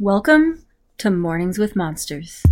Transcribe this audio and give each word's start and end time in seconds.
Welcome 0.00 0.64
to 0.98 1.10
Mornings 1.10 1.58
with 1.58 1.74
Monsters. 1.74 2.44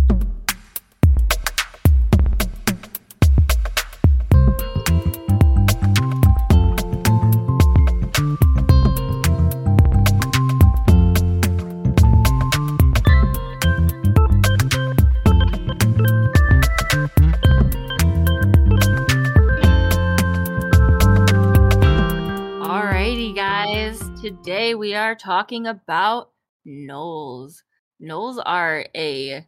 Alrighty, 22.59 23.33
guys. 23.33 24.01
Today 24.21 24.75
we 24.75 24.93
are 24.93 25.15
talking 25.15 25.65
about 25.65 26.31
gnolls. 26.67 27.61
Gnolls 28.01 28.41
are 28.45 28.85
a 28.95 29.45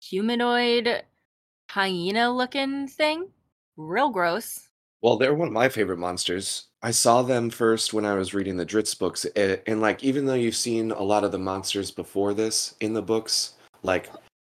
humanoid 0.00 1.02
hyena 1.70 2.30
looking 2.32 2.88
thing. 2.88 3.28
Real 3.76 4.10
gross. 4.10 4.68
Well, 5.00 5.16
they're 5.16 5.34
one 5.34 5.48
of 5.48 5.54
my 5.54 5.68
favorite 5.68 5.98
monsters. 5.98 6.66
I 6.82 6.90
saw 6.90 7.22
them 7.22 7.50
first 7.50 7.92
when 7.92 8.04
I 8.04 8.14
was 8.14 8.34
reading 8.34 8.56
the 8.56 8.66
Drizzt 8.66 8.98
books, 8.98 9.24
a- 9.36 9.68
and 9.68 9.80
like 9.80 10.02
even 10.04 10.26
though 10.26 10.34
you've 10.34 10.56
seen 10.56 10.90
a 10.90 11.02
lot 11.02 11.24
of 11.24 11.32
the 11.32 11.38
monsters 11.38 11.90
before 11.90 12.34
this 12.34 12.74
in 12.80 12.92
the 12.92 13.02
books, 13.02 13.54
like 13.82 14.10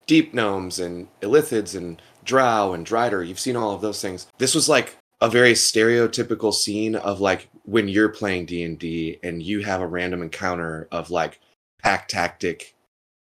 deep 0.07 0.33
gnomes 0.33 0.79
and 0.79 1.07
illithids 1.21 1.75
and 1.75 2.01
drow 2.23 2.73
and 2.73 2.85
drider, 2.85 3.27
you've 3.27 3.39
seen 3.39 3.55
all 3.55 3.71
of 3.71 3.81
those 3.81 4.01
things. 4.01 4.27
This 4.37 4.53
was 4.55 4.67
like 4.69 4.97
a 5.21 5.29
very 5.29 5.53
stereotypical 5.53 6.53
scene 6.53 6.95
of 6.95 7.21
like 7.21 7.47
when 7.63 7.87
you're 7.87 8.09
playing 8.09 8.45
D&D 8.45 9.19
and 9.23 9.41
you 9.41 9.61
have 9.63 9.81
a 9.81 9.87
random 9.87 10.21
encounter 10.21 10.87
of 10.91 11.09
like 11.09 11.39
pack 11.85 12.07
tactic 12.07 12.73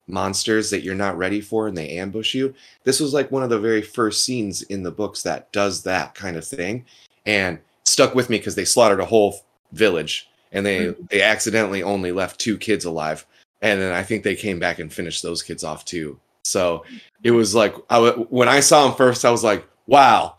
monsters 0.07 0.71
that 0.71 0.83
you're 0.83 0.95
not 0.95 1.19
ready 1.19 1.43
for 1.43 1.69
and 1.69 1.77
they 1.77 1.99
ambush 1.99 2.35
you. 2.35 2.55
This 2.85 2.99
was 2.99 3.13
like 3.13 3.31
one 3.31 3.43
of 3.43 3.51
the 3.51 3.59
very 3.59 3.83
first 3.83 4.25
scenes 4.25 4.63
in 4.63 4.83
the 4.83 4.91
books 4.91 5.23
that 5.23 5.53
does 5.53 5.83
that 5.83 6.15
kind 6.15 6.39
of 6.39 6.47
thing 6.47 6.87
and 7.27 7.59
stuck 7.85 8.15
with 8.15 8.31
me 8.31 8.39
because 8.39 8.55
they 8.55 8.65
slaughtered 8.65 9.01
a 9.01 9.05
whole 9.05 9.41
village 9.73 10.31
and 10.53 10.65
they 10.65 10.87
mm-hmm. 10.87 11.03
they 11.11 11.21
accidentally 11.21 11.83
only 11.83 12.11
left 12.11 12.41
two 12.41 12.57
kids 12.57 12.87
alive 12.87 13.27
and 13.61 13.81
then 13.81 13.93
i 13.93 14.03
think 14.03 14.23
they 14.23 14.35
came 14.35 14.59
back 14.59 14.79
and 14.79 14.91
finished 14.93 15.23
those 15.23 15.43
kids 15.43 15.63
off 15.63 15.85
too. 15.85 16.19
So 16.45 16.85
it 17.23 17.33
was 17.33 17.55
like 17.55 17.75
I, 17.91 17.97
w- 17.97 18.27
when 18.31 18.49
i 18.49 18.61
saw 18.61 18.87
them 18.87 18.97
first 18.97 19.27
i 19.27 19.31
was 19.31 19.45
like 19.45 19.67
wow. 19.87 20.37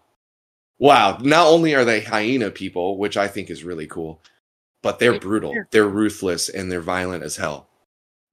Wow. 0.77 1.19
Not 1.21 1.47
only 1.47 1.73
are 1.75 1.85
they 1.85 2.01
hyena 2.01 2.49
people 2.49 2.97
which 2.97 3.17
i 3.17 3.27
think 3.27 3.51
is 3.51 3.63
really 3.63 3.87
cool 3.87 4.19
but 4.81 4.97
they're 4.99 5.19
brutal. 5.19 5.53
they're 5.71 5.87
ruthless 5.87 6.49
and 6.49 6.71
they're 6.71 6.81
violent 6.81 7.23
as 7.23 7.35
hell 7.35 7.67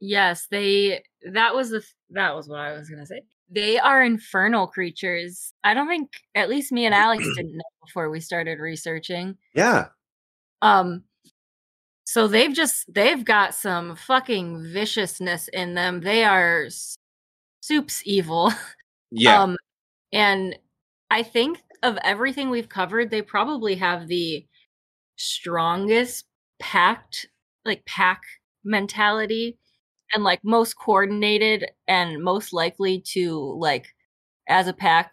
Yes, 0.04 0.48
they 0.50 1.04
that 1.30 1.54
was 1.54 1.70
the 1.70 1.80
that 2.10 2.34
was 2.34 2.48
what 2.48 2.58
I 2.58 2.72
was 2.72 2.90
going 2.90 2.98
to 2.98 3.06
say. 3.06 3.22
They 3.48 3.78
are 3.78 4.02
infernal 4.02 4.66
creatures. 4.66 5.52
I 5.62 5.74
don't 5.74 5.86
think 5.86 6.10
at 6.34 6.48
least 6.48 6.72
me 6.72 6.86
and 6.86 6.94
Alex 6.94 7.22
didn't 7.36 7.56
know 7.56 7.62
before 7.86 8.10
we 8.10 8.18
started 8.18 8.58
researching. 8.58 9.36
yeah 9.54 9.86
Um 10.60 11.04
so 12.02 12.26
they've 12.26 12.52
just 12.52 12.92
they've 12.92 13.24
got 13.24 13.54
some 13.54 13.94
fucking 13.94 14.72
viciousness 14.72 15.46
in 15.52 15.74
them. 15.74 16.00
They 16.00 16.24
are 16.24 16.66
soups 17.60 18.02
evil. 18.04 18.52
yeah 19.12 19.40
Um 19.40 19.56
and 20.12 20.58
I 21.12 21.22
think 21.22 21.60
of 21.84 21.96
everything 22.02 22.50
we've 22.50 22.68
covered, 22.68 23.12
they 23.12 23.22
probably 23.22 23.76
have 23.76 24.08
the 24.08 24.44
strongest 25.14 26.24
packed 26.58 27.28
like 27.64 27.84
pack 27.86 28.22
mentality 28.64 29.58
and 30.12 30.24
like 30.24 30.40
most 30.44 30.74
coordinated 30.76 31.66
and 31.88 32.22
most 32.22 32.52
likely 32.52 33.00
to 33.12 33.56
like 33.58 33.86
as 34.48 34.68
a 34.68 34.72
pack 34.72 35.12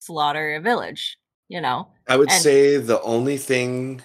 slaughter 0.00 0.54
a 0.56 0.60
village, 0.60 1.16
you 1.48 1.60
know. 1.60 1.88
I 2.08 2.16
would 2.16 2.30
And- 2.30 2.42
say 2.42 2.76
the 2.76 3.00
only 3.02 3.36
thing 3.38 4.02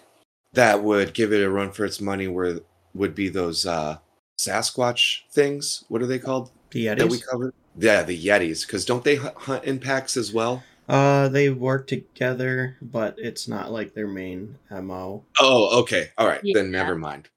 that 0.54 0.84
would 0.84 1.14
give 1.14 1.32
it 1.34 1.44
a 1.44 1.50
run 1.50 1.72
for 1.72 1.86
its 1.86 2.00
money 2.02 2.28
were 2.28 2.62
would 2.94 3.14
be 3.16 3.30
those 3.30 3.66
uh 3.66 3.98
Sasquatch 4.40 5.22
things. 5.32 5.84
What 5.90 6.02
are 6.02 6.06
they 6.08 6.18
called 6.20 6.52
The 6.72 6.88
that 6.88 7.10
we 7.10 7.18
Yetis. 7.18 7.28
covered? 7.30 7.54
Yeah, 7.78 8.04
the 8.04 8.18
Yetis. 8.18 8.66
Because 8.66 8.86
don't 8.86 9.04
they 9.04 9.16
hunt 9.16 9.66
in 9.66 9.80
packs 9.80 10.16
as 10.16 10.32
well? 10.34 10.64
Uh, 10.88 11.28
they 11.28 11.50
work 11.50 11.86
together, 11.88 12.78
but 12.82 13.16
it's 13.20 13.48
not 13.48 13.72
like 13.72 13.94
their 13.94 14.08
main 14.08 14.58
mo. 14.72 15.24
Oh, 15.40 15.82
okay. 15.82 16.10
All 16.18 16.26
right. 16.26 16.40
Yeah. 16.42 16.54
Then 16.56 16.72
never 16.72 16.96
mind. 16.96 17.30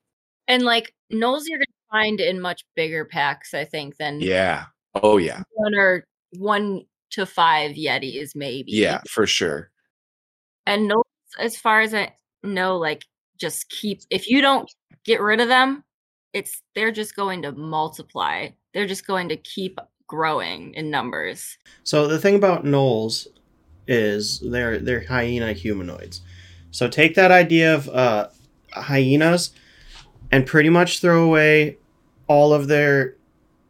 And 0.48 0.62
like 0.62 0.94
gnolls 1.12 1.42
you're 1.46 1.58
gonna 1.58 1.66
find 1.92 2.18
in 2.20 2.40
much 2.40 2.64
bigger 2.74 3.04
packs, 3.04 3.54
I 3.54 3.64
think, 3.64 3.96
than 3.98 4.20
Yeah. 4.20 4.64
Oh 4.94 5.18
yeah. 5.18 5.42
one 5.52 5.74
or 5.76 6.04
one 6.38 6.82
to 7.10 7.26
five 7.26 7.72
yetis 7.76 8.30
maybe. 8.34 8.72
Yeah, 8.72 9.00
for 9.08 9.26
sure. 9.26 9.70
and 10.66 10.88
no 10.88 11.02
as 11.38 11.56
far 11.56 11.80
as 11.82 11.94
i 11.94 12.12
know 12.42 12.76
like 12.76 13.04
just 13.38 13.68
keep 13.70 14.00
if 14.10 14.28
you 14.28 14.40
don't 14.42 14.70
get 15.04 15.20
rid 15.20 15.40
of 15.40 15.48
them 15.48 15.82
it's 16.32 16.62
they're 16.74 16.90
just 16.92 17.14
going 17.16 17.42
to 17.42 17.52
multiply 17.52 18.48
they're 18.74 18.86
just 18.86 19.06
going 19.06 19.28
to 19.28 19.36
keep 19.36 19.78
growing 20.06 20.72
in 20.74 20.90
numbers 20.90 21.56
So 21.84 22.06
the 22.06 22.18
thing 22.18 22.34
about 22.36 22.64
gnolls 22.64 23.26
is 23.88 24.40
they're 24.40 24.78
they're 24.78 25.04
hyena 25.06 25.52
humanoids. 25.54 26.20
So 26.70 26.88
take 26.88 27.14
that 27.16 27.30
idea 27.30 27.74
of 27.74 27.88
uh, 27.88 28.28
hyenas 28.72 29.50
and 30.30 30.46
pretty 30.46 30.68
much 30.70 31.00
throw 31.00 31.24
away 31.24 31.78
all 32.32 32.54
of 32.54 32.66
their 32.66 33.16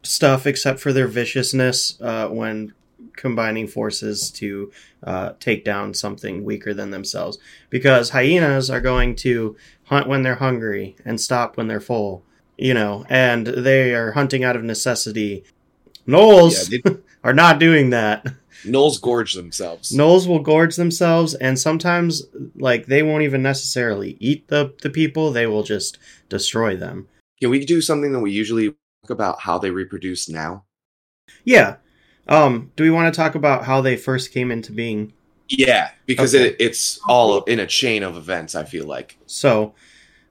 stuff 0.03 0.47
except 0.47 0.79
for 0.79 0.93
their 0.93 1.07
viciousness 1.07 1.99
uh, 2.01 2.27
when 2.29 2.73
combining 3.15 3.67
forces 3.67 4.31
to 4.31 4.71
uh, 5.03 5.33
take 5.39 5.65
down 5.65 5.93
something 5.93 6.43
weaker 6.43 6.73
than 6.73 6.91
themselves. 6.91 7.37
Because 7.69 8.11
hyenas 8.11 8.69
are 8.69 8.81
going 8.81 9.15
to 9.17 9.55
hunt 9.85 10.07
when 10.07 10.23
they're 10.23 10.35
hungry 10.35 10.95
and 11.05 11.19
stop 11.19 11.57
when 11.57 11.67
they're 11.67 11.81
full. 11.81 12.23
You 12.57 12.73
know, 12.73 13.03
and 13.09 13.47
they 13.47 13.93
are 13.93 14.11
hunting 14.11 14.43
out 14.43 14.55
of 14.55 14.63
necessity. 14.63 15.43
Gnolls 16.07 16.71
Yeah, 16.71 16.79
they, 16.83 16.97
are 17.23 17.33
not 17.33 17.59
doing 17.59 17.89
that. 17.89 18.25
Gnolls 18.63 19.01
gorge 19.01 19.33
themselves. 19.33 19.91
Gnolls 19.91 20.27
will 20.27 20.39
gorge 20.39 20.75
themselves, 20.75 21.33
and 21.33 21.59
sometimes, 21.59 22.23
like, 22.55 22.85
they 22.85 23.03
won't 23.03 23.23
even 23.23 23.41
necessarily 23.41 24.15
eat 24.19 24.47
the, 24.47 24.73
the 24.81 24.89
people, 24.89 25.31
they 25.31 25.47
will 25.47 25.63
just 25.63 25.97
destroy 26.29 26.77
them. 26.77 27.07
Can 27.43 27.49
we 27.49 27.65
do 27.65 27.81
something 27.81 28.13
that 28.13 28.21
we 28.21 28.31
usually 28.31 28.69
talk 28.69 29.09
about 29.09 29.41
how 29.41 29.57
they 29.57 29.69
reproduce 29.69 30.29
now? 30.29 30.63
Yeah. 31.43 31.75
Um, 32.29 32.71
do 32.77 32.85
we 32.85 32.89
want 32.89 33.13
to 33.13 33.17
talk 33.17 33.35
about 33.35 33.65
how 33.65 33.81
they 33.81 33.97
first 33.97 34.31
came 34.31 34.49
into 34.49 34.71
being? 34.71 35.11
Yeah, 35.49 35.89
because 36.05 36.33
Okay. 36.33 36.45
it, 36.51 36.55
it's 36.57 37.01
all 37.05 37.43
in 37.43 37.59
a 37.59 37.67
chain 37.67 38.01
of 38.01 38.15
events, 38.15 38.55
I 38.55 38.63
feel 38.63 38.85
like. 38.85 39.17
So, 39.25 39.75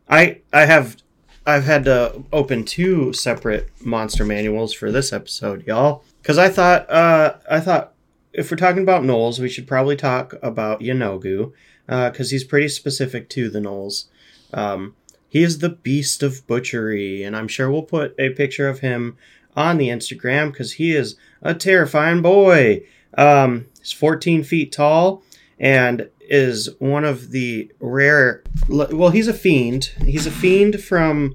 I 0.09 0.39
I 0.55 0.65
have 0.65 0.97
I've 1.45 1.65
had 1.65 1.85
to 1.85 2.23
open 2.33 2.65
two 2.65 3.13
separate 3.13 3.69
monster 3.85 4.25
manuals 4.25 4.73
for 4.73 4.91
this 4.91 5.13
episode, 5.13 5.67
y'all, 5.67 6.05
because 6.23 6.39
I 6.39 6.49
thought 6.49 6.89
uh 6.91 7.35
I 7.51 7.61
thought 7.61 7.93
if 8.33 8.51
we're 8.51 8.57
talking 8.57 8.83
about 8.83 9.03
gnolls, 9.03 9.39
we 9.39 9.51
should 9.51 9.69
probably 9.69 9.97
talk 9.97 10.33
about 10.43 10.81
Yeenoghu, 10.81 11.53
because 11.87 12.31
he's 12.31 12.43
pretty 12.45 12.69
specific 12.69 13.29
to 13.29 13.51
the 13.51 13.61
gnolls. 13.61 14.07
Um, 14.55 14.97
he 15.33 15.43
is 15.43 15.61
the 15.61 15.71
beast 15.71 16.23
of 16.23 16.47
butchery, 16.47 17.23
and 17.23 17.35
I'm 17.35 17.49
sure 17.49 17.71
we'll 17.71 17.85
put 17.85 18.15
a 18.19 18.35
picture 18.35 18.69
of 18.69 18.81
him 18.81 19.17
on 19.57 19.79
the 19.79 19.89
Instagram 19.89 20.53
because 20.53 20.73
he 20.73 20.95
is 20.95 21.17
a 21.41 21.55
terrifying 21.55 22.21
boy. 22.21 22.83
Um, 23.17 23.65
he's 23.79 23.93
14 23.93 24.45
feet 24.45 24.73
tall 24.73 25.23
and 25.59 26.11
is 26.21 26.69
one 26.81 27.07
of 27.07 27.31
the 27.31 27.73
rare. 27.81 28.45
Well, 28.69 29.09
he's 29.09 29.27
a 29.27 29.33
fiend. 29.33 29.85
He's 30.05 30.27
a 30.27 30.31
fiend 30.31 30.85
from 30.85 31.35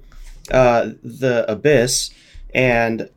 uh, 0.52 0.92
the 1.02 1.52
abyss, 1.52 2.12
and 2.54 3.10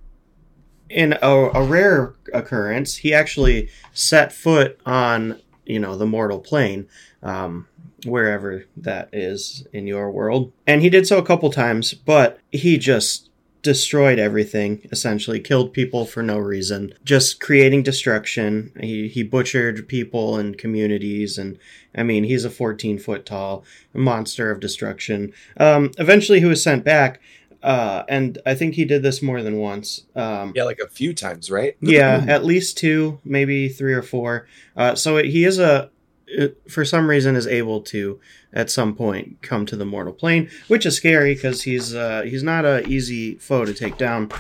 in 0.89 1.13
a, 1.21 1.31
a 1.31 1.63
rare 1.63 2.15
occurrence, 2.33 2.97
he 2.97 3.13
actually 3.13 3.69
set 3.93 4.33
foot 4.33 4.81
on 4.87 5.43
you 5.67 5.79
know 5.79 5.95
the 5.95 6.07
mortal 6.07 6.39
plane. 6.39 6.89
Um, 7.23 7.67
wherever 8.05 8.65
that 8.77 9.09
is 9.13 9.67
in 9.73 9.87
your 9.87 10.11
world. 10.11 10.53
And 10.67 10.83
he 10.83 10.91
did 10.91 11.07
so 11.07 11.19
a 11.19 11.25
couple 11.25 11.51
times, 11.51 11.95
but 11.95 12.39
he 12.51 12.79
just 12.79 13.29
destroyed 13.63 14.19
everything, 14.19 14.81
essentially 14.91 15.39
killed 15.39 15.73
people 15.75 16.07
for 16.07 16.23
no 16.23 16.39
reason, 16.39 16.95
just 17.05 17.41
creating 17.41 17.83
destruction. 17.83 18.73
He 18.81 19.09
he 19.09 19.23
butchered 19.23 19.87
people 19.87 20.37
and 20.37 20.57
communities 20.57 21.37
and 21.37 21.59
I 21.95 22.03
mean, 22.03 22.25
he's 22.25 22.45
a 22.45 22.51
14 22.51 22.99
foot 22.99 23.27
tall 23.27 23.65
monster 23.93 24.51
of 24.51 24.61
destruction. 24.61 25.33
Um, 25.57 25.91
eventually, 25.99 26.39
he 26.41 26.47
was 26.47 26.63
sent 26.63 26.85
back, 26.85 27.21
uh, 27.63 28.05
and 28.09 28.39
I 28.47 28.55
think 28.55 28.75
he 28.75 28.85
did 28.85 29.03
this 29.03 29.21
more 29.21 29.43
than 29.43 29.57
once. 29.57 30.05
Um, 30.15 30.53
Yeah, 30.55 30.65
like 30.65 30.79
a 30.79 30.89
few 30.89 31.13
times, 31.13 31.51
right? 31.51 31.77
yeah, 31.81 32.25
at 32.29 32.45
least 32.45 32.79
two, 32.79 33.19
maybe 33.25 33.69
three 33.69 33.93
or 33.93 34.03
four. 34.03 34.47
Uh, 34.77 34.95
so 34.95 35.17
he 35.17 35.45
is 35.45 35.59
a, 35.59 35.91
uh, 36.39 36.49
for 36.69 36.85
some 36.85 37.09
reason, 37.09 37.37
is 37.37 37.47
able 37.47 37.81
to 37.83 38.21
at 38.53 38.71
some 38.71 38.95
point 38.95 39.43
come 39.43 39.67
to 39.67 39.77
the 39.77 39.85
mortal 39.85 40.13
plane, 40.13 40.51
which 40.69 40.87
is 40.87 40.97
scary 40.97 41.35
because 41.35 41.63
he's 41.63 41.95
uh, 41.95 42.23
he's 42.23 42.43
not 42.43 42.65
a 42.65 42.87
easy 42.87 43.37
foe 43.37 43.65
to 43.65 43.75
take 43.75 43.97
down. 43.97 44.31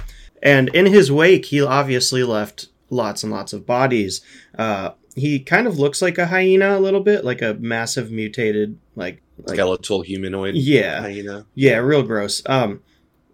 and 0.42 0.68
in 0.70 0.86
his 0.86 1.10
wake, 1.10 1.46
he 1.46 1.60
obviously 1.62 2.22
left 2.22 2.68
lots 2.90 3.22
and 3.22 3.32
lots 3.32 3.52
of 3.52 3.66
bodies. 3.66 4.20
Uh, 4.58 4.90
he 5.14 5.40
kind 5.40 5.66
of 5.66 5.78
looks 5.78 6.00
like 6.02 6.18
a 6.18 6.26
hyena 6.26 6.76
a 6.76 6.80
little 6.80 7.00
bit, 7.00 7.24
like 7.24 7.42
a 7.42 7.54
massive 7.54 8.10
mutated, 8.10 8.78
like, 8.94 9.22
like 9.38 9.56
skeletal 9.56 10.02
humanoid 10.02 10.54
yeah, 10.54 11.00
hyena. 11.00 11.46
yeah, 11.54 11.76
real 11.76 12.02
gross. 12.02 12.42
Um, 12.46 12.82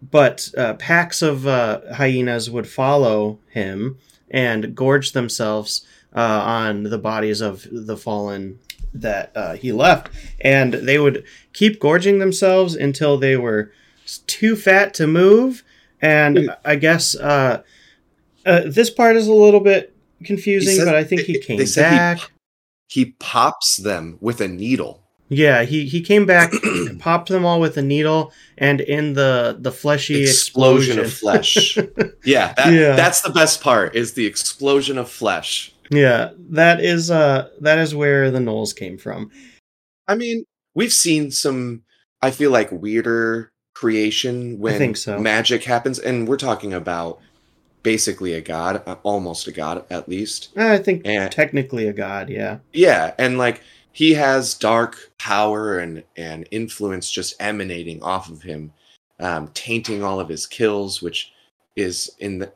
but 0.01 0.49
uh, 0.57 0.75
packs 0.75 1.21
of 1.21 1.47
uh, 1.47 1.81
hyenas 1.95 2.49
would 2.49 2.67
follow 2.67 3.39
him 3.49 3.97
and 4.29 4.75
gorge 4.75 5.13
themselves 5.13 5.85
uh, 6.17 6.41
on 6.43 6.83
the 6.83 6.97
bodies 6.97 7.39
of 7.41 7.67
the 7.71 7.95
fallen 7.95 8.59
that 8.93 9.31
uh, 9.35 9.53
he 9.53 9.71
left, 9.71 10.09
and 10.41 10.73
they 10.73 10.97
would 10.97 11.23
keep 11.53 11.79
gorging 11.79 12.17
themselves 12.19 12.73
until 12.75 13.17
they 13.17 13.37
were 13.37 13.71
too 14.25 14.55
fat 14.55 14.93
to 14.95 15.05
move. 15.05 15.63
And 16.01 16.49
I 16.65 16.75
guess 16.75 17.15
uh, 17.15 17.61
uh, 18.45 18.61
this 18.65 18.89
part 18.89 19.15
is 19.15 19.27
a 19.27 19.33
little 19.33 19.59
bit 19.59 19.95
confusing, 20.23 20.83
but 20.83 20.95
I 20.95 21.03
think 21.03 21.21
he 21.21 21.39
came 21.39 21.59
he 21.59 21.65
back. 21.75 22.17
po- 22.19 22.25
He 22.87 23.05
pops 23.19 23.77
them 23.77 24.17
with 24.19 24.41
a 24.41 24.47
needle. 24.47 25.03
Yeah, 25.29 25.63
he 25.63 25.85
he 25.87 26.01
came 26.01 26.25
back, 26.25 26.53
popped 26.99 27.27
them 27.29 27.45
all 27.45 27.59
with 27.59 27.75
a 27.77 27.81
needle, 27.81 28.31
and 28.57 28.79
in 28.79 29.13
the 29.13 29.57
the 29.59 29.71
fleshy 29.73 30.21
explosion, 30.23 30.99
explosion, 30.99 30.99
of 30.99 31.13
flesh. 31.13 31.77
yeah, 32.23 32.53
that, 32.53 32.73
Yeah. 32.73 32.95
that's 32.95 33.21
the 33.21 33.31
best 33.31 33.61
part 33.61 33.93
is 33.95 34.13
the 34.13 34.25
explosion 34.25 34.97
of 34.97 35.09
flesh. 35.09 35.73
Yeah, 35.89 36.31
that 36.49 36.79
is 36.81 37.09
uh 37.11 37.49
that 37.61 37.77
is 37.79 37.95
where 37.95 38.29
the 38.31 38.39
Gnolls 38.39 38.75
came 38.75 38.97
from. 38.97 39.31
I 40.07 40.15
mean, 40.15 40.45
we've 40.75 40.93
seen 40.93 41.31
some 41.31 41.83
I 42.21 42.31
feel 42.31 42.51
like 42.51 42.71
weirder 42.71 43.51
creation 43.73 44.57
when 44.59 44.95
so. 44.95 45.19
magic 45.19 45.63
happens 45.63 45.99
and 45.99 46.27
we're 46.27 46.37
talking 46.37 46.73
about 46.73 47.19
basically 47.83 48.33
a 48.33 48.41
god, 48.41 48.81
uh, 48.87 48.95
almost 49.03 49.47
a 49.47 49.51
god 49.51 49.85
at 49.89 50.09
least. 50.09 50.49
I 50.57 50.77
think 50.79 51.03
And- 51.05 51.31
technically 51.31 51.87
a 51.87 51.93
god, 51.93 52.29
yeah. 52.29 52.57
Yeah, 52.73 53.13
and 53.17 53.37
like 53.37 53.61
he 53.91 54.13
has 54.15 54.53
dark 54.55 55.11
power 55.17 55.77
and 55.79 56.03
and 56.15 56.47
influence 56.51 57.09
just 57.09 57.35
emanating 57.39 58.01
off 58.03 58.29
of 58.29 58.41
him, 58.41 58.73
um, 59.19 59.47
tainting 59.49 60.03
all 60.03 60.19
of 60.19 60.27
his 60.29 60.45
kills, 60.47 61.01
which 61.01 61.31
is 61.75 62.09
in 62.19 62.39
the 62.39 62.51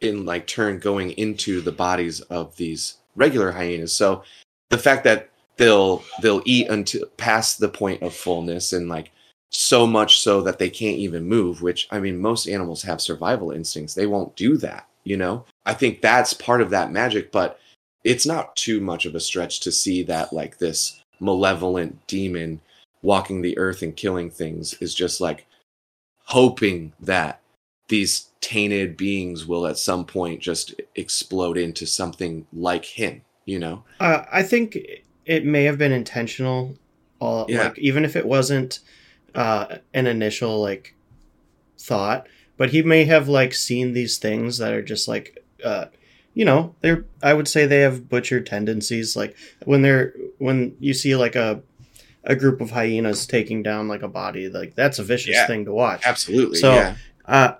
in 0.00 0.24
like 0.24 0.46
turn 0.46 0.78
going 0.78 1.12
into 1.12 1.60
the 1.60 1.72
bodies 1.72 2.20
of 2.22 2.56
these 2.56 2.98
regular 3.16 3.52
hyenas. 3.52 3.94
So 3.94 4.22
the 4.70 4.78
fact 4.78 5.04
that 5.04 5.30
they'll 5.60 6.02
they'll 6.22 6.42
eat 6.46 6.68
until 6.68 7.06
past 7.18 7.60
the 7.60 7.68
point 7.68 8.02
of 8.02 8.14
fullness 8.14 8.72
and 8.72 8.88
like 8.88 9.12
so 9.50 9.86
much 9.86 10.20
so 10.20 10.40
that 10.40 10.58
they 10.58 10.70
can't 10.70 10.96
even 10.96 11.24
move 11.24 11.60
which 11.60 11.86
i 11.90 11.98
mean 12.00 12.16
most 12.18 12.46
animals 12.46 12.82
have 12.82 13.00
survival 13.00 13.50
instincts 13.50 13.94
they 13.94 14.06
won't 14.06 14.34
do 14.36 14.56
that 14.56 14.86
you 15.04 15.16
know 15.16 15.44
i 15.66 15.74
think 15.74 16.00
that's 16.00 16.32
part 16.32 16.62
of 16.62 16.70
that 16.70 16.92
magic 16.92 17.30
but 17.30 17.58
it's 18.04 18.24
not 18.24 18.56
too 18.56 18.80
much 18.80 19.04
of 19.04 19.14
a 19.14 19.20
stretch 19.20 19.60
to 19.60 19.70
see 19.70 20.02
that 20.02 20.32
like 20.32 20.56
this 20.58 21.02
malevolent 21.18 22.06
demon 22.06 22.58
walking 23.02 23.42
the 23.42 23.58
earth 23.58 23.82
and 23.82 23.96
killing 23.96 24.30
things 24.30 24.74
is 24.74 24.94
just 24.94 25.20
like 25.20 25.46
hoping 26.24 26.92
that 27.00 27.39
these 27.90 28.28
tainted 28.40 28.96
beings 28.96 29.46
will 29.46 29.66
at 29.66 29.76
some 29.76 30.04
point 30.06 30.40
just 30.40 30.74
explode 30.96 31.58
into 31.58 31.86
something 31.86 32.46
like 32.52 32.84
him 32.86 33.20
you 33.44 33.58
know 33.58 33.84
Uh, 34.00 34.24
I 34.32 34.42
think 34.42 34.78
it 35.26 35.44
may 35.44 35.64
have 35.64 35.76
been 35.78 35.92
intentional, 35.92 36.76
all 37.20 37.44
Yeah. 37.48 37.64
like 37.64 37.78
even 37.78 38.04
if 38.04 38.16
it 38.16 38.26
wasn't 38.26 38.80
uh, 39.34 39.76
an 39.94 40.06
initial 40.06 40.60
like 40.60 40.94
thought, 41.78 42.26
but 42.56 42.70
he 42.70 42.82
may 42.82 43.04
have 43.04 43.28
like 43.28 43.54
seen 43.54 43.92
these 43.92 44.18
things 44.18 44.58
that 44.58 44.72
are 44.72 44.82
just 44.82 45.06
like 45.06 45.44
uh, 45.64 45.86
you 46.34 46.44
know 46.44 46.74
they're 46.80 47.04
I 47.22 47.34
would 47.34 47.46
say 47.48 47.66
they 47.66 47.80
have 47.80 48.08
butcher 48.08 48.40
tendencies. 48.40 49.16
Like 49.16 49.36
when 49.64 49.82
they're 49.82 50.14
when 50.38 50.74
you 50.80 50.94
see 50.94 51.14
like 51.16 51.36
a 51.36 51.62
a 52.24 52.34
group 52.36 52.60
of 52.60 52.70
hyenas 52.70 53.26
taking 53.26 53.62
down 53.62 53.88
like 53.88 54.02
a 54.02 54.08
body, 54.08 54.48
like 54.48 54.74
that's 54.74 54.98
a 54.98 55.04
vicious 55.04 55.36
Yeah. 55.36 55.46
thing 55.46 55.64
to 55.66 55.72
watch. 55.72 56.02
absolutely 56.04 56.58
So- 56.58 56.74
yeah 56.74 56.96
Uh, 57.26 57.52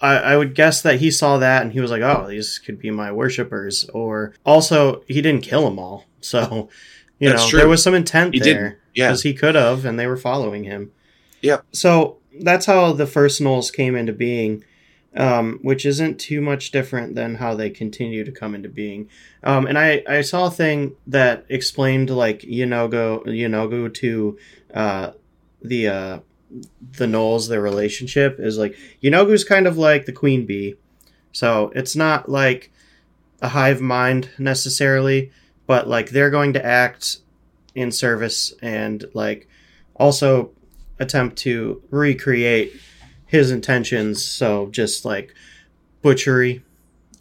I, 0.00 0.16
I 0.16 0.36
would 0.36 0.54
guess 0.54 0.82
that 0.82 1.00
he 1.00 1.10
saw 1.10 1.38
that 1.38 1.62
and 1.62 1.72
he 1.72 1.80
was 1.80 1.90
like, 1.90 2.02
"Oh, 2.02 2.26
these 2.28 2.58
could 2.58 2.78
be 2.78 2.90
my 2.90 3.10
worshippers." 3.10 3.88
Or 3.90 4.34
also, 4.44 5.02
he 5.08 5.22
didn't 5.22 5.42
kill 5.42 5.64
them 5.64 5.78
all, 5.78 6.04
so 6.20 6.68
you 7.18 7.30
That's 7.30 7.44
know 7.44 7.48
true. 7.50 7.58
there 7.60 7.68
was 7.68 7.82
some 7.82 7.94
intent 7.94 8.34
He 8.34 8.40
there 8.40 8.78
yeah 8.94 9.08
because 9.08 9.22
he 9.22 9.34
could 9.34 9.54
have, 9.54 9.84
and 9.84 9.98
they 9.98 10.06
were 10.06 10.16
following 10.16 10.64
him. 10.64 10.92
Yep. 11.42 11.64
So 11.72 12.18
that's 12.40 12.66
how 12.66 12.92
the 12.92 13.06
first 13.06 13.40
Gnolls 13.40 13.72
came 13.72 13.94
into 13.96 14.12
being, 14.12 14.64
um, 15.16 15.58
which 15.62 15.86
isn't 15.86 16.18
too 16.18 16.40
much 16.40 16.70
different 16.70 17.14
than 17.14 17.36
how 17.36 17.54
they 17.54 17.70
continue 17.70 18.24
to 18.24 18.32
come 18.32 18.54
into 18.54 18.68
being. 18.68 19.08
Um, 19.42 19.66
and 19.66 19.78
I, 19.78 20.02
I 20.08 20.20
saw 20.22 20.46
a 20.46 20.50
thing 20.50 20.96
that 21.06 21.46
explained 21.48 22.10
like 22.10 22.40
Yeenoghu 22.40 23.26
Yeenoghu 23.26 23.92
to 23.94 24.38
uh, 24.74 25.10
the 25.62 25.88
uh, 25.88 26.18
the 26.98 27.06
Gnolls, 27.06 27.48
their 27.48 27.60
relationship 27.60 28.38
is 28.38 28.58
like 28.58 28.76
Yeenoghu's 29.02 29.44
kind 29.44 29.66
of 29.66 29.76
like 29.76 30.06
the 30.06 30.12
queen 30.12 30.46
bee. 30.46 30.76
So 31.32 31.70
it's 31.74 31.94
not 31.96 32.28
like 32.28 32.72
a 33.42 33.48
hive 33.48 33.80
mind 33.80 34.30
necessarily, 34.38 35.30
but 35.66 35.88
like 35.88 36.10
they're 36.10 36.30
going 36.30 36.52
to 36.54 36.64
act 36.64 37.18
in 37.74 37.92
service 37.92 38.54
and 38.62 39.04
like 39.12 39.48
also 39.94 40.50
attempt 40.98 41.36
to 41.36 41.82
recreate 41.90 42.72
his 43.26 43.50
intentions. 43.50 44.24
So 44.24 44.68
just 44.70 45.04
like 45.04 45.34
butchery 46.02 46.62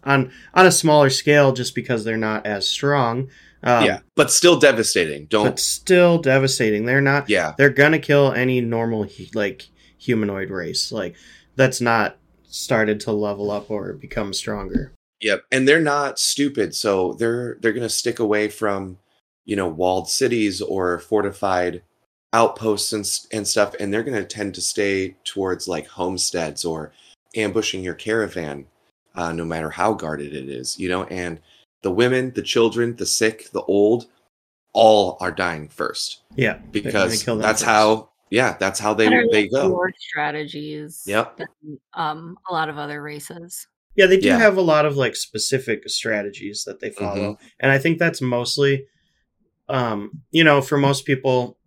on 0.03 0.31
on 0.53 0.65
a 0.65 0.71
smaller 0.71 1.09
scale, 1.09 1.51
just 1.51 1.75
because 1.75 2.03
they're 2.03 2.17
not 2.17 2.45
as 2.45 2.69
strong. 2.69 3.29
Um, 3.65 3.83
yeah. 3.83 3.99
But 4.15 4.31
still 4.31 4.59
devastating. 4.59 5.25
Don't 5.25 5.45
but 5.45 5.59
still 5.59 6.19
devastating. 6.19 6.85
They're 6.85 7.01
not 7.01 7.29
yeah. 7.29 7.53
they're 7.57 7.71
gonna 7.71 7.99
kill 7.99 8.31
any 8.31 8.61
normal 8.61 9.07
like 9.33 9.67
humanoid 9.97 10.51
race. 10.51 10.91
Like 10.91 11.15
that's 11.55 11.81
not 11.81 12.17
started 12.43 12.99
to 13.01 13.11
level 13.11 13.51
up 13.51 13.69
or 13.69 13.93
become 13.93 14.33
stronger. 14.33 14.93
Yep, 15.21 15.45
and 15.51 15.67
they're 15.67 15.79
not 15.81 16.19
stupid, 16.19 16.75
so 16.75 17.13
they're 17.13 17.57
they're 17.59 17.73
gonna 17.73 17.89
stick 17.89 18.19
away 18.19 18.49
from, 18.49 18.99
you 19.45 19.55
know, 19.55 19.67
walled 19.67 20.09
cities 20.09 20.61
or 20.61 20.99
fortified 20.99 21.81
outposts 22.33 22.93
and 22.93 23.09
and 23.31 23.47
stuff, 23.47 23.73
and 23.79 23.91
they're 23.91 24.03
gonna 24.03 24.25
tend 24.25 24.53
to 24.55 24.61
stay 24.61 25.15
towards 25.23 25.67
like 25.67 25.87
homesteads 25.87 26.63
or 26.63 26.91
ambushing 27.35 27.83
your 27.83 27.95
caravan, 27.95 28.65
uh, 29.15 29.31
no 29.31 29.45
matter 29.45 29.71
how 29.71 29.93
guarded 29.93 30.35
it 30.35 30.49
is, 30.49 30.77
you 30.77 30.89
know. 30.89 31.05
And 31.05 31.39
the 31.85 31.91
women, 32.01 32.23
the 32.39 32.41
children, 32.53 32.95
the 32.95 33.05
sick, 33.05 33.37
the 33.53 33.61
old, 33.77 34.01
all 34.73 35.15
are 35.21 35.31
dying 35.31 35.69
first 35.69 36.07
yeah 36.35 36.57
because 36.71 37.23
that's 37.23 37.61
first. 37.61 37.63
how, 37.63 38.09
yeah, 38.29 38.57
that's 38.59 38.79
how 38.85 38.93
they 38.93 39.07
Better, 39.07 39.27
they 39.31 39.47
go. 39.47 39.69
war 39.69 39.89
strategies 40.09 41.03
Yep. 41.07 41.37
than 41.37 41.47
um, 41.93 42.37
a 42.49 42.53
lot 42.57 42.67
of 42.67 42.77
other 42.77 42.99
races. 43.01 43.67
yeah 43.95 44.07
they 44.07 44.19
do 44.19 44.27
Yeah. 44.27 44.37
have 44.47 44.57
a 44.57 44.67
lot 44.73 44.85
of 44.85 44.97
like 45.03 45.15
specific 45.15 45.87
strategies 45.89 46.63
that 46.67 46.79
they 46.81 46.89
follow 46.89 47.27
Mm-hmm. 47.33 47.47
and 47.61 47.71
i 47.71 47.77
think 47.83 47.99
that's 47.99 48.21
mostly 48.21 48.73
um 49.69 49.97
you 50.37 50.43
know 50.43 50.59
for 50.61 50.77
most 50.77 51.05
people 51.05 51.57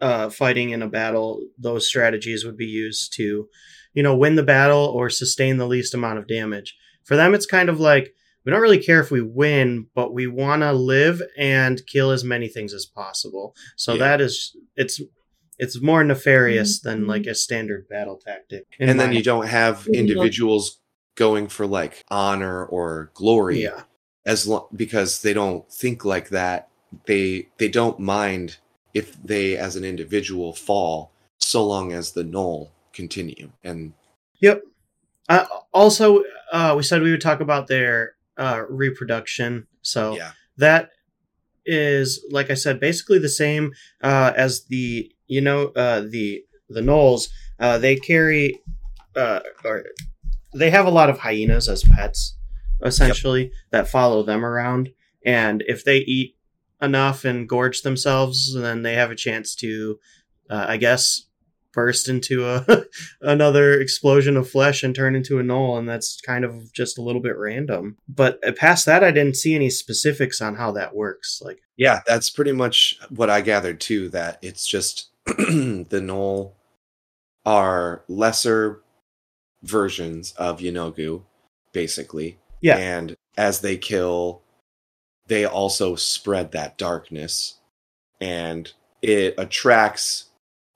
uh 0.00 0.28
fighting 0.30 0.70
in 0.70 0.82
a 0.82 0.88
battle 1.00 1.28
those 1.58 1.88
strategies 1.92 2.44
would 2.44 2.56
be 2.56 2.66
used 2.86 3.12
to 3.18 3.48
you 3.96 4.02
know 4.04 4.16
win 4.22 4.36
the 4.36 4.42
battle 4.56 4.84
or 4.96 5.10
sustain 5.10 5.56
the 5.56 5.66
least 5.74 5.94
amount 5.94 6.18
of 6.20 6.28
damage 6.28 6.76
for 7.08 7.16
them 7.16 7.34
it's 7.34 7.46
kind 7.56 7.68
of 7.68 7.80
like 7.80 8.14
we 8.44 8.52
don't 8.52 8.60
really 8.62 8.82
care 8.82 9.00
if 9.00 9.10
we 9.10 9.20
win 9.22 9.86
but 9.94 10.12
we 10.14 10.26
want 10.26 10.62
to 10.62 10.72
live 10.72 11.20
and 11.36 11.82
kill 11.86 12.10
as 12.10 12.24
many 12.24 12.48
things 12.48 12.72
as 12.72 12.86
possible 12.86 13.54
so 13.76 13.92
Yeah. 13.94 13.98
that 14.00 14.20
is 14.20 14.56
it's 14.76 15.00
it's 15.58 15.80
more 15.82 16.04
nefarious 16.04 16.80
than 16.80 17.06
like 17.06 17.26
a 17.26 17.34
standard 17.34 17.88
battle 17.88 18.16
tactic 18.24 18.64
in 18.78 18.88
And 18.88 19.00
then 19.00 19.12
you 19.12 19.22
don't 19.22 19.48
have 19.48 19.86
individuals 19.92 20.80
going 21.16 21.48
for 21.48 21.66
like 21.66 22.04
honor 22.08 22.64
or 22.64 23.10
glory. 23.14 23.62
yeah 23.62 23.82
as 24.24 24.46
long 24.46 24.66
because 24.74 25.22
they 25.22 25.32
don't 25.32 25.70
think 25.72 26.04
like 26.04 26.28
that 26.30 26.68
they 27.06 27.48
they 27.58 27.68
don't 27.68 27.98
mind 27.98 28.58
if 28.94 29.20
they 29.22 29.56
as 29.56 29.76
an 29.76 29.84
individual 29.84 30.54
fall 30.54 31.12
so 31.38 31.64
long 31.66 31.92
as 31.92 32.12
the 32.12 32.22
gnoll 32.24 32.70
continue 32.92 33.50
and 33.64 33.92
Yep. 34.40 34.62
Uh, 35.28 35.44
also, 35.74 36.22
uh, 36.52 36.72
we 36.76 36.82
said 36.84 37.02
we 37.02 37.10
would 37.10 37.20
talk 37.20 37.40
about 37.40 37.66
their 37.66 38.14
uh, 38.38 38.62
reproduction. 38.68 39.66
So 39.82 40.16
yeah 40.16 40.32
that 40.58 40.90
is, 41.64 42.24
like 42.30 42.50
I 42.50 42.54
said, 42.54 42.80
basically 42.80 43.18
the 43.18 43.28
same 43.28 43.72
uh, 44.02 44.32
as 44.36 44.64
the 44.66 45.10
you 45.26 45.40
know 45.40 45.68
uh, 45.68 46.00
the 46.00 46.44
the 46.68 46.80
Gnolls. 46.80 47.28
Uh, 47.58 47.78
they 47.78 47.96
carry 47.96 48.60
uh, 49.16 49.40
or 49.64 49.84
they 50.54 50.70
have 50.70 50.86
a 50.86 50.90
lot 50.90 51.10
of 51.10 51.20
hyenas 51.20 51.68
as 51.68 51.82
pets, 51.82 52.36
essentially 52.84 53.50
that 53.70 53.88
follow 53.88 54.22
them 54.22 54.44
around, 54.44 54.90
and 55.24 55.64
if 55.66 55.84
they 55.84 55.98
eat 55.98 56.36
enough 56.80 57.24
and 57.24 57.48
gorge 57.48 57.82
themselves, 57.82 58.54
then 58.54 58.82
they 58.82 58.94
have 58.94 59.10
a 59.10 59.16
chance 59.16 59.56
to, 59.56 59.98
uh, 60.48 60.66
I 60.68 60.76
guess, 60.76 61.26
burst 61.78 62.08
into 62.08 62.44
a 62.44 62.66
another 63.20 63.80
explosion 63.80 64.36
of 64.36 64.50
flesh 64.50 64.82
and 64.82 64.96
turn 64.96 65.14
into 65.14 65.38
a 65.38 65.44
gnoll, 65.44 65.78
and 65.78 65.88
that's 65.88 66.20
kind 66.22 66.44
of 66.44 66.72
just 66.72 66.98
a 66.98 67.02
little 67.02 67.22
bit 67.22 67.36
random. 67.36 67.96
But 68.08 68.44
uh, 68.44 68.50
past 68.50 68.84
that, 68.86 69.04
I 69.04 69.12
didn't 69.12 69.36
see 69.36 69.54
any 69.54 69.70
specifics 69.70 70.40
on 70.40 70.56
how 70.56 70.72
that 70.72 70.96
works. 70.96 71.40
Like, 71.40 71.60
Yeah, 71.76 72.00
that's 72.04 72.30
pretty 72.30 72.50
much 72.50 72.98
what 73.10 73.30
I 73.30 73.42
gathered 73.42 73.80
too. 73.80 74.08
That 74.08 74.40
it's 74.42 74.66
just 74.66 75.10
the 75.24 75.86
Gnoll 76.02 76.54
are 77.46 78.02
lesser 78.08 78.82
versions 79.62 80.32
of 80.32 80.58
Yeenoghu, 80.58 81.22
basically. 81.72 82.40
Yeah. 82.60 82.76
And 82.76 83.16
as 83.36 83.60
they 83.60 83.76
kill, 83.76 84.42
they 85.28 85.44
also 85.44 85.94
spread 85.94 86.50
that 86.52 86.76
darkness. 86.76 87.60
And 88.20 88.72
it 89.00 89.36
attracts 89.38 90.27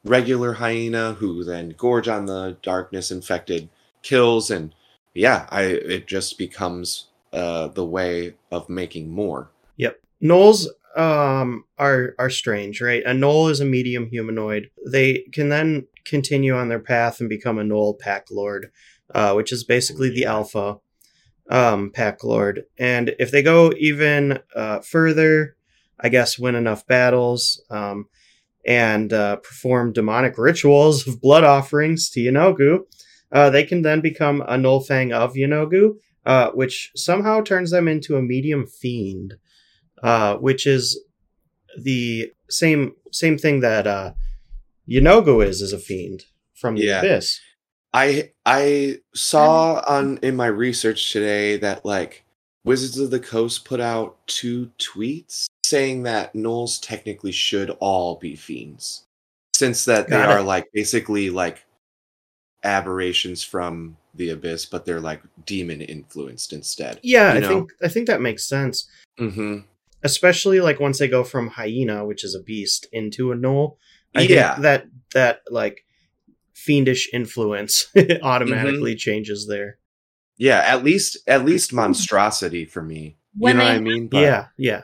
regular 0.04 0.54
hyena 0.54 1.14
who 1.14 1.44
then 1.44 1.74
gorge 1.76 2.08
on 2.08 2.26
the 2.26 2.56
darkness 2.62 3.10
infected 3.10 3.68
kills 4.02 4.50
and 4.50 4.74
yeah, 5.14 5.46
I 5.50 5.62
it 5.62 6.06
just 6.06 6.38
becomes 6.38 7.08
uh 7.32 7.68
the 7.68 7.84
way 7.84 8.34
of 8.50 8.68
making 8.68 9.10
more. 9.10 9.50
Yep, 9.76 10.00
gnolls 10.22 10.66
um 10.96 11.64
are 11.78 12.14
are 12.18 12.30
strange, 12.30 12.80
right? 12.80 13.02
A 13.04 13.10
gnoll 13.10 13.50
is 13.50 13.60
a 13.60 13.64
medium 13.64 14.08
humanoid. 14.08 14.70
They 14.86 15.24
can 15.32 15.48
then 15.48 15.86
continue 16.04 16.54
on 16.54 16.68
their 16.68 16.80
path 16.80 17.20
and 17.20 17.28
become 17.28 17.58
a 17.58 17.62
gnoll 17.62 17.98
pack 17.98 18.26
lord, 18.30 18.70
uh, 19.14 19.34
which 19.34 19.52
is 19.52 19.64
basically 19.64 20.10
the 20.10 20.24
alpha 20.24 20.78
um 21.50 21.90
pack 21.90 22.24
lord. 22.24 22.64
And 22.78 23.14
if 23.18 23.30
they 23.30 23.42
go 23.42 23.72
even 23.78 24.40
uh, 24.56 24.80
further, 24.80 25.56
I 26.00 26.08
guess 26.08 26.38
win 26.38 26.54
enough 26.54 26.86
battles 26.86 27.62
um, 27.70 28.08
and 28.66 29.12
uh, 29.12 29.36
perform 29.36 29.92
demonic 29.92 30.38
rituals 30.38 31.06
of 31.06 31.20
blood 31.20 31.44
offerings 31.44 32.10
to 32.10 32.20
Yeenoghu, 32.20 32.80
uh, 33.32 33.50
they 33.50 33.64
can 33.64 33.82
then 33.82 34.00
become 34.00 34.40
a 34.42 34.56
Gnoll 34.56 34.86
Fang 34.86 35.12
of 35.12 35.34
Yeenoghu, 35.34 35.96
uh, 36.26 36.50
which 36.50 36.92
somehow 36.94 37.40
turns 37.40 37.70
them 37.70 37.88
into 37.88 38.16
a 38.16 38.22
medium 38.22 38.66
fiend, 38.66 39.34
uh, 40.02 40.36
which 40.36 40.66
is 40.66 41.02
the 41.82 42.30
same 42.50 42.92
same 43.10 43.38
thing 43.38 43.60
that 43.60 43.86
uh, 43.86 44.12
Yeenoghu 44.88 45.44
is 45.44 45.62
as 45.62 45.72
a 45.72 45.78
fiend 45.78 46.24
from 46.54 46.76
the 46.76 46.84
Yeah. 46.84 47.00
abyss. 47.00 47.40
I 47.94 48.30
I 48.46 48.98
saw 49.14 49.82
on 49.86 50.18
in 50.22 50.36
my 50.36 50.46
research 50.46 51.12
today 51.12 51.56
that 51.58 51.84
like 51.84 52.24
Wizards 52.64 52.98
of 52.98 53.10
the 53.10 53.20
Coast 53.20 53.64
put 53.64 53.80
out 53.80 54.16
two 54.26 54.70
tweets 54.78 55.46
saying 55.64 56.02
that 56.04 56.34
gnolls 56.34 56.78
technically 56.80 57.32
should 57.32 57.70
all 57.80 58.16
be 58.16 58.36
fiends. 58.36 59.04
Since 59.54 59.84
that 59.86 60.08
they 60.08 60.16
it. 60.20 60.26
are 60.28 60.42
like 60.42 60.66
basically 60.72 61.30
like 61.30 61.64
aberrations 62.64 63.42
from 63.42 63.96
the 64.14 64.30
abyss, 64.30 64.66
but 64.66 64.84
they're 64.84 65.00
like 65.00 65.22
demon 65.46 65.80
influenced 65.80 66.52
instead. 66.52 67.00
Yeah, 67.02 67.32
I 67.32 67.38
know? 67.40 67.48
think 67.48 67.70
I 67.82 67.88
think 67.88 68.06
that 68.06 68.20
makes 68.20 68.44
sense. 68.48 68.88
Mm-hmm. 69.18 69.58
especially 70.04 70.60
like 70.60 70.80
once 70.80 70.98
they 70.98 71.06
go 71.06 71.22
from 71.22 71.48
hyena, 71.48 72.04
which 72.04 72.24
is 72.24 72.34
a 72.34 72.42
beast, 72.42 72.86
into 72.92 73.30
a 73.32 73.36
gnoll. 73.36 73.76
I 74.14 74.22
Yeah. 74.22 74.52
think 74.54 74.62
that 74.62 74.86
that 75.14 75.40
like 75.50 75.84
fiendish 76.54 77.08
influence 77.12 77.86
automatically 78.22 78.94
changes 78.96 79.46
there. 79.48 79.78
Yeah, 80.42 80.58
at 80.66 80.82
least 80.84 81.16
at 81.28 81.44
least 81.44 81.72
monstrosity 81.82 82.64
for 82.64 82.82
me. 82.82 83.16
When 83.36 83.54
you 83.56 83.58
know 83.58 83.64
they- 83.64 83.70
what 83.70 83.76
I 83.76 83.80
mean? 83.80 84.08
But- 84.08 84.20
yeah, 84.20 84.46
yeah, 84.58 84.82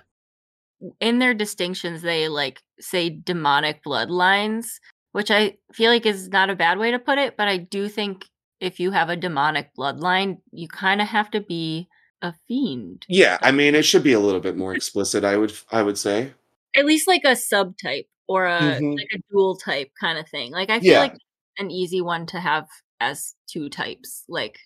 in 1.01 1.19
their 1.19 1.35
distinctions 1.35 2.03
they 2.03 2.29
like 2.29 2.63
say 2.81 3.11
demonic 3.11 3.83
bloodlines 3.85 4.67
which 5.13 5.31
i 5.33 5.57
feel 5.73 5.91
like 5.91 6.07
is 6.07 6.29
not 6.29 6.51
a 6.51 6.55
bad 6.55 6.79
way 6.79 6.93
to 6.93 6.99
put 7.01 7.19
it 7.19 7.37
but 7.37 7.49
i 7.49 7.57
do 7.57 7.89
think 7.89 8.25
if 8.61 8.79
you 8.79 8.93
have 8.93 9.09
a 9.11 9.17
demonic 9.17 9.71
bloodline 9.77 10.37
you 10.53 10.69
kind 10.69 11.01
of 11.03 11.09
have 11.09 11.29
to 11.33 11.41
be 11.41 11.89
a 12.23 12.33
fiend 12.47 13.05
Yeah, 13.09 13.39
I 13.43 13.51
mean 13.51 13.75
it 13.75 13.85
should 13.85 14.05
be 14.05 14.13
a 14.13 14.21
little 14.21 14.41
bit 14.41 14.57
more 14.57 14.75
explicit, 14.75 15.25
I 15.25 15.37
would 15.37 15.53
I 15.73 15.83
would 15.83 15.99
say. 15.99 16.33
at 16.77 16.85
least 16.85 17.09
like 17.09 17.23
a 17.25 17.35
subtype 17.51 18.07
or 18.29 18.47
a 18.47 18.61
Mhm. 18.61 18.97
like 18.97 19.11
a 19.15 19.19
dual 19.33 19.57
type 19.57 19.91
kind 20.01 20.17
of 20.19 20.29
thing 20.29 20.53
like 20.53 20.71
i 20.71 20.79
feel 20.79 20.93
Yeah. 20.93 21.01
like 21.01 21.17
an 21.59 21.71
easy 21.73 22.01
one 22.01 22.25
to 22.27 22.39
have 22.39 22.67
as 23.01 23.35
two 23.53 23.69
types 23.69 24.23
like 24.29 24.59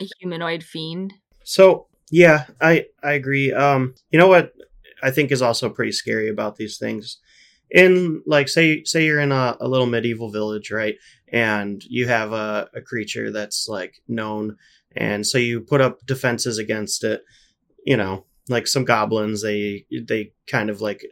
a 0.00 0.06
humanoid 0.18 0.62
fiend 0.62 1.12
So 1.44 1.86
yeah, 2.10 2.46
I 2.60 2.86
I 3.02 3.12
agree. 3.12 3.52
Um, 3.52 3.94
you 4.10 4.18
know 4.18 4.28
what 4.28 4.52
I 5.02 5.10
think 5.10 5.30
is 5.30 5.42
also 5.42 5.68
pretty 5.68 5.92
scary 5.92 6.28
about 6.28 6.56
these 6.56 6.78
things. 6.78 7.18
In 7.70 8.22
like 8.26 8.48
say 8.48 8.82
say 8.84 9.04
you're 9.04 9.20
in 9.20 9.32
a, 9.32 9.56
a 9.60 9.68
little 9.68 9.86
medieval 9.86 10.30
village, 10.30 10.70
right? 10.70 10.96
And 11.30 11.82
you 11.84 12.08
have 12.08 12.32
a, 12.32 12.68
a 12.74 12.80
creature 12.80 13.30
that's 13.30 13.68
like 13.68 14.00
known, 14.08 14.56
and 14.96 15.26
so 15.26 15.36
you 15.36 15.60
put 15.60 15.82
up 15.82 15.98
defenses 16.06 16.56
against 16.56 17.04
it. 17.04 17.22
You 17.84 17.96
know, 17.98 18.24
like 18.48 18.66
some 18.66 18.84
goblins, 18.84 19.42
they 19.42 19.84
they 19.90 20.32
kind 20.46 20.70
of 20.70 20.80
like 20.80 21.04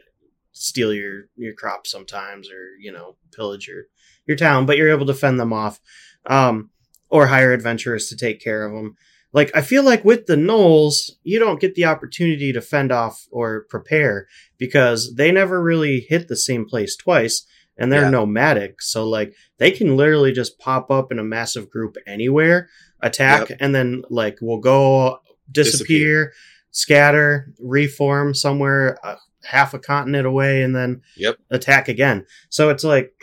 steal 0.51 0.93
your 0.93 1.25
your 1.35 1.53
crops 1.53 1.91
sometimes, 1.91 2.49
or 2.49 2.71
you 2.79 2.91
know, 2.91 3.15
pillage 3.35 3.67
your 3.67 3.83
your 4.25 4.37
town, 4.37 4.65
but 4.65 4.77
you're 4.77 4.89
able 4.89 5.05
to 5.05 5.13
fend 5.13 5.39
them 5.39 5.53
off, 5.53 5.79
um, 6.25 6.71
or 7.09 7.27
hire 7.27 7.53
adventurers 7.53 8.09
to 8.09 8.17
take 8.17 8.41
care 8.41 8.65
of 8.65 8.73
them 8.73 8.95
like 9.33 9.51
I 9.55 9.61
feel 9.61 9.83
like 9.83 10.05
with 10.05 10.25
the 10.25 10.35
Gnolls, 10.35 11.11
you 11.23 11.37
don't 11.37 11.59
get 11.59 11.75
the 11.75 11.85
opportunity 11.85 12.53
to 12.53 12.61
fend 12.61 12.91
off 12.91 13.27
or 13.29 13.65
prepare 13.69 14.27
because 14.57 15.15
they 15.15 15.31
never 15.31 15.61
really 15.61 15.99
hit 15.99 16.27
the 16.27 16.35
same 16.37 16.65
place 16.65 16.95
twice 16.95 17.45
and 17.77 17.91
they're 17.91 18.03
Yeah. 18.03 18.09
nomadic. 18.09 18.81
So 18.81 19.07
like 19.07 19.35
they 19.57 19.69
can 19.71 19.97
literally 19.97 20.31
just 20.31 20.57
pop 20.59 20.89
up 20.89 21.11
in 21.11 21.19
a 21.19 21.23
massive 21.23 21.69
group 21.69 21.97
anywhere, 22.07 22.69
attack, 23.01 23.51
and 23.59 23.75
then 23.75 24.03
like 24.09 24.37
will 24.41 24.59
go 24.59 25.19
disappear, 25.51 26.33
scatter, 26.71 27.53
reform 27.59 28.33
somewhere 28.33 28.97
uh, 29.05 29.17
half 29.43 29.73
a 29.73 29.79
continent 29.79 30.25
away, 30.25 30.63
and 30.63 30.75
then 30.75 31.01
Yep. 31.17 31.37
attack 31.51 31.89
again. 31.89 32.25
So 32.49 32.69
it's 32.69 32.83
like 32.85 33.13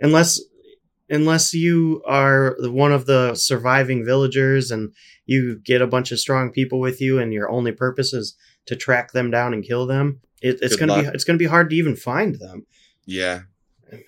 unless 0.00 0.40
unless 1.12 1.54
you 1.54 2.02
are 2.06 2.56
one 2.60 2.92
of 2.92 3.06
the 3.06 3.34
surviving 3.34 4.04
villagers 4.04 4.70
and 4.70 4.92
you 5.26 5.58
get 5.58 5.82
a 5.82 5.86
bunch 5.86 6.10
of 6.10 6.18
strong 6.18 6.50
people 6.50 6.80
with 6.80 7.00
you 7.00 7.18
and 7.18 7.32
your 7.32 7.50
only 7.50 7.72
purpose 7.72 8.12
is 8.12 8.36
to 8.66 8.74
track 8.74 9.12
them 9.12 9.30
down 9.30 9.52
and 9.52 9.64
kill 9.64 9.86
them 9.86 10.20
it, 10.40 10.58
it's 10.62 10.76
gonna 10.76 11.02
be 11.02 11.08
it's 11.08 11.24
gonna 11.24 11.38
be 11.38 11.46
hard 11.46 11.70
to 11.70 11.76
even 11.76 11.94
find 11.94 12.36
them. 12.40 12.66
Yeah. 13.06 13.42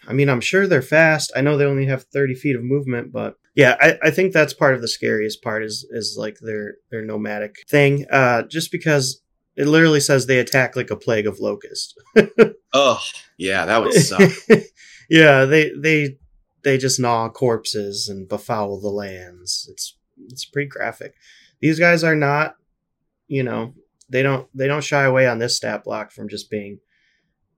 i 0.09 0.13
mean 0.13 0.29
i'm 0.29 0.41
sure 0.41 0.67
they're 0.67 0.83
fast. 0.83 1.31
I 1.37 1.43
know 1.43 1.57
they 1.57 1.65
only 1.65 1.87
have 1.87 2.05
30 2.05 2.35
feet 2.35 2.57
of 2.57 2.63
movement 2.63 3.13
but 3.13 3.37
yeah 3.55 3.77
i, 3.81 3.99
I 4.05 4.11
think 4.11 4.33
that's 4.33 4.55
part 4.55 4.75
of 4.75 4.81
the 4.81 4.89
scariest 4.89 5.43
part 5.43 5.63
is 5.63 5.87
is 5.91 6.17
like 6.19 6.39
their 6.41 6.77
their 6.91 7.03
nomadic 7.03 7.65
thing 7.69 8.07
uh 8.11 8.43
just 8.43 8.73
because 8.73 9.21
it 9.57 9.67
literally 9.67 10.01
says 10.01 10.27
they 10.27 10.39
attack 10.39 10.75
like 10.75 10.91
a 10.91 10.97
plague 10.97 11.27
of 11.27 11.39
locusts. 11.39 11.95
Oh, 12.77 13.01
yeah, 13.39 13.67
that 13.67 13.83
would 13.83 13.93
suck. 13.93 14.33
yeah, 15.09 15.45
they 15.45 15.71
they 15.79 16.19
they 16.65 16.79
just 16.79 16.99
gnaw 16.99 17.29
corpses 17.29 18.09
and 18.09 18.29
befoul 18.29 18.81
the 18.81 18.89
lands. 18.89 19.69
It's 19.71 19.97
it's 20.29 20.45
pretty 20.45 20.69
graphic. 20.69 21.15
These 21.61 21.79
guys 21.79 22.03
are 22.05 22.17
not, 22.17 22.57
you 23.29 23.43
know, 23.43 23.75
they 24.09 24.23
don't 24.23 24.49
they 24.55 24.67
don't 24.67 24.85
shy 24.85 25.05
away 25.05 25.27
on 25.27 25.39
this 25.39 25.57
stat 25.57 25.85
block 25.85 26.11
from 26.11 26.29
just 26.29 26.51
being 26.51 26.81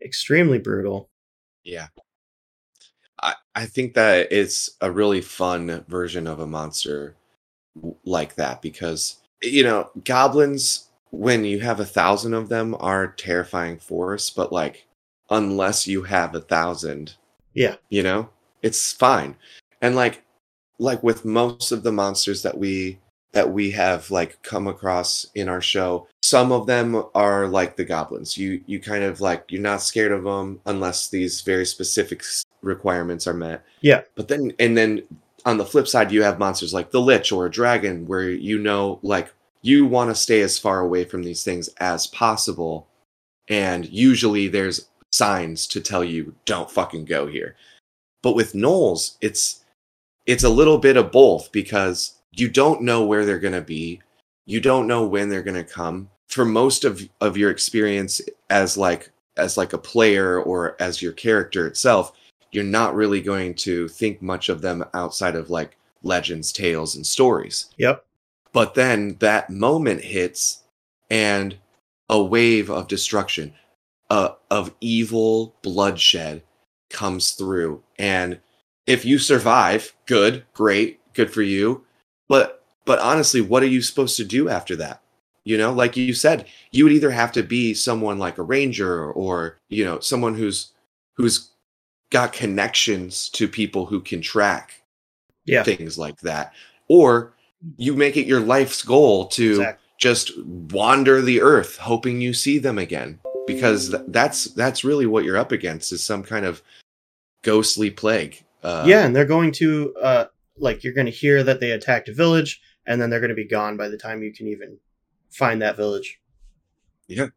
extremely 0.02 0.58
brutal. 0.58 1.08
Yeah. 1.64 1.88
I, 3.22 3.34
I 3.54 3.64
think 3.64 3.94
that 3.94 4.30
it's 4.30 4.76
a 4.80 4.90
really 4.90 5.20
fun 5.22 5.84
version 5.88 6.26
of 6.26 6.38
a 6.38 6.46
monster 6.46 7.16
like 8.04 8.34
that 8.36 8.60
because, 8.60 9.16
you 9.42 9.64
know, 9.64 9.90
goblins, 10.04 10.88
when 11.10 11.44
you 11.44 11.60
have 11.60 11.80
a 11.80 11.84
thousand 11.86 12.34
of 12.34 12.48
them, 12.50 12.76
are 12.78 13.06
terrifying 13.08 13.78
force, 13.78 14.28
but 14.28 14.52
like, 14.52 14.86
unless 15.30 15.86
you 15.86 16.02
have 16.02 16.34
a 16.34 16.40
thousand, 16.40 17.14
Yeah. 17.54 17.76
you 17.88 18.02
know, 18.02 18.28
it's 18.62 18.92
fine. 18.92 19.36
And 19.82 19.94
like, 19.96 20.22
like 20.78 21.02
with 21.02 21.24
most 21.24 21.72
of 21.72 21.82
the 21.82 21.92
monsters 21.92 22.42
that 22.42 22.56
we 22.56 22.98
that 23.32 23.52
we 23.52 23.70
have 23.70 24.10
like 24.10 24.40
come 24.42 24.66
across 24.66 25.26
in 25.34 25.46
our 25.48 25.60
show 25.60 26.06
some 26.22 26.52
of 26.52 26.66
them 26.66 27.02
are 27.14 27.46
like 27.46 27.76
the 27.76 27.84
goblins 27.84 28.36
you 28.38 28.62
you 28.66 28.80
kind 28.80 29.04
of 29.04 29.20
like 29.20 29.44
you're 29.50 29.60
not 29.60 29.82
scared 29.82 30.10
of 30.12 30.24
them 30.24 30.58
unless 30.64 31.08
these 31.08 31.42
very 31.42 31.66
specific 31.66 32.22
requirements 32.62 33.26
are 33.26 33.34
met 33.34 33.62
Yeah. 33.82 34.02
but 34.14 34.28
then 34.28 34.52
and 34.58 34.76
then 34.76 35.02
on 35.44 35.58
the 35.58 35.66
flip 35.66 35.86
side 35.86 36.10
you 36.10 36.22
have 36.22 36.38
monsters 36.38 36.72
like 36.72 36.90
the 36.90 37.00
lich 37.00 37.30
or 37.30 37.44
a 37.46 37.50
dragon 37.50 38.06
where 38.06 38.30
you 38.30 38.58
know 38.58 38.98
like 39.02 39.32
you 39.60 39.84
want 39.84 40.10
to 40.10 40.14
stay 40.14 40.40
as 40.40 40.58
far 40.58 40.80
away 40.80 41.04
from 41.04 41.22
these 41.22 41.44
things 41.44 41.68
as 41.78 42.06
possible 42.06 42.86
and 43.48 43.86
usually 43.86 44.48
there's 44.48 44.88
signs 45.12 45.66
to 45.66 45.80
tell 45.80 46.02
you 46.02 46.34
don't 46.46 46.70
fucking 46.70 47.04
go 47.04 47.26
here 47.26 47.54
but 48.22 48.34
with 48.34 48.54
gnolls 48.54 49.16
it's 49.20 49.64
it's 50.26 50.44
a 50.44 50.48
little 50.48 50.78
bit 50.78 50.96
of 50.96 51.12
both 51.12 51.50
because 51.52 52.18
you 52.32 52.48
don't 52.48 52.82
know 52.82 53.04
where 53.04 53.24
they're 53.24 53.38
going 53.38 53.52
to 53.54 53.60
be 53.60 54.00
you 54.44 54.60
don't 54.60 54.86
know 54.86 55.06
when 55.06 55.28
they're 55.28 55.42
going 55.42 55.54
to 55.54 55.64
come 55.64 56.10
for 56.28 56.44
most 56.44 56.84
of 56.84 57.08
of 57.20 57.36
your 57.36 57.50
experience 57.50 58.20
as 58.50 58.76
like 58.76 59.10
as 59.36 59.56
like 59.56 59.72
a 59.72 59.78
player 59.78 60.40
or 60.40 60.76
as 60.80 61.02
your 61.02 61.12
character 61.12 61.66
itself 61.66 62.12
you're 62.52 62.64
not 62.64 62.94
really 62.94 63.20
going 63.20 63.54
to 63.54 63.88
think 63.88 64.22
much 64.22 64.48
of 64.48 64.62
them 64.62 64.84
outside 64.94 65.34
of 65.34 65.50
like 65.50 65.76
legends, 66.02 66.52
tales, 66.52 66.96
and 66.96 67.06
stories. 67.06 67.66
Yep. 67.76 68.04
But 68.52 68.74
then 68.74 69.16
that 69.18 69.50
moment 69.50 70.02
hits, 70.02 70.62
and 71.10 71.56
a 72.08 72.22
wave 72.22 72.70
of 72.70 72.88
destruction, 72.88 73.54
uh, 74.08 74.30
of 74.50 74.74
evil 74.80 75.54
bloodshed 75.62 76.42
comes 76.96 77.32
through. 77.32 77.82
And 77.98 78.40
if 78.86 79.04
you 79.04 79.18
survive, 79.18 79.94
good, 80.06 80.44
great, 80.54 80.98
good 81.12 81.30
for 81.32 81.42
you. 81.42 81.84
But 82.28 82.64
but 82.86 82.98
honestly, 83.00 83.40
what 83.40 83.62
are 83.62 83.68
you 83.68 83.82
supposed 83.82 84.16
to 84.16 84.24
do 84.24 84.48
after 84.48 84.74
that? 84.76 85.02
You 85.44 85.58
know, 85.58 85.72
like 85.72 85.96
you 85.96 86.14
said, 86.14 86.46
you 86.72 86.84
would 86.84 86.92
either 86.92 87.10
have 87.10 87.30
to 87.32 87.42
be 87.42 87.74
someone 87.74 88.18
like 88.18 88.38
a 88.38 88.42
ranger 88.42 89.10
or, 89.12 89.58
you 89.68 89.84
know, 89.84 90.00
someone 90.00 90.34
who's 90.34 90.72
who's 91.16 91.50
got 92.10 92.32
connections 92.32 93.28
to 93.30 93.46
people 93.48 93.86
who 93.86 94.00
can 94.00 94.20
track 94.22 94.82
Yeah. 95.44 95.62
things 95.64 95.98
like 95.98 96.20
that. 96.20 96.52
Or 96.88 97.34
you 97.76 97.94
make 97.94 98.16
it 98.16 98.26
your 98.26 98.40
life's 98.40 98.82
goal 98.82 99.26
to 99.28 99.50
Exactly. 99.50 99.82
just 99.98 100.38
wander 100.72 101.20
the 101.20 101.40
earth 101.42 101.76
hoping 101.78 102.20
you 102.20 102.32
see 102.34 102.58
them 102.58 102.78
again 102.78 103.18
because 103.46 103.90
th- 103.90 104.02
that's 104.08 104.44
that's 104.54 104.84
really 104.84 105.06
what 105.06 105.24
you're 105.24 105.36
up 105.38 105.52
against 105.52 105.90
is 105.92 106.02
some 106.02 106.22
kind 106.22 106.44
of 106.46 106.62
ghostly 107.46 107.90
plague. 107.90 108.44
Uh, 108.62 108.84
yeah, 108.86 109.06
and 109.06 109.14
they're 109.14 109.24
going 109.24 109.52
to 109.52 109.94
uh 110.02 110.24
like 110.58 110.82
you're 110.82 110.92
going 110.92 111.06
to 111.06 111.12
hear 111.12 111.42
that 111.44 111.60
they 111.60 111.70
attacked 111.70 112.08
a 112.08 112.12
village 112.12 112.60
and 112.86 113.00
then 113.00 113.08
they're 113.08 113.20
going 113.20 113.30
to 113.30 113.34
be 113.34 113.46
gone 113.46 113.76
by 113.76 113.88
the 113.88 113.96
time 113.96 114.22
you 114.22 114.32
can 114.32 114.48
even 114.48 114.78
find 115.30 115.62
that 115.62 115.76
village. 115.76 116.18
Yeah. 117.08 117.28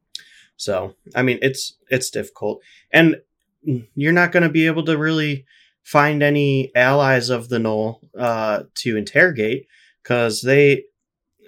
So, 0.57 0.95
I 1.15 1.21
mean, 1.21 1.37
it's 1.41 1.77
it's 1.89 2.09
difficult. 2.09 2.61
And 2.91 3.17
you're 3.95 4.13
not 4.13 4.31
going 4.31 4.43
to 4.43 4.49
be 4.49 4.65
able 4.65 4.85
to 4.85 4.97
really 4.97 5.45
find 5.83 6.23
any 6.23 6.73
allies 6.75 7.29
of 7.29 7.49
the 7.49 7.59
Gnoll 7.59 7.99
uh 8.17 8.63
to 8.75 8.97
interrogate 8.97 9.67
cuz 10.03 10.41
they 10.41 10.85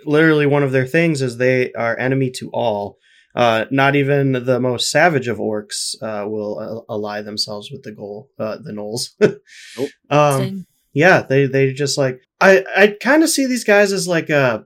literally 0.05 0.45
one 0.45 0.63
of 0.63 0.71
their 0.71 0.87
things 0.87 1.21
is 1.21 1.37
they 1.37 1.71
are 1.73 1.97
enemy 1.97 2.29
to 2.31 2.49
all. 2.51 2.97
Uh, 3.33 3.65
not 3.71 3.95
even 3.95 4.33
the 4.33 4.59
most 4.59 4.91
savage 4.91 5.27
of 5.27 5.37
orcs 5.37 5.95
uh, 6.01 6.27
will 6.27 6.85
uh, 6.89 6.93
ally 6.93 7.21
themselves 7.21 7.71
with 7.71 7.83
the 7.83 7.91
goal, 7.91 8.29
uh, 8.37 8.57
the 8.57 8.71
gnolls. 8.73 9.11
um, 10.09 10.65
yeah, 10.93 11.21
they 11.21 11.45
they 11.45 11.71
just 11.73 11.97
like 11.97 12.21
I 12.41 12.65
I 12.75 12.87
kind 13.01 13.23
of 13.23 13.29
see 13.29 13.45
these 13.45 13.63
guys 13.63 13.93
as 13.93 14.07
like 14.07 14.29
a 14.29 14.65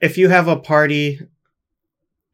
if 0.00 0.16
you 0.16 0.28
have 0.28 0.46
a 0.46 0.56
party 0.56 1.20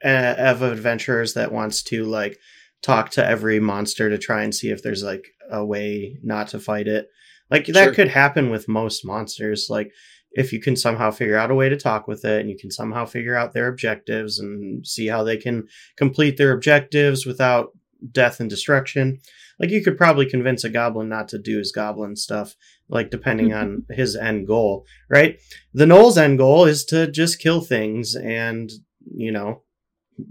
uh, 0.05 0.35
of 0.37 0.63
adventurers 0.63 1.35
that 1.35 1.53
wants 1.53 1.83
to 1.85 2.05
like 2.05 2.39
talk 2.83 3.11
to 3.11 3.25
every 3.27 3.61
monster 3.61 4.11
to 4.11 4.19
try 4.19 4.43
and 4.43 4.55
see 4.55 4.71
if 4.71 4.83
there's 4.83 5.03
like 5.03 5.29
a 5.51 5.65
way 5.65 6.19
not 6.23 6.49
to 6.49 6.59
fight 6.59 6.89
it. 6.89 7.09
Like 7.51 7.67
that 7.67 7.85
Sure. 7.85 7.95
could 7.95 8.09
happen 8.09 8.51
with 8.51 8.69
most 8.69 9.05
monsters. 9.05 9.69
Like 9.71 9.93
if 10.35 10.53
you 10.53 10.61
can 10.61 10.77
somehow 10.77 11.11
figure 11.11 11.37
out 11.37 11.51
a 11.51 11.55
way 11.55 11.69
to 11.69 11.77
talk 11.77 12.07
with 12.07 12.25
it 12.25 12.41
and 12.41 12.51
you 12.51 12.57
can 12.57 12.71
somehow 12.71 13.05
figure 13.05 13.37
out 13.37 13.53
their 13.53 13.69
objectives 13.69 14.39
and 14.39 14.87
see 14.87 15.07
how 15.07 15.23
they 15.23 15.37
can 15.37 15.67
complete 15.97 16.37
their 16.37 16.53
objectives 16.53 17.27
without 17.27 17.73
death 18.11 18.41
and 18.41 18.51
destruction. 18.51 19.21
Like 19.59 19.71
you 19.71 19.83
could 19.83 19.97
probably 19.97 20.27
convince 20.27 20.65
a 20.65 20.71
goblin 20.71 21.09
not 21.09 21.29
to 21.29 21.39
do 21.39 21.59
his 21.59 21.71
goblin 21.71 22.17
stuff, 22.17 22.57
like 22.89 23.11
depending 23.11 23.53
on 23.53 23.85
his 23.91 24.17
end 24.17 24.47
goal, 24.47 24.87
right? 25.09 25.39
The 25.75 25.87
Gnoll's 25.87 26.19
end 26.19 26.39
goal 26.39 26.65
is 26.65 26.85
to 26.87 27.11
just 27.11 27.39
kill 27.39 27.61
things 27.61 28.17
and, 28.17 28.71
you 29.15 29.31
know, 29.31 29.63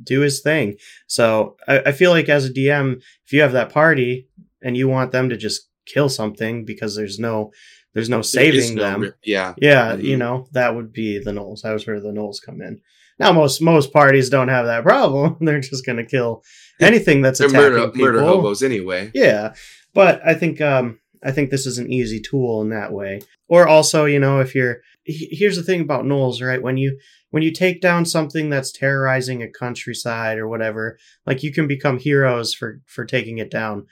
do 0.04 0.22
his 0.22 0.42
thing. 0.42 0.78
So 1.08 1.58
I, 1.68 1.80
I 1.88 1.92
feel 1.92 2.12
like 2.12 2.30
as 2.30 2.46
a 2.46 2.54
DM, 2.54 3.02
if 3.26 3.34
you 3.34 3.42
have 3.42 3.54
that 3.54 3.72
party 3.72 4.28
and 4.62 4.76
you 4.76 4.88
want 4.88 5.12
them 5.12 5.30
to 5.30 5.38
just 5.38 5.70
kill 5.86 6.10
something 6.10 6.66
because 6.66 6.96
there's 6.96 7.20
no 7.20 7.52
there's 7.94 8.10
no 8.10 8.22
saving 8.22 8.76
no 8.76 8.82
them. 8.82 9.14
yeah. 9.24 9.54
Yeah, 9.58 9.96
Mhm. 9.96 10.04
you 10.04 10.18
know, 10.18 10.48
that 10.54 10.76
would 10.76 10.92
be 10.94 11.20
the 11.20 11.32
Gnolls. 11.32 11.62
That 11.62 11.74
was 11.74 11.86
where 11.86 12.00
the 12.00 12.10
Gnolls 12.12 12.38
come 12.46 12.62
in. 12.62 12.80
Now 13.20 13.32
most 13.34 13.62
most 13.62 13.92
parties 13.94 14.30
don't 14.30 14.48
have 14.48 14.66
that 14.66 14.84
problem. 14.84 15.38
They're 15.42 15.60
just 15.60 15.86
gonna 15.86 16.06
kill 16.06 16.44
anything 16.80 17.22
that's 17.22 17.40
They're 17.40 17.50
attacking 17.50 17.72
murder, 17.74 17.88
people. 17.90 18.06
murder 18.06 18.22
hobos 18.22 18.64
anyway. 18.64 19.12
Yeah, 19.14 19.54
but 19.94 20.22
I 20.26 20.34
think 20.34 20.60
um 20.62 21.00
I 21.24 21.32
think 21.32 21.52
this 21.52 21.68
is 21.68 21.78
an 21.78 21.92
easy 21.94 22.20
tool 22.20 22.62
in 22.64 22.70
that 22.70 22.92
way. 22.92 23.22
Or 23.48 23.68
also, 23.68 24.06
you 24.06 24.20
know, 24.20 24.40
if 24.40 24.56
you're 24.56 24.82
here's 25.06 25.58
the 25.58 25.64
thing 25.64 25.82
about 25.82 26.06
Gnolls, 26.06 26.42
right? 26.46 26.62
When 26.62 26.78
you 26.78 26.98
when 27.30 27.44
you 27.44 27.52
take 27.52 27.80
down 27.82 28.06
something 28.06 28.50
that's 28.50 28.72
terrorizing 28.72 29.42
a 29.44 29.50
countryside 29.50 30.38
or 30.38 30.48
whatever, 30.48 30.98
like 31.26 31.44
you 31.44 31.52
can 31.54 31.68
become 31.68 32.00
heroes 32.00 32.54
for 32.56 32.82
for 32.88 33.06
taking 33.06 33.38
it 33.38 33.52
down. 33.52 33.86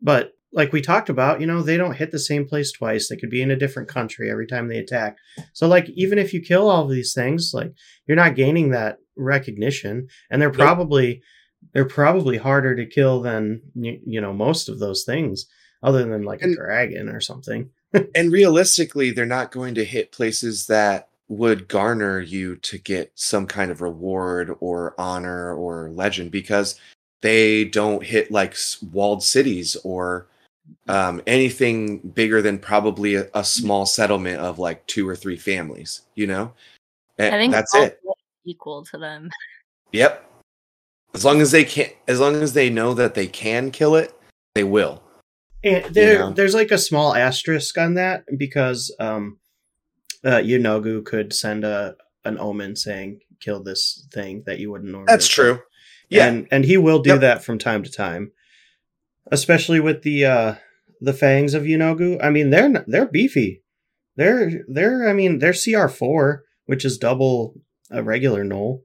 But 0.00 0.32
like 0.52 0.72
we 0.72 0.80
talked 0.80 1.08
about, 1.08 1.40
you 1.40 1.46
know, 1.46 1.62
they 1.62 1.76
don't 1.76 1.96
hit 1.96 2.10
the 2.10 2.18
same 2.18 2.46
place 2.46 2.72
twice. 2.72 3.08
They 3.08 3.16
could 3.16 3.30
be 3.30 3.42
in 3.42 3.50
a 3.50 3.56
different 3.56 3.88
country 3.88 4.30
every 4.30 4.46
time 4.46 4.68
they 4.68 4.78
attack. 4.78 5.18
So 5.52 5.68
like 5.68 5.88
even 5.90 6.18
if 6.18 6.32
you 6.32 6.40
kill 6.40 6.70
all 6.70 6.84
of 6.84 6.90
these 6.90 7.12
things, 7.12 7.52
like 7.52 7.72
you're 8.06 8.16
not 8.16 8.34
gaining 8.34 8.70
that 8.70 8.98
recognition 9.16 10.08
and 10.30 10.40
they're 10.40 10.48
Nope. 10.48 10.58
probably 10.58 11.22
they're 11.72 11.84
probably 11.84 12.38
harder 12.38 12.74
to 12.76 12.86
kill 12.86 13.20
than 13.20 13.60
you, 13.74 14.00
you 14.06 14.20
know 14.20 14.32
most 14.32 14.68
of 14.68 14.78
those 14.78 15.04
things 15.04 15.46
other 15.82 16.04
than 16.04 16.22
like 16.22 16.42
a 16.42 16.54
dragon 16.54 17.08
or 17.08 17.20
something. 17.20 17.70
And 18.14 18.30
realistically, 18.30 19.12
they're 19.12 19.24
not 19.24 19.50
going 19.50 19.74
to 19.76 19.84
hit 19.84 20.12
places 20.12 20.66
that 20.66 21.08
would 21.26 21.68
garner 21.68 22.20
you 22.20 22.56
to 22.56 22.76
get 22.76 23.12
some 23.14 23.46
kind 23.46 23.70
of 23.70 23.80
reward 23.80 24.54
or 24.60 24.94
honor 24.98 25.54
or 25.54 25.88
legend 25.88 26.30
because 26.30 26.78
they 27.22 27.64
don't 27.64 28.04
hit 28.04 28.30
like 28.30 28.56
walled 28.92 29.22
cities 29.22 29.74
or 29.84 30.26
um, 30.88 31.22
anything 31.26 31.98
bigger 31.98 32.40
than 32.42 32.58
probably 32.58 33.14
a, 33.16 33.28
a 33.34 33.44
small 33.44 33.86
settlement 33.86 34.40
of 34.40 34.58
like 34.58 34.86
two 34.86 35.08
or 35.08 35.14
three 35.16 35.36
families. 35.36 36.02
You 36.14 36.26
know, 36.26 36.52
And 37.18 37.34
I 37.34 37.38
think 37.38 37.52
that's 37.52 37.74
it. 37.74 38.00
Equal 38.44 38.84
to 38.86 38.98
them. 38.98 39.30
Yep. 39.92 40.30
As 41.14 41.24
long 41.24 41.40
as 41.40 41.50
they 41.50 41.64
can, 41.64 41.88
as 42.06 42.20
long 42.20 42.36
as 42.36 42.52
they 42.52 42.68
know 42.68 42.92
that 42.92 43.14
they 43.14 43.26
can 43.26 43.70
kill 43.70 43.96
it, 43.96 44.12
they 44.54 44.64
will. 44.64 45.02
And 45.64 45.82
there, 45.94 46.18
know? 46.18 46.30
there's 46.32 46.54
like 46.54 46.70
a 46.70 46.76
small 46.76 47.14
asterisk 47.14 47.78
on 47.78 47.94
that 47.94 48.24
because 48.36 48.94
um, 49.00 49.38
uh, 50.24 50.36
Yeenoghu 50.42 51.04
could 51.06 51.32
send 51.32 51.64
a 51.64 51.96
an 52.26 52.38
omen 52.38 52.76
saying 52.76 53.20
"kill 53.40 53.62
this 53.62 54.06
thing" 54.12 54.42
that 54.44 54.58
you 54.58 54.70
wouldn't 54.70 54.90
normally. 54.92 55.06
That's 55.08 55.34
kill. 55.34 55.54
true. 55.56 55.62
Yeah. 56.10 56.26
and 56.26 56.46
and 56.50 56.64
he 56.66 56.76
will 56.76 56.98
do 57.00 57.10
Yep. 57.12 57.20
that 57.20 57.42
from 57.42 57.58
time 57.58 57.82
to 57.82 57.90
time, 57.90 58.30
especially 59.32 59.80
with 59.80 60.02
the 60.02 60.26
uh, 60.26 60.54
the 61.00 61.12
fangs 61.12 61.54
of 61.54 61.64
Yeenoghu. 61.64 62.18
I 62.22 62.30
mean, 62.30 62.50
they're 62.50 62.84
they're 62.86 63.06
beefy. 63.08 63.62
They're 64.16 64.64
they're 64.68 65.08
I 65.08 65.12
mean 65.12 65.38
they're 65.38 65.52
CR 65.54 65.88
four, 65.88 66.44
which 66.66 66.84
is 66.84 66.98
double 66.98 67.54
a 67.90 68.02
regular 68.02 68.44
gnoll, 68.44 68.82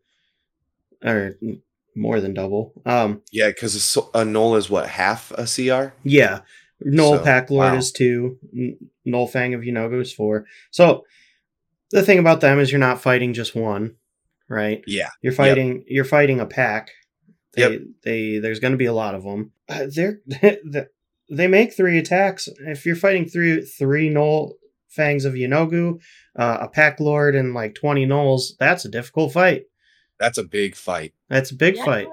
or 1.04 1.38
more 1.95 2.19
than 2.19 2.34
double. 2.34 2.73
Um, 2.86 3.21
Yeah, 3.32 3.47
because 3.49 3.76
a, 3.97 3.99
a 4.19 4.23
gnoll 4.23 4.58
is 4.58 4.69
what 4.69 4.88
half 4.89 5.32
a 5.32 5.45
CR. 5.45 5.93
yeah, 6.04 6.41
gnoll 6.86 7.17
So, 7.17 7.23
Pack 7.23 7.49
Lord 7.49 7.73
wow. 7.73 7.78
is 7.78 7.91
two, 7.91 8.38
gnoll 9.08 9.30
Fang 9.30 9.54
of 9.54 9.62
Yeenoghu 9.62 10.02
is 10.02 10.13
four. 10.13 10.45
So 10.71 11.04
the 11.91 12.04
thing 12.04 12.19
about 12.19 12.41
them 12.41 12.60
is 12.60 12.71
you're 12.71 12.80
not 12.80 13.02
fighting 13.02 13.34
just 13.34 13.56
one, 13.56 13.95
right? 14.49 14.84
Yeah. 14.88 15.10
You're 15.21 15.34
fighting 15.34 15.84
you're 15.88 16.06
fighting 16.06 16.39
a 16.39 16.45
pack. 16.45 16.91
They 17.54 17.62
Yep. 17.69 17.82
they 18.04 18.38
there's 18.39 18.60
going 18.60 18.71
to 18.71 18.78
be 18.78 18.86
a 18.86 18.93
lot 18.93 19.13
of 19.15 19.23
them. 19.23 19.52
Uh, 19.69 19.86
they're 19.93 20.19
they 21.36 21.48
make 21.48 21.74
three 21.74 21.98
attacks. 21.98 22.48
If 22.67 22.86
you're 22.86 22.96
fighting 22.96 23.26
three 23.26 23.62
three 23.62 24.10
Gnoll 24.10 24.54
Fangs 24.89 25.26
of 25.26 25.34
Yeenoghu, 25.34 26.00
uh, 26.38 26.58
a 26.62 26.67
pack 26.69 27.00
lord 27.00 27.36
and 27.36 27.54
like 27.54 27.76
20 27.76 28.06
Gnolls, 28.06 28.52
that's 28.60 28.86
a 28.86 28.89
difficult 28.89 29.34
fight. 29.34 29.63
That's 30.19 30.38
a 30.38 30.43
big 30.43 30.76
fight. 30.76 31.13
That's 31.30 31.52
a 31.52 31.56
big 31.56 31.76
Yeah. 31.78 31.86
fight. 31.86 32.08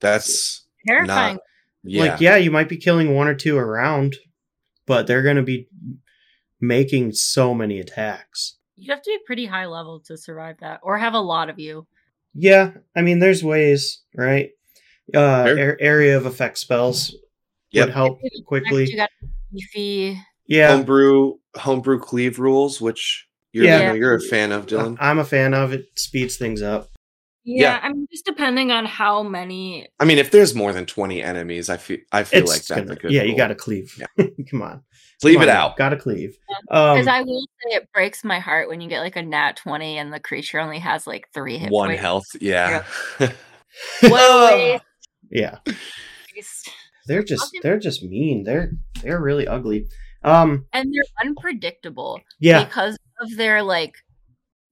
That's 0.00 0.64
Terrifying. 0.86 1.34
not. 1.36 1.42
Yeah. 1.84 2.02
Like, 2.12 2.20
yeah, 2.20 2.36
you 2.36 2.50
might 2.50 2.68
be 2.68 2.76
killing 2.76 3.14
one 3.14 3.28
or 3.28 3.34
two 3.34 3.58
around, 3.58 4.16
but 4.86 5.06
they're 5.06 5.22
going 5.22 5.36
to 5.36 5.42
be 5.42 5.68
making 6.60 7.12
so 7.12 7.54
many 7.54 7.78
attacks. 7.80 8.56
You 8.76 8.92
have 8.92 9.02
to 9.02 9.10
be 9.10 9.18
pretty 9.26 9.46
high 9.46 9.66
level 9.66 10.00
to 10.06 10.16
survive 10.16 10.56
that, 10.60 10.80
or 10.82 10.98
have 10.98 11.14
a 11.14 11.20
lot 11.20 11.50
of 11.50 11.58
you. 11.58 11.86
Yeah, 12.34 12.72
I 12.96 13.02
mean, 13.02 13.18
there's 13.18 13.44
ways, 13.44 14.02
right? 14.16 14.50
Uh, 15.14 15.46
Sure. 15.46 15.58
ar- 15.72 15.76
area 15.80 16.16
of 16.16 16.24
effect 16.26 16.58
spells 16.58 17.14
Yep. 17.72 17.86
would 17.86 17.94
help 17.94 18.20
quickly. 18.46 18.88
you 18.90 18.96
got 18.96 19.10
beefy. 19.52 20.18
Yeah, 20.46 20.68
homebrew 20.72 21.34
homebrew 21.56 21.98
cleave 22.00 22.38
rules, 22.38 22.80
which 22.80 23.26
you're 23.52 23.64
Yeah. 23.64 23.78
I 23.78 23.86
know 23.88 23.94
you're 23.94 24.14
a 24.14 24.20
fan 24.20 24.52
of, 24.52 24.66
Dylan. 24.66 24.96
I'm 25.00 25.18
a 25.18 25.24
fan 25.24 25.54
of 25.54 25.72
it. 25.72 25.86
Speeds 25.96 26.36
things 26.36 26.62
up. 26.62 26.88
Yeah, 27.44 27.62
Yeah. 27.62 27.80
I 27.82 27.92
mean, 27.92 28.06
just 28.12 28.24
depending 28.24 28.70
on 28.70 28.84
how 28.86 29.22
many. 29.22 29.88
I 29.98 30.04
mean, 30.04 30.18
if 30.18 30.30
there's 30.30 30.54
more 30.54 30.72
than 30.72 30.86
20 30.86 31.22
enemies, 31.22 31.68
I 31.70 31.76
feel 31.76 31.98
I 32.12 32.24
feel 32.24 32.42
It's 32.42 32.50
like 32.50 32.64
that's 32.64 32.80
gonna, 32.80 32.92
a 32.92 32.96
good. 32.96 33.10
yeah, 33.10 33.22
you 33.24 33.36
got 33.36 33.48
to 33.48 33.54
cleave. 33.54 34.00
Come 34.50 34.62
on, 34.62 34.82
leave 35.24 35.34
Come 35.36 35.42
it 35.44 35.48
on, 35.50 35.56
out. 35.56 35.76
Got 35.76 35.90
to 35.90 35.96
cleave. 35.96 36.36
Because 36.68 37.06
Um, 37.06 37.12
I 37.12 37.22
will 37.22 37.40
say 37.64 37.76
it 37.76 37.88
breaks 37.92 38.22
my 38.24 38.38
heart 38.38 38.68
when 38.68 38.80
you 38.80 38.88
get 38.88 39.00
like 39.00 39.16
a 39.16 39.22
nat 39.22 39.56
20 39.56 39.98
and 39.98 40.12
the 40.12 40.20
creature 40.20 40.60
only 40.60 40.78
has 40.78 41.06
like 41.06 41.28
three 41.34 41.58
hit 41.58 41.70
One 41.70 41.88
points. 41.88 42.00
health. 42.00 42.26
Yeah. 42.40 42.84
Whoa, 44.02 44.78
yeah. 45.30 45.58
Waste. 47.02 47.08
they're 47.08 47.22
just 47.22 47.44
Fucking- 47.46 47.60
they're 47.62 47.78
just 47.78 48.02
mean. 48.02 48.44
They're 48.44 48.72
they're 49.02 49.20
really 49.20 49.46
ugly. 49.46 49.88
Um, 50.24 50.66
and 50.72 50.92
they're 50.92 51.26
unpredictable 51.28 52.20
yeah, 52.38 52.64
because 52.64 52.96
of 53.20 53.36
their 53.36 53.62
like 53.62 53.96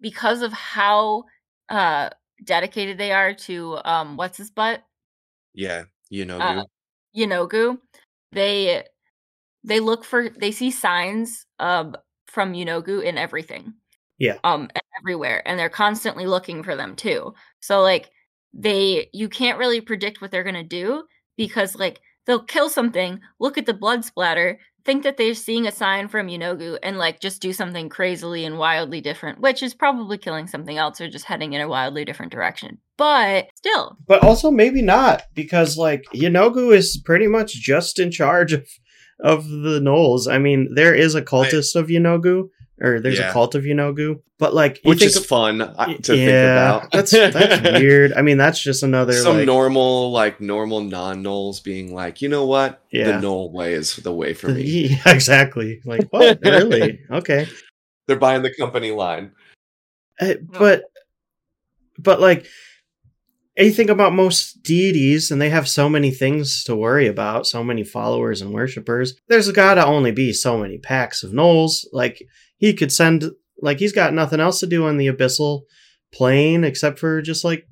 because 0.01 0.43
of 0.43 0.53
how 0.53 1.25
uh 1.69 2.11
dedicated 2.45 2.99
they 2.99 3.13
are 3.13 3.35
to 3.35 3.79
um 3.85 4.17
what's 4.17 4.39
his 4.39 4.51
butt 4.51 4.83
Yeah, 5.55 5.85
you 6.09 6.25
know, 6.25 6.39
Uh, 6.39 6.63
dude. 7.15 7.31
Yeenoghu, 7.31 7.79
they 8.33 8.85
they 9.65 9.81
look 9.81 10.05
for 10.05 10.31
they 10.31 10.53
see 10.53 10.71
signs 10.71 11.47
um 11.59 11.97
from 12.29 12.53
Yeenoghu 12.53 13.03
in 13.03 13.19
everything. 13.19 13.75
Yeah. 14.19 14.39
Um 14.45 14.71
everywhere 15.01 15.43
and 15.47 15.59
they're 15.59 15.69
constantly 15.69 16.27
looking 16.27 16.63
for 16.63 16.77
them 16.77 16.95
too. 16.95 17.35
So 17.61 17.83
like 17.83 18.11
they 18.55 19.09
you 19.13 19.29
can't 19.29 19.59
really 19.59 19.81
predict 19.81 20.21
what 20.21 20.31
they're 20.31 20.45
going 20.45 20.55
to 20.55 20.63
do 20.63 21.05
because 21.37 21.75
like 21.77 22.01
they'll 22.27 22.45
kill 22.45 22.69
something, 22.69 23.21
look 23.39 23.59
at 23.59 23.67
the 23.67 23.75
blood 23.75 24.05
splatter, 24.05 24.59
think 24.85 25.03
that 25.03 25.17
they're 25.17 25.35
seeing 25.35 25.67
a 25.67 25.73
sign 25.73 26.09
from 26.09 26.29
Yeenoghu 26.29 26.79
and 26.83 26.99
like 26.99 27.21
just 27.21 27.43
do 27.43 27.53
something 27.53 27.89
crazily 27.89 28.45
and 28.45 28.59
wildly 28.59 29.01
different, 29.01 29.41
which 29.41 29.63
is 29.63 29.75
probably 29.75 30.19
killing 30.19 30.47
something 30.47 30.77
else 30.77 31.01
or 31.01 31.09
just 31.09 31.27
heading 31.27 31.53
in 31.53 31.61
a 31.61 31.69
wildly 31.69 32.05
different 32.05 32.33
direction. 32.33 32.79
But 32.97 33.49
still, 33.55 33.97
but 34.07 34.23
also 34.23 34.51
maybe 34.51 34.83
not 34.83 35.23
because 35.35 35.77
like 35.77 36.05
Yeenoghu 36.15 36.75
is 36.75 37.01
pretty 37.05 37.27
much 37.27 37.53
just 37.53 37.99
in 37.99 38.11
charge 38.11 38.53
of 38.53 38.67
of 39.23 39.49
the 39.49 39.81
Gnolls. 39.81 40.31
I 40.31 40.39
mean, 40.39 40.69
there 40.75 40.95
is 40.95 41.15
a 41.15 41.23
cultist 41.23 41.77
of 41.77 41.89
Yeenoghu, 41.89 42.49
or 42.81 43.01
there's 43.01 43.19
a 43.19 43.31
cult 43.31 43.55
of 43.55 43.65
Yeenoghu, 43.65 44.21
but 44.39 44.55
like 44.55 44.81
Which 44.85 45.03
is 45.03 45.17
of- 45.17 45.27
fun 45.27 45.61
uh, 45.61 45.97
to 46.03 46.17
yeah, 46.17 46.81
think 46.81 46.89
about. 46.89 46.93
that's 46.93 47.11
that's 47.11 47.63
weird. 47.81 48.13
I 48.15 48.23
mean, 48.23 48.39
that's 48.39 48.63
just 48.63 48.83
another 48.83 49.13
Some 49.13 49.39
like, 49.39 49.47
normal, 49.47 50.11
like 50.13 50.41
normal 50.41 50.81
non-Gnolls 50.81 51.63
being 51.63 51.95
like, 51.95 52.23
you 52.23 52.29
know 52.29 52.47
what? 52.47 52.83
Yeah. 52.91 53.19
The 53.19 53.27
Gnoll 53.27 53.53
way 53.53 53.75
is 53.75 53.97
the 53.97 54.13
way 54.13 54.33
for 54.35 54.49
me. 54.49 54.63
Yeah, 54.89 55.03
exactly. 55.07 55.81
Like 55.85 56.09
what? 56.11 56.41
really? 56.45 57.01
Okay. 57.11 57.47
They're 58.07 58.19
buying 58.19 58.43
the 58.43 58.55
company 58.55 58.91
line. 58.91 59.33
Uh, 60.21 60.35
but 60.43 60.85
but 61.99 62.21
like 62.21 62.47
you 63.57 63.71
think 63.71 63.91
about 63.91 64.15
most 64.15 64.63
deities 64.63 65.31
and 65.31 65.41
they 65.41 65.51
have 65.51 65.69
so 65.69 65.89
many 65.89 66.11
things 66.11 66.65
to 66.65 66.75
worry 66.75 67.07
about 67.07 67.47
so 67.47 67.63
many 67.63 67.85
followers 67.85 68.41
and 68.41 68.53
worshippers 68.53 69.15
there's 69.29 69.51
gotta 69.53 69.85
only 69.85 70.11
be 70.11 70.33
so 70.33 70.57
many 70.59 70.79
packs 70.79 71.23
of 71.23 71.33
gnolls 71.33 71.85
like 71.93 72.23
he 72.61 72.73
could 72.73 72.93
send 72.93 73.25
like 73.61 73.79
he's 73.79 73.93
got 73.93 74.15
nothing 74.15 74.39
else 74.41 74.61
to 74.61 74.67
do 74.67 74.87
on 74.87 74.97
the 74.97 75.09
abyssal 75.09 75.63
plane 76.13 76.63
except 76.65 76.99
for 76.99 77.21
just 77.21 77.45
like 77.45 77.67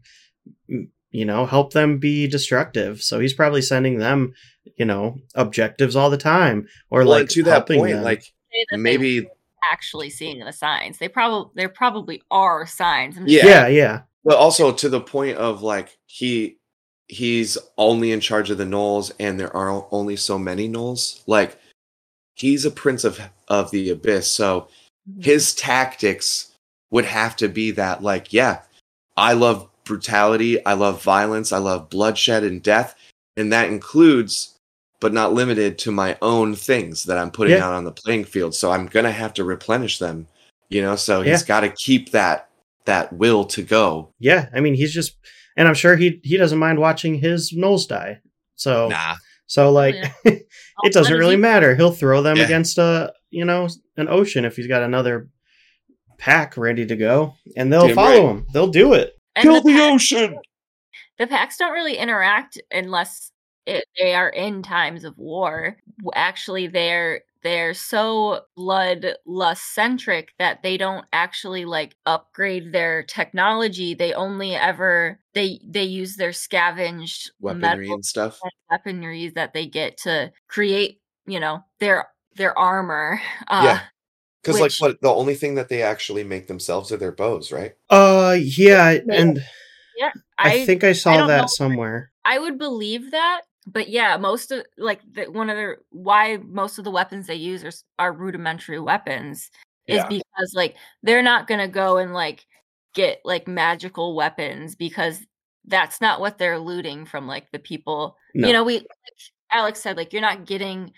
you 0.66 1.24
know 1.24 1.46
help 1.46 1.72
them 1.72 1.98
be 1.98 2.26
destructive 2.26 3.02
so 3.02 3.18
he's 3.20 3.32
probably 3.34 3.62
sending 3.62 3.98
them 3.98 4.34
you 4.76 4.84
know 4.84 5.18
objectives 5.34 5.96
all 5.96 6.10
the 6.10 6.18
time 6.18 6.66
or 6.90 7.00
Well, 7.00 7.08
like 7.20 7.28
to 7.30 7.42
that 7.44 7.50
helping 7.50 7.80
point, 7.80 7.94
them. 7.94 8.04
like 8.04 8.24
that 8.70 8.78
maybe 8.78 9.28
actually 9.72 10.08
seeing 10.10 10.38
the 10.44 10.52
signs. 10.52 10.98
They 10.98 11.08
probably 11.08 11.50
there 11.56 11.68
probably 11.68 12.22
are 12.30 12.66
signs. 12.66 13.16
I'm 13.16 13.26
just 13.26 13.44
Yeah. 13.44 13.46
yeah 13.46 13.66
yeah 13.68 14.00
But 14.24 14.36
also 14.36 14.72
to 14.72 14.88
the 14.88 15.00
point 15.00 15.36
of 15.36 15.62
like 15.62 15.98
he 16.06 16.58
he's 17.06 17.56
only 17.76 18.12
in 18.12 18.20
charge 18.20 18.50
of 18.50 18.58
the 18.58 18.64
Gnolls 18.64 19.10
and 19.18 19.38
there 19.40 19.54
are 19.56 19.86
only 19.90 20.16
so 20.16 20.38
many 20.38 20.68
Gnolls. 20.68 21.22
Like 21.26 21.58
he's 22.38 22.64
a 22.64 22.70
prince 22.70 23.04
of 23.04 23.20
of 23.48 23.70
the 23.70 23.90
abyss, 23.90 24.30
so 24.30 24.68
saying- 25.06 25.22
his 25.22 25.54
tactics 25.54 26.52
would 26.90 27.04
have 27.04 27.36
to 27.36 27.48
be 27.48 27.70
that 27.72 28.02
like, 28.02 28.32
yeah, 28.32 28.60
I 29.16 29.32
love 29.34 29.68
brutality, 29.84 30.64
I 30.66 30.74
love 30.74 31.02
violence, 31.02 31.52
I 31.52 31.58
love 31.58 31.88
bloodshed 31.90 32.44
and 32.44 32.62
death, 32.62 32.94
and 33.36 33.52
that 33.52 33.68
includes 33.68 34.54
but 35.00 35.12
not 35.12 35.32
limited 35.32 35.78
to 35.78 35.92
my 35.92 36.16
own 36.22 36.56
things 36.56 37.04
that 37.04 37.18
I'm 37.18 37.30
putting 37.30 37.56
Yeah. 37.56 37.64
out 37.66 37.72
on 37.72 37.84
the 37.84 37.92
playing 37.92 38.24
field. 38.24 38.52
So 38.54 38.72
I'm 38.72 38.86
gonna 38.86 39.12
have 39.12 39.32
to 39.34 39.44
replenish 39.44 39.98
them, 39.98 40.26
you 40.70 40.82
know. 40.82 40.96
So 40.96 41.22
he's 41.22 41.42
Yeah. 41.42 41.46
got 41.46 41.60
to 41.60 41.68
keep 41.70 42.10
that 42.10 42.48
that 42.84 43.12
will 43.12 43.44
to 43.44 43.62
go. 43.62 44.12
Yeah, 44.18 44.48
I 44.52 44.60
mean 44.60 44.74
he's 44.74 44.92
just, 44.92 45.14
and 45.56 45.68
I'm 45.68 45.74
sure 45.74 45.94
he 45.96 46.20
he 46.24 46.36
doesn't 46.36 46.58
mind 46.58 46.78
watching 46.80 47.14
his 47.16 47.52
nose 47.52 47.86
die. 47.86 48.20
So 48.56 48.88
Nah, 48.88 49.16
so 49.48 49.72
like 49.72 49.96
yeah. 49.96 50.12
it 50.84 50.92
doesn't 50.92 51.18
really 51.18 51.36
matter. 51.36 51.74
He'll 51.74 51.90
throw 51.90 52.22
them 52.22 52.36
Yeah. 52.36 52.44
against 52.44 52.78
a 52.78 53.12
you 53.30 53.44
know 53.44 53.66
an 53.96 54.08
ocean 54.08 54.44
if 54.44 54.54
he's 54.54 54.68
got 54.68 54.82
another 54.82 55.28
pack 56.18 56.56
ready 56.56 56.86
to 56.86 56.96
go, 56.96 57.34
and 57.56 57.72
they'll 57.72 57.88
Damn 57.88 57.96
follow 57.96 58.26
right. 58.26 58.36
him. 58.36 58.46
They'll 58.52 58.68
do 58.70 58.92
it. 58.94 59.12
And 59.36 59.48
the, 59.48 59.62
pack- 59.62 59.92
ocean. 59.92 60.36
the 61.18 61.26
packs 61.26 61.56
don't 61.56 61.72
really 61.72 61.96
interact 61.96 62.60
unless 62.70 63.30
it, 63.68 63.84
they 63.98 64.14
are 64.14 64.30
in 64.30 64.62
times 64.62 65.04
of 65.04 65.16
war. 65.18 65.76
Actually, 66.14 66.66
they're 66.68 67.22
they're 67.42 67.74
so 67.74 68.40
bloodlust 68.58 69.58
centric 69.72 70.32
that 70.38 70.62
they 70.62 70.76
don't 70.76 71.04
actually 71.12 71.64
like 71.64 71.94
upgrade 72.06 72.72
their 72.72 73.02
technology. 73.04 73.94
They 73.94 74.12
only 74.14 74.54
ever 74.56 75.20
they 75.34 75.60
they 75.64 75.84
use 75.84 76.16
their 76.16 76.32
scavenged 76.32 77.30
Weaponry 77.40 77.90
and 77.92 78.04
stuff. 78.04 78.40
weaponry 78.70 79.28
that 79.30 79.52
they 79.52 79.66
get 79.66 79.98
to 79.98 80.32
create. 80.48 81.00
You 81.26 81.40
know 81.40 81.62
their 81.78 82.08
their 82.36 82.58
armor. 82.58 83.20
Uh, 83.48 83.62
Yeah. 83.64 83.80
Because 84.42 84.60
like 84.60 84.72
what 84.78 85.00
the 85.02 85.12
only 85.12 85.34
thing 85.34 85.56
that 85.56 85.68
they 85.68 85.82
actually 85.82 86.24
make 86.24 86.46
themselves 86.46 86.90
are 86.92 86.96
their 86.96 87.12
bows, 87.12 87.52
right? 87.52 87.74
Uh, 87.90 88.36
yeah, 88.40 88.98
No. 89.04 89.14
and 89.14 89.42
I, 90.38 90.52
I 90.52 90.66
think 90.66 90.84
I 90.84 90.92
saw 90.92 91.16
don't 91.16 91.28
that 91.28 91.40
know. 91.42 91.46
somewhere. 91.48 92.12
I 92.24 92.38
would 92.38 92.58
believe 92.58 93.10
that, 93.10 93.42
but 93.72 93.88
yeah, 93.88 94.16
most 94.16 94.50
of 94.50 94.64
like 94.76 95.00
the, 95.12 95.24
one 95.30 95.50
of 95.50 95.56
the 95.56 95.76
why 95.90 96.38
most 96.38 96.78
of 96.78 96.84
the 96.84 96.90
weapons 96.90 97.26
they 97.26 97.34
use 97.34 97.64
are 97.64 97.72
are 97.98 98.12
rudimentary 98.12 98.80
weapons 98.80 99.50
is 99.86 99.96
Yeah. 99.96 100.08
because 100.08 100.54
like 100.54 100.76
they're 101.02 101.22
not 101.22 101.46
gonna 101.46 101.68
go 101.68 101.98
and 101.98 102.14
like 102.14 102.46
get 102.94 103.20
like 103.24 103.46
magical 103.46 104.14
weapons 104.16 104.74
because 104.74 105.20
that's 105.66 106.00
not 106.00 106.20
what 106.20 106.38
they're 106.38 106.58
looting 106.58 107.04
from 107.04 107.26
like 107.26 107.50
the 107.52 107.58
people. 107.58 108.16
No. 108.34 108.46
You 108.46 108.52
know, 108.54 108.64
we 108.64 108.74
like 108.74 108.88
Alex 109.50 109.80
said 109.80 109.96
like 109.96 110.12
you're 110.12 110.22
not 110.22 110.46
getting 110.46 110.92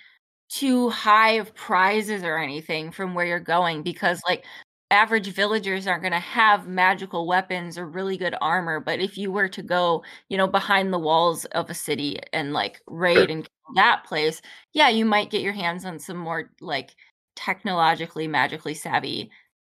too 0.48 0.90
high 0.90 1.32
of 1.32 1.54
prizes 1.54 2.22
or 2.22 2.38
anything 2.38 2.90
from 2.92 3.14
where 3.14 3.26
you're 3.26 3.40
going 3.40 3.82
because 3.82 4.20
like 4.26 4.44
average 4.90 5.28
villagers 5.28 5.86
aren't 5.86 6.02
going 6.02 6.12
to 6.12 6.18
have 6.18 6.66
magical 6.66 7.26
weapons 7.26 7.78
or 7.78 7.86
really 7.86 8.16
good 8.16 8.34
armor 8.40 8.80
but 8.80 9.00
if 9.00 9.16
you 9.16 9.30
were 9.30 9.48
to 9.48 9.62
go 9.62 10.02
you 10.28 10.36
know 10.36 10.46
behind 10.46 10.92
the 10.92 10.98
walls 10.98 11.44
of 11.46 11.70
a 11.70 11.74
city 11.74 12.18
and 12.32 12.52
like 12.52 12.80
raid 12.86 13.30
and 13.30 13.44
kill 13.44 13.74
that 13.74 14.04
place 14.04 14.42
yeah 14.72 14.88
you 14.88 15.04
might 15.04 15.30
get 15.30 15.42
your 15.42 15.52
hands 15.52 15.84
on 15.84 15.98
some 15.98 16.16
more 16.16 16.50
like 16.60 16.94
technologically 17.36 18.26
magically 18.26 18.74
savvy 18.74 19.30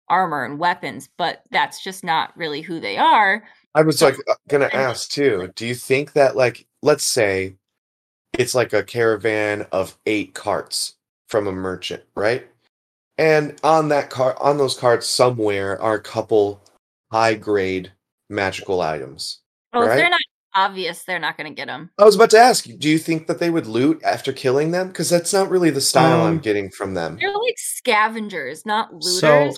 armor 0.09 0.45
and 0.45 0.59
weapons 0.59 1.09
but 1.17 1.43
that's 1.51 1.83
just 1.83 2.05
not 2.05 2.37
really 2.37 2.61
who 2.61 2.79
they 2.79 2.97
are 2.97 3.43
I 3.77 3.83
was 3.83 4.01
like 4.01 4.17
uh, 4.27 4.35
gonna 4.49 4.71
ask 4.73 5.11
too. 5.11 5.53
Do 5.55 5.67
you 5.67 5.75
think 5.75 6.15
that 6.15 6.35
like 6.35 6.67
let's 6.83 7.05
say 7.05 7.57
it's 8.33 8.55
like 8.55 8.73
a 8.73 8.83
caravan 8.83 9.67
of 9.71 9.99
eight 10.07 10.33
carts 10.33 10.95
from 11.29 11.47
a 11.47 11.53
merchant, 11.53 12.03
right? 12.15 12.49
And 13.19 13.59
on 13.63 13.89
that 13.89 14.11
cart 14.11 14.37
on 14.41 14.59
those 14.59 14.77
cards 14.77 15.07
somewhere 15.07 15.81
are 15.81 15.95
a 15.95 16.03
couple 16.03 16.63
high 17.11 17.35
grade 17.35 17.93
magical 18.29 18.81
items. 18.81 19.41
well 19.73 19.85
if 19.85 19.97
they're 19.97 20.11
not 20.11 20.21
obvious 20.55 21.05
they're 21.05 21.19
not 21.19 21.37
going 21.37 21.51
to 21.51 21.55
get 21.55 21.67
them 21.69 21.91
I 21.99 22.05
was 22.05 22.15
about 22.17 22.31
to 22.31 22.39
ask 22.39 22.67
you, 22.67 22.77
do 22.77 22.89
you 22.91 22.99
think 22.99 23.27
that 23.27 23.39
they 23.39 23.49
would 23.51 23.67
loot 23.67 24.03
after 24.05 24.33
killing 24.33 24.71
them? 24.71 24.89
Because 24.89 25.09
that's 25.09 25.33
not 25.33 25.49
really 25.51 25.71
the 25.71 25.81
style 25.81 26.23
I'm 26.23 26.35
Um, 26.35 26.41
getting 26.41 26.71
from 26.71 26.93
them. 26.95 27.17
they're 27.19 27.33
like 27.33 27.59
scavengers 27.59 28.67
not 28.67 28.93
looters 28.93 29.11
So, 29.19 29.57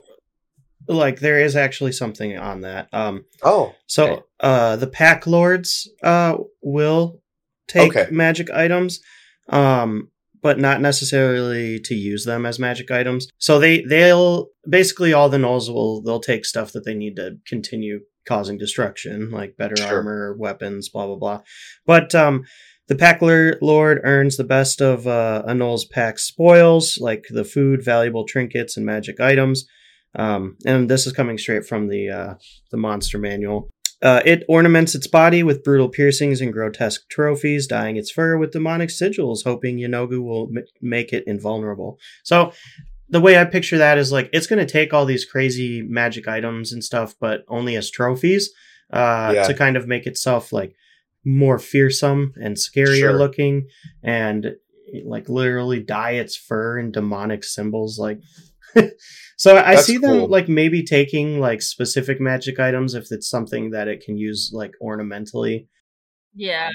like, 0.95 1.19
there 1.21 1.41
is 1.41 1.57
actually 1.57 1.93
something 1.93 2.39
on 2.39 2.61
that. 2.63 2.89
Um, 2.93 3.25
Oh, 3.43 3.75
so 3.87 4.05
Okay. 4.05 4.23
uh, 4.41 4.77
the 4.77 4.87
pack 4.87 5.27
lords 5.27 5.89
uh 6.03 6.39
will 6.63 7.21
take 7.67 7.95
Okay. 7.97 8.09
magic 8.11 8.51
items, 8.51 9.01
um, 9.49 10.11
but 10.49 10.59
not 10.59 10.81
necessarily 10.81 11.79
to 11.79 11.95
use 11.95 12.25
them 12.25 12.47
as 12.47 12.59
magic 12.59 12.91
items. 12.91 13.29
So 13.37 13.59
they 13.59 13.83
they'll 13.83 14.47
basically 14.67 15.13
all 15.13 15.29
the 15.29 15.37
gnolls 15.37 15.69
will 15.71 16.01
they'll 16.01 16.21
take 16.21 16.47
stuff 16.47 16.73
that 16.73 16.87
they 16.87 16.95
need 16.95 17.17
to 17.17 17.37
continue 17.47 18.01
causing 18.27 18.57
destruction, 18.57 19.31
like 19.31 19.59
better 19.59 19.77
Sure. 19.77 19.97
armor, 19.97 20.35
weapons, 20.39 20.89
blah 20.89 21.07
blah 21.07 21.17
blah. 21.17 21.41
But 21.85 22.15
um, 22.15 22.45
the 22.87 22.95
pack 22.95 23.21
lord 23.21 24.01
earns 24.05 24.39
the 24.39 24.45
best 24.57 24.81
of 24.81 25.07
uh, 25.07 25.43
a 25.47 25.53
gnoll's 25.53 25.85
pack 25.85 26.19
spoils, 26.19 26.97
like 26.99 27.27
the 27.29 27.45
food, 27.45 27.85
valuable 27.85 28.25
trinkets, 28.25 28.79
and 28.79 28.87
magic 28.87 29.21
items. 29.21 29.67
Um, 30.15 30.57
and 30.65 30.89
this 30.89 31.07
is 31.07 31.13
coming 31.13 31.37
straight 31.37 31.67
from 31.67 31.89
the 31.89 32.09
uh, 32.09 32.35
the 32.71 32.79
monster 32.79 33.19
manual. 33.19 33.69
Uh, 34.01 34.23
it 34.25 34.45
ornaments 34.49 34.95
its 34.95 35.07
body 35.09 35.43
with 35.43 35.65
brutal 35.65 35.89
piercings 35.89 36.41
and 36.41 36.53
grotesque 36.53 37.09
trophies, 37.09 37.67
dyeing 37.67 37.97
its 37.97 38.11
fur 38.11 38.37
with 38.39 38.53
demonic 38.53 38.91
sigils, 38.91 39.43
hoping 39.45 39.79
Yeenoghu 39.79 40.23
will 40.23 40.49
m- 40.57 40.65
make 40.81 41.13
it 41.13 41.25
invulnerable. 41.27 41.99
So, 42.23 42.53
the 43.11 43.21
way 43.21 43.39
I 43.39 43.45
picture 43.45 43.79
that 43.79 43.99
is 43.99 44.13
like 44.13 44.29
it's 44.33 44.47
going 44.47 44.65
to 44.65 44.71
take 44.73 44.93
all 44.95 45.05
these 45.07 45.25
crazy 45.25 45.83
magic 45.83 46.29
items 46.29 46.73
and 46.73 46.85
stuff, 46.85 47.15
but 47.19 47.45
only 47.49 47.75
as 47.75 47.91
trophies 47.91 48.51
uh, 48.93 49.33
Yeah. 49.35 49.47
to 49.49 49.55
kind 49.55 49.77
of 49.77 49.89
make 49.89 50.07
itself 50.07 50.53
like 50.53 50.75
more 51.25 51.59
fearsome 51.59 52.33
and 52.37 52.57
scarier 52.57 53.01
Sure. 53.01 53.19
looking 53.19 53.67
and 54.03 54.55
like 55.05 55.29
literally 55.29 55.81
dye 55.81 56.13
its 56.13 56.37
fur 56.37 56.79
in 56.79 56.93
demonic 56.93 57.45
symbols 57.45 57.99
like 57.99 58.21
so 59.37 59.57
i 59.57 59.75
That's 59.75 59.87
see 59.87 59.99
them 59.99 60.19
cool. 60.21 60.29
like 60.29 60.49
maybe 60.49 60.83
taking 60.83 61.41
like 61.41 61.63
specific 61.63 62.21
magic 62.21 62.59
items 62.61 62.95
if 62.95 63.07
it's 63.11 63.29
something 63.29 63.71
that 63.71 63.89
it 63.89 64.03
can 64.05 64.17
use 64.19 64.51
like 64.53 64.73
ornamentally 64.81 65.67
Yeah. 66.35 66.71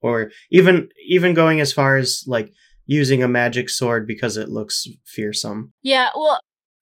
or 0.00 0.30
even 0.50 0.88
even 1.08 1.34
going 1.34 1.60
as 1.60 1.72
far 1.72 1.96
as 1.96 2.24
like 2.26 2.52
using 2.86 3.22
a 3.22 3.28
magic 3.28 3.68
sword 3.68 4.06
because 4.06 4.36
it 4.36 4.48
looks 4.48 4.86
fearsome 5.04 5.72
Yeah, 5.82 6.08
well, 6.14 6.38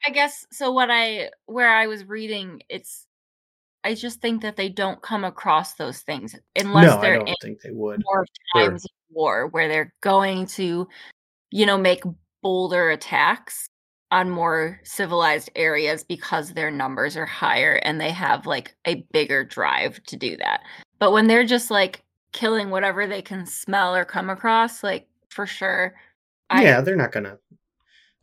I 0.06 0.10
guess 0.10 0.44
so 0.52 0.70
what 0.70 0.90
I 0.90 1.30
where 1.46 1.70
I 1.74 1.86
was 1.86 2.04
reading 2.04 2.60
it's 2.68 3.06
I 3.82 3.94
just 3.94 4.20
think 4.20 4.42
that 4.42 4.56
they 4.56 4.68
don't 4.70 5.00
come 5.02 5.24
across 5.24 5.74
those 5.74 6.00
things 6.00 6.34
unless 6.56 6.86
no 6.86 7.00
they're 7.00 7.16
don't 7.18 7.28
in 7.28 7.34
think 7.42 7.60
they 7.62 7.70
would 7.70 8.02
more 8.04 8.26
Sure. 8.54 8.68
times 8.70 8.84
of 8.84 8.90
war 9.10 9.46
where 9.48 9.68
they're 9.68 9.94
going 10.02 10.46
to 10.58 10.88
you 11.50 11.66
know 11.66 11.78
make 11.78 12.02
bolder 12.42 12.90
attacks 12.90 13.66
on 14.14 14.30
more 14.30 14.80
civilized 14.84 15.50
areas 15.56 16.04
because 16.04 16.52
their 16.52 16.70
numbers 16.70 17.16
are 17.16 17.26
higher 17.26 17.80
and 17.82 18.00
they 18.00 18.12
have 18.12 18.46
like 18.46 18.76
a 18.86 19.04
bigger 19.12 19.42
drive 19.42 20.00
to 20.04 20.16
do 20.16 20.36
that. 20.36 20.60
But 21.00 21.10
when 21.12 21.26
they're 21.26 21.44
just 21.44 21.68
like 21.68 22.04
killing 22.32 22.70
whatever 22.70 23.08
they 23.08 23.22
can 23.22 23.44
smell 23.44 23.92
or 23.94 24.04
come 24.04 24.30
across, 24.30 24.84
like 24.84 25.08
for 25.30 25.46
sure 25.46 25.94
yeah 26.52 26.80
they're 26.80 26.94
not 26.94 27.10
gonna 27.10 27.38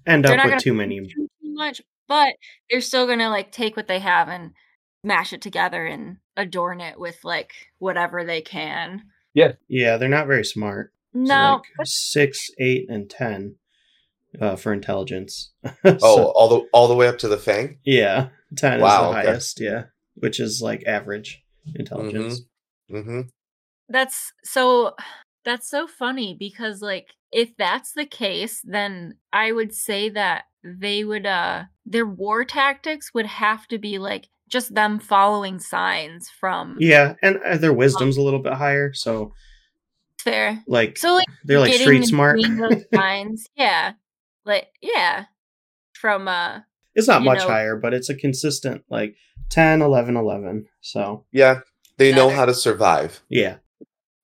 end 0.08 0.26
up 0.26 0.46
with 0.46 0.64
too 0.64 0.74
many 0.74 1.02
too 1.10 1.28
much, 1.42 1.82
but 2.08 2.36
they're 2.70 2.80
still 2.80 3.06
gonna 3.06 3.30
like 3.30 3.52
take 3.52 3.76
what 3.76 3.88
they 3.88 4.00
have 4.00 4.30
and 4.30 4.52
mash 5.04 5.34
it 5.34 5.42
together 5.42 5.86
and 5.86 6.18
adorn 6.38 6.80
it 6.80 6.98
with 6.98 7.20
like 7.26 7.52
whatever 7.80 8.24
they 8.24 8.40
can. 8.40 9.04
yeah 9.34 9.52
yeah, 9.68 9.98
they're 9.98 10.08
not 10.08 10.28
very 10.28 10.46
smart 10.46 10.94
It's 11.14 11.28
No, 11.30 11.62
like 11.78 11.86
six 11.86 12.50
eight 12.60 12.90
and 12.90 13.10
ten 13.10 13.56
uh, 14.40 14.56
for 14.56 14.72
intelligence 14.74 15.52
Oh, 15.84 16.26
all 16.36 16.48
the 16.50 16.60
all 16.74 16.88
the 16.88 16.96
way 16.96 17.08
up 17.08 17.18
to 17.20 17.28
the 17.28 17.38
Fang. 17.38 17.80
yeah 17.84 18.30
10 18.58 18.80
Wow, 18.82 18.88
is 18.88 19.14
the 19.14 19.20
okay. 19.20 19.28
highest 19.28 19.60
yeah 19.62 19.84
which 20.16 20.40
is 20.40 20.62
like 20.62 20.84
average 20.86 21.42
intelligence 21.76 22.42
Mm-hmm. 22.92 23.22
that's 23.90 24.34
so 24.44 24.96
that's 25.46 25.70
so 25.70 25.88
funny 25.88 26.36
because 26.38 26.82
like 26.82 27.08
if 27.32 27.56
that's 27.58 27.94
the 27.94 28.06
case, 28.06 28.62
then 28.66 29.16
I 29.32 29.54
would 29.54 29.74
say 29.74 30.10
that 30.10 30.44
they 30.64 31.04
would 31.06 31.26
uh 31.26 31.64
their 31.86 32.06
war 32.06 32.44
tactics 32.44 33.14
would 33.14 33.26
have 33.26 33.68
to 33.70 33.78
be 33.78 33.98
like 33.98 34.28
just 34.50 34.76
them 34.76 35.00
following 35.00 35.58
signs 35.60 36.30
from 36.30 36.76
yeah 36.80 37.14
and 37.24 37.38
uh, 37.46 37.56
their 37.58 37.72
wisdom's 37.74 38.18
a 38.18 38.22
little 38.22 38.42
bit 38.42 38.54
higher 38.54 38.92
so 38.94 39.32
fair. 40.20 40.62
like 40.68 40.98
So 40.98 41.16
like 41.16 41.28
they're 41.46 41.60
like 41.60 41.74
street 41.74 42.04
smart 42.06 42.40
signs, 42.94 43.48
yeah, 43.56 43.94
like 44.46 44.68
yeah, 44.82 45.26
from 45.94 46.28
uh 46.28 46.60
it's 46.96 47.08
not 47.08 47.24
much 47.24 47.40
know- 47.40 47.48
higher 47.48 47.76
but 47.76 47.94
it's 47.94 48.10
a 48.10 48.16
consistent 48.16 48.84
like 48.90 49.16
10 49.50 49.82
11 49.82 50.16
11 50.18 50.68
so 50.82 51.26
Yeah, 51.32 51.60
they 51.98 52.12
know 52.14 52.28
Better. 52.28 52.36
how 52.38 52.46
to 52.46 52.54
survive. 52.54 53.22
yeah 53.30 53.58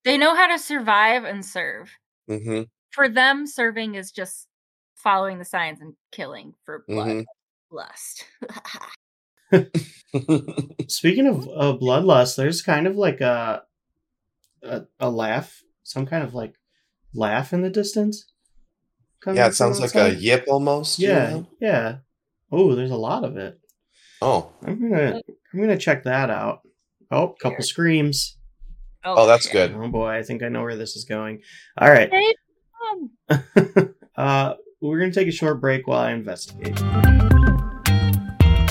they 0.03 0.17
know 0.17 0.35
how 0.35 0.47
to 0.47 0.57
survive 0.59 1.25
and 1.25 1.45
serve. 1.45 1.91
Mm-hmm. 2.29 2.61
For 2.91 3.09
them, 3.09 3.45
serving 3.45 3.95
is 3.95 4.11
just 4.11 4.47
following 4.95 5.37
the 5.37 5.43
signs 5.45 5.81
and 5.81 5.95
killing 6.13 6.53
for 6.65 6.85
blood, 6.87 7.07
Mhm. 7.09 7.25
lust. 7.71 8.25
speaking 10.87 11.27
of 11.27 11.47
uh, 11.47 11.77
bloodlust 11.77 12.35
there's 12.35 12.61
kind 12.61 12.87
of 12.87 12.95
like 12.95 13.21
a, 13.21 13.63
a 14.63 14.81
a 14.99 15.09
laugh 15.09 15.61
some 15.83 16.05
kind 16.05 16.23
of 16.23 16.33
like 16.33 16.55
laugh 17.13 17.53
in 17.53 17.61
the 17.61 17.69
distance 17.69 18.25
coming 18.25 18.36
yeah, 19.25 19.47
it 19.47 19.55
sounds 19.55 19.79
like 19.79 19.95
a 19.95 20.13
yip 20.13 20.45
almost. 20.47 20.99
you 20.99 21.09
yeah 21.09 21.29
know? 21.29 21.47
yeah 21.59 21.95
oh 22.51 22.75
there's 22.75 22.91
a 22.91 22.95
lot 22.97 23.23
of 23.23 23.37
it 23.37 23.59
Oh, 24.21 24.51
i'm 24.65 24.81
gonna 24.81 25.21
i'm 25.53 25.59
gonna 25.59 25.77
check 25.77 26.03
that 26.03 26.29
out 26.29 26.61
oh 27.11 27.29
couple 27.41 27.57
Here. 27.57 27.61
screams 27.61 28.37
Oh, 29.05 29.25
that's 29.27 29.45
shit. 29.49 29.71
good. 29.71 29.73
oh 29.75 29.87
boy 29.89 30.09
i 30.09 30.23
think 30.23 30.43
i 30.43 30.49
know 30.49 30.63
where 30.63 30.75
this 30.75 30.95
is 30.95 31.05
going 31.05 31.41
all 31.77 31.89
right 31.89 32.11
uh, 34.15 34.53
we're 34.81 34.99
gonna 34.99 35.11
take 35.11 35.27
a 35.27 35.31
short 35.31 35.59
break 35.59 35.87
while 35.87 35.99
I 35.99 36.11
investigate. 36.11 36.77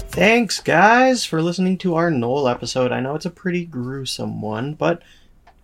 Thanks, 0.09 0.61
guys, 0.61 1.25
for 1.27 1.43
listening 1.43 1.77
to 1.79 1.95
our 1.97 2.11
Gnoll 2.11 2.51
episode. 2.51 2.91
I 2.93 3.01
know 3.01 3.15
it's 3.15 3.27
a 3.27 3.31
pretty 3.31 3.67
gruesome 3.67 4.41
one, 4.41 4.73
but 4.75 5.03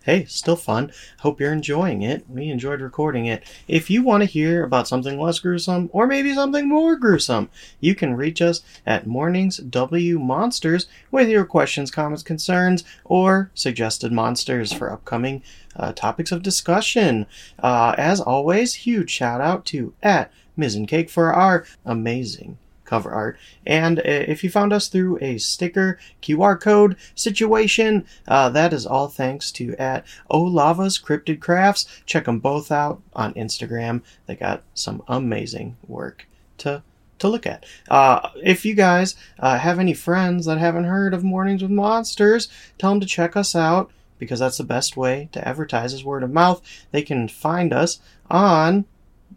hey, 0.03 0.25
still 0.25 0.55
fun. 0.55 0.91
Hope 1.19 1.39
you're 1.39 1.53
enjoying 1.53 2.01
it. 2.01 2.29
We 2.29 2.49
enjoyed 2.49 2.81
recording 2.81 3.25
it. 3.25 3.43
If 3.67 3.89
you 3.89 4.03
want 4.03 4.21
to 4.21 4.29
hear 4.29 4.63
about 4.63 4.87
something 4.87 5.19
less 5.19 5.39
gruesome, 5.39 5.89
or 5.93 6.05
maybe 6.07 6.33
something 6.33 6.67
more 6.67 6.95
gruesome, 6.95 7.49
you 7.79 7.95
can 7.95 8.15
reach 8.15 8.41
us 8.41 8.61
at 8.85 9.07
Mornings 9.07 9.57
W 9.57 10.19
Monsters 10.19 10.87
with 11.09 11.29
your 11.29 11.45
questions, 11.45 11.89
comments, 11.89 12.21
concerns, 12.21 12.83
or 13.05 13.49
suggested 13.53 14.11
monsters 14.11 14.73
for 14.73 14.91
upcoming 14.91 15.41
uh, 15.75 15.93
topics 15.93 16.31
of 16.31 16.43
discussion. 16.43 17.25
Uh, 17.59 17.95
as 17.97 18.19
always, 18.19 18.73
huge 18.75 19.09
shout 19.09 19.41
out 19.41 19.65
to 19.65 19.93
at 20.03 20.31
Miz 20.57 20.75
and 20.75 20.87
Cake 20.87 21.09
for 21.09 21.33
our 21.33 21.65
amazing 21.85 22.57
cover 22.85 23.11
art. 23.11 23.37
And 23.65 23.99
uh, 23.99 24.03
if 24.05 24.43
you 24.43 24.49
found 24.49 24.73
us 24.73 24.87
through 24.87 25.17
a 25.21 25.37
sticker, 25.37 25.99
QR 26.21 26.59
code 26.59 26.95
situation, 27.15 28.05
uh, 28.27 28.49
that 28.49 28.73
is 28.73 28.85
all 28.85 29.07
thanks 29.07 29.51
to 29.53 29.75
at 29.75 30.05
Olava's 30.29 30.99
Cryptid 30.99 31.39
Crafts. 31.39 31.85
Check 32.05 32.25
them 32.25 32.39
both 32.39 32.71
out 32.71 33.01
on 33.13 33.33
Instagram. 33.33 34.01
They 34.25 34.35
got 34.35 34.63
some 34.73 35.03
amazing 35.07 35.77
work 35.87 36.27
to 36.59 36.83
to 37.19 37.27
look 37.29 37.47
at. 37.47 37.65
Uh, 37.89 38.29
if 38.43 38.65
you 38.65 38.75
guys 38.75 39.15
uh, 39.39 39.57
have 39.57 39.79
any 39.79 39.93
friends 39.93 40.45
that 40.45 40.57
haven't 40.57 40.83
heard 40.83 41.13
of 41.13 41.23
Mornings 41.23 41.61
with 41.61 41.71
Monsters, 41.71 42.49
tell 42.77 42.89
them 42.89 42.99
to 42.99 43.05
check 43.05 43.37
us 43.37 43.55
out 43.55 43.91
because 44.19 44.39
that's 44.39 44.57
the 44.57 44.63
best 44.63 44.97
way 44.97 45.29
to 45.31 45.47
advertise 45.47 45.93
is 45.93 46.03
word 46.03 46.23
of 46.23 46.31
mouth. 46.31 46.61
They 46.91 47.01
can 47.01 47.27
find 47.27 47.73
us 47.73 47.99
on 48.29 48.85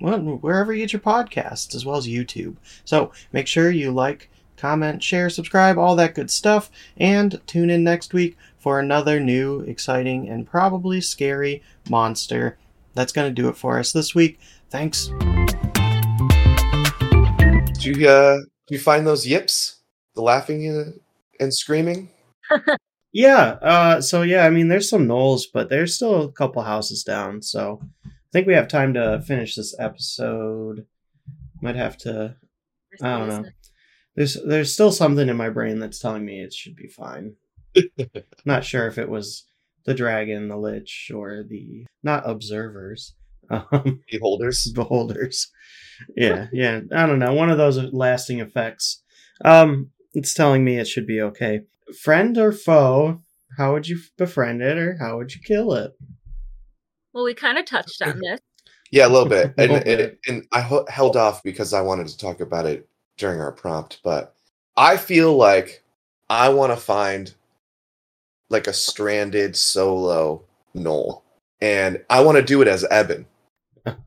well, 0.00 0.18
wherever 0.18 0.72
you 0.72 0.82
get 0.82 0.92
your 0.92 1.00
podcasts, 1.00 1.74
as 1.74 1.85
well 1.85 1.96
as 1.96 2.06
YouTube. 2.06 2.56
So 2.85 3.12
make 3.32 3.46
sure 3.46 3.70
you 3.70 3.92
like, 3.92 4.30
comment, 4.56 5.02
share, 5.02 5.30
subscribe, 5.30 5.78
all 5.78 5.96
that 5.96 6.14
good 6.14 6.30
stuff, 6.30 6.70
and 6.96 7.40
tune 7.46 7.70
in 7.70 7.85
next 7.85 8.14
week 8.14 8.37
for 8.59 8.80
another 8.80 9.20
new, 9.20 9.61
exciting, 9.61 10.28
and 10.28 10.46
probably 10.46 11.00
scary 11.00 11.62
monster. 11.88 12.59
That's 12.94 13.12
going 13.12 13.28
to 13.28 13.42
do 13.42 13.48
it 13.48 13.56
for 13.56 13.78
us 13.78 13.92
this 13.92 14.14
week. 14.14 14.40
Thanks. 14.70 15.09
did 17.74 17.85
you 17.85 18.09
uh, 18.09 18.38
did 18.66 18.74
you 18.74 18.78
find 18.78 19.06
those 19.06 19.26
yips? 19.26 19.80
The 20.14 20.22
laughing 20.22 20.66
and, 21.38 21.54
screaming. 21.54 22.09
Yeah, 23.12 23.56
uh, 23.62 24.02
so 24.02 24.20
yeah, 24.20 24.44
I 24.44 24.50
mean, 24.50 24.68
there's 24.68 24.90
some 24.90 25.09
gnolls, 25.09 25.44
but 25.50 25.70
there's 25.70 25.94
still 25.94 26.24
a 26.24 26.32
couple 26.32 26.61
houses 26.61 27.02
down. 27.02 27.40
So 27.40 27.80
think 28.37 28.46
we 28.46 28.53
have 28.53 28.68
time 28.68 28.92
to 28.92 29.22
finish 29.27 29.55
this 29.55 29.75
episode. 29.81 30.85
Might 31.62 31.77
have 31.77 31.96
to 31.99 32.37
I 33.03 33.18
don't 33.18 33.29
know. 33.29 33.44
There's 34.14 34.37
there's 34.46 34.75
still 34.75 34.92
something 34.92 35.31
in 35.31 35.38
my 35.38 35.49
brain 35.49 35.79
that's 35.79 35.99
telling 35.99 36.22
me 36.27 36.42
it 36.42 36.53
should 36.53 36.77
be 36.77 36.87
fine. 36.88 37.37
not 38.44 38.62
sure 38.62 38.87
if 38.88 38.99
it 38.99 39.09
was 39.09 39.46
the 39.87 39.94
dragon, 39.94 40.49
the 40.49 40.59
lich, 40.59 41.11
or 41.14 41.44
the 41.49 41.87
not 42.03 42.29
observers, 42.29 43.14
um, 43.51 44.03
Beholders. 44.11 44.70
beholders. 44.75 45.51
Yeah, 46.14 46.49
yeah. 46.53 46.81
I 46.94 47.07
don't 47.07 47.18
know. 47.18 47.33
One 47.33 47.49
of 47.49 47.57
those 47.57 47.79
lasting 47.94 48.40
effects. 48.40 49.03
Um, 49.46 49.92
it's 50.12 50.35
telling 50.35 50.62
me 50.62 50.77
it 50.79 50.88
should 50.88 51.07
be 51.07 51.22
okay. 51.22 51.61
Friend 52.03 52.37
or 52.37 52.53
foe? 52.53 53.22
How 53.57 53.72
would 53.72 53.88
you 53.88 53.99
befriend 54.18 54.61
it, 54.61 54.77
or 54.77 54.99
how 55.01 55.16
would 55.16 55.35
you 55.35 55.40
kill 55.42 55.72
it? 55.72 55.92
Well, 57.16 57.24
we 57.24 57.33
kind 57.33 57.57
of 57.57 57.64
touched 57.64 58.02
on 58.02 58.20
this. 58.20 58.40
Yeah, 58.90 59.07
a 59.07 59.09
little 59.09 59.26
bit. 59.26 59.55
And, 59.57 59.72
little 59.72 59.76
and, 59.76 59.85
bit. 59.85 60.18
and 60.29 60.46
I 60.52 60.61
ho- 60.61 60.85
held 60.90 61.16
off 61.16 61.42
because 61.42 61.72
I 61.72 61.81
wanted 61.81 62.09
to 62.09 62.18
talk 62.18 62.40
about 62.40 62.66
it 62.66 62.87
during 63.16 63.40
our 63.40 63.52
prompt, 63.52 64.00
but 64.05 64.35
I 64.76 64.98
feel 64.98 65.35
like 65.35 65.83
I 66.29 66.50
want 66.50 66.72
to 66.72 66.76
find 66.76 67.33
like 68.50 68.66
a 68.66 68.72
stranded 68.74 69.57
solo 69.57 70.44
Gnoll. 70.76 71.22
And 71.62 72.05
I 72.11 72.20
want 72.22 72.37
to 72.37 72.42
do 72.42 72.61
it 72.61 72.68
as 72.68 72.85
Eben. 72.90 73.24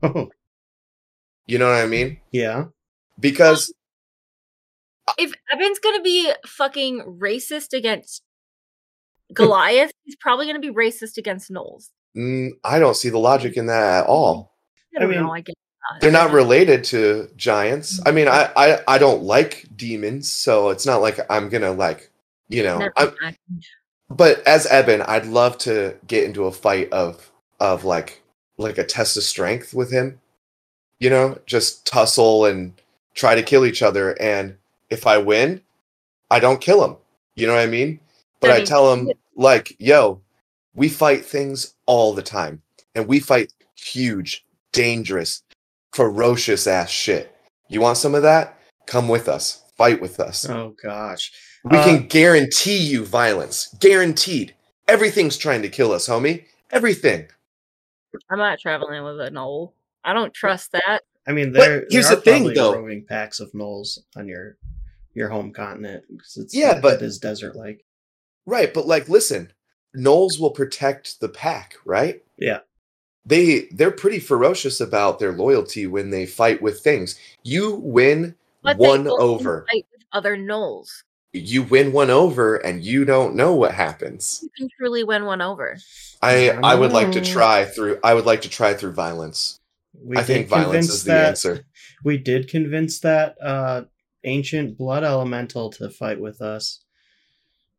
Oh, 0.04 0.30
You 1.48 1.58
know 1.58 1.66
what 1.68 1.82
I 1.82 1.86
mean? 1.86 2.20
yeah. 2.30 2.66
Because 3.18 3.74
If 5.18 5.32
Eben's 5.52 5.80
gonna 5.80 6.00
be 6.00 6.32
fucking 6.46 7.18
racist 7.20 7.76
against 7.76 8.22
Goliath, 9.34 9.90
he's 10.04 10.14
probably 10.14 10.46
gonna 10.46 10.60
be 10.60 10.70
racist 10.70 11.16
against 11.18 11.50
Gnolls. 11.50 11.88
Mm, 12.16 12.50
I 12.64 12.78
don't 12.78 12.96
see 12.96 13.08
the 13.08 13.18
logic 13.18 13.56
in 13.56 13.66
that 13.66 14.02
at 14.02 14.06
all. 14.06 14.52
I 14.94 14.98
I 14.98 15.00
don't 15.00 15.10
mean, 15.10 15.20
know. 15.20 15.32
I 15.32 15.40
get. 15.40 15.54
They're 16.00 16.12
not 16.12 16.30
related 16.30 16.84
to 16.84 17.28
giants. 17.36 18.00
I 18.06 18.12
mean, 18.12 18.28
I, 18.28 18.50
I, 18.54 18.78
I 18.86 18.98
don't 18.98 19.22
like 19.22 19.66
demons, 19.76 20.30
so 20.30 20.68
it's 20.68 20.86
not 20.86 21.00
like 21.00 21.18
I'm 21.28 21.48
gonna 21.48 21.72
like, 21.72 22.10
you 22.48 22.62
know, 22.62 22.78
Never 22.78 22.92
I'm, 22.96 23.14
mind. 23.20 23.36
but 24.08 24.46
as 24.46 24.66
Eben, 24.66 25.02
I'd 25.02 25.26
love 25.26 25.58
to 25.58 25.96
get 26.06 26.24
into 26.24 26.44
a 26.44 26.52
fight 26.52 26.92
of 26.92 27.30
of 27.58 27.84
like 27.84 28.22
like 28.56 28.78
a 28.78 28.84
test 28.84 29.16
of 29.16 29.24
strength 29.24 29.74
with 29.74 29.90
him. 29.90 30.20
You 31.00 31.10
know, 31.10 31.38
just 31.46 31.86
tussle 31.86 32.44
and 32.44 32.72
try 33.14 33.34
to 33.34 33.42
kill 33.42 33.64
each 33.66 33.82
other. 33.82 34.20
And 34.20 34.56
if 34.90 35.06
I 35.06 35.18
win, 35.18 35.60
I 36.30 36.38
don't 36.40 36.60
kill 36.60 36.84
him. 36.84 36.96
You 37.34 37.46
know 37.46 37.54
what 37.54 37.62
I 37.62 37.66
mean? 37.66 38.00
But 38.40 38.50
I 38.50 38.56
I, 38.58 38.64
tell 38.64 38.92
him 38.92 39.10
like, 39.34 39.74
yo, 39.78 40.20
we 40.74 40.88
fight 40.88 41.24
things 41.24 41.74
all 41.86 42.12
the 42.14 42.22
time. 42.22 42.62
And 42.94 43.06
we 43.06 43.20
fight 43.20 43.52
huge, 43.76 44.44
dangerous, 44.72 45.42
ferocious 45.92 46.66
ass 46.66 46.90
shit. 46.90 47.34
You 47.68 47.80
want 47.80 47.98
some 47.98 48.14
of 48.14 48.22
that? 48.22 48.58
Come 48.86 49.08
with 49.08 49.28
us. 49.28 49.62
Fight 49.76 50.00
with 50.00 50.18
us. 50.20 50.48
Oh 50.48 50.74
gosh. 50.82 51.32
We 51.64 51.76
Uh, 51.76 51.84
can 51.84 52.06
guarantee 52.08 52.76
you 52.78 53.04
violence. 53.04 53.74
Guaranteed. 53.80 54.54
Everything's 54.88 55.36
trying 55.36 55.62
to 55.62 55.68
kill 55.68 55.92
us, 55.92 56.08
homie. 56.08 56.46
Everything. 56.70 57.28
I'm 58.30 58.38
not 58.38 58.58
traveling 58.58 59.04
with 59.04 59.20
a 59.20 59.30
gnoll. 59.30 59.72
I 60.02 60.12
don't 60.12 60.34
trust 60.34 60.72
that. 60.72 61.02
I 61.26 61.32
mean, 61.32 61.52
But 61.52 61.58
there, 61.60 61.86
here's 61.90 62.08
there 62.08 62.16
the 62.16 62.20
are 62.20 62.24
thing, 62.24 62.54
though. 62.54 62.74
roving 62.74 63.04
packs 63.04 63.38
of 63.40 63.52
gnolls 63.52 63.98
on 64.16 64.26
your 64.26 64.56
your 65.14 65.28
home 65.28 65.52
continent. 65.52 66.04
It's, 66.36 66.54
Yeah, 66.54 66.76
it 66.76 66.82
but- 66.82 67.02
is 67.02 67.18
desert 67.18 67.54
like. 67.56 67.84
Right, 68.46 68.72
but 68.72 68.86
like 68.86 69.08
listen, 69.08 69.52
Gnolls 69.96 70.38
will 70.40 70.50
protect 70.50 71.20
the 71.20 71.28
pack, 71.28 71.74
right? 71.84 72.22
Yeah. 72.38 72.60
They 73.26 73.68
they're 73.72 73.90
pretty 73.90 74.18
ferocious 74.18 74.80
about 74.80 75.18
their 75.18 75.32
loyalty 75.32 75.86
when 75.86 76.10
they 76.10 76.26
fight 76.26 76.62
with 76.62 76.80
things. 76.80 77.18
You 77.42 77.74
win 77.76 78.34
But 78.62 78.78
one 78.78 79.06
only 79.06 79.22
over. 79.22 79.66
fight 79.70 79.86
with 79.92 80.02
other 80.12 80.36
gnolls. 80.36 81.02
You 81.32 81.62
win 81.62 81.92
one 81.92 82.10
over 82.10 82.56
and 82.56 82.82
you 82.82 83.04
don't 83.04 83.36
know 83.36 83.54
what 83.54 83.72
happens. 83.72 84.40
You 84.42 84.50
can 84.56 84.68
truly 84.78 85.04
win 85.04 85.26
one 85.26 85.42
over. 85.42 85.76
I 86.22 86.50
I 86.50 86.74
would 86.74 86.92
like 86.92 87.12
to 87.12 87.20
try 87.20 87.64
through 87.64 87.98
I 88.02 88.14
would 88.14 88.26
like 88.26 88.42
to 88.42 88.48
try 88.50 88.74
through 88.74 88.92
violence. 88.92 89.60
We 90.02 90.16
I 90.16 90.22
think 90.22 90.48
violence 90.48 90.70
convince 90.70 90.88
is 90.90 91.04
the 91.04 91.12
that, 91.12 91.28
answer. 91.28 91.64
We 92.04 92.16
did 92.16 92.48
convince 92.48 93.00
that 93.00 93.36
uh, 93.42 93.82
ancient 94.24 94.78
blood 94.78 95.04
elemental 95.04 95.68
to 95.72 95.90
fight 95.90 96.18
with 96.18 96.40
us. 96.40 96.80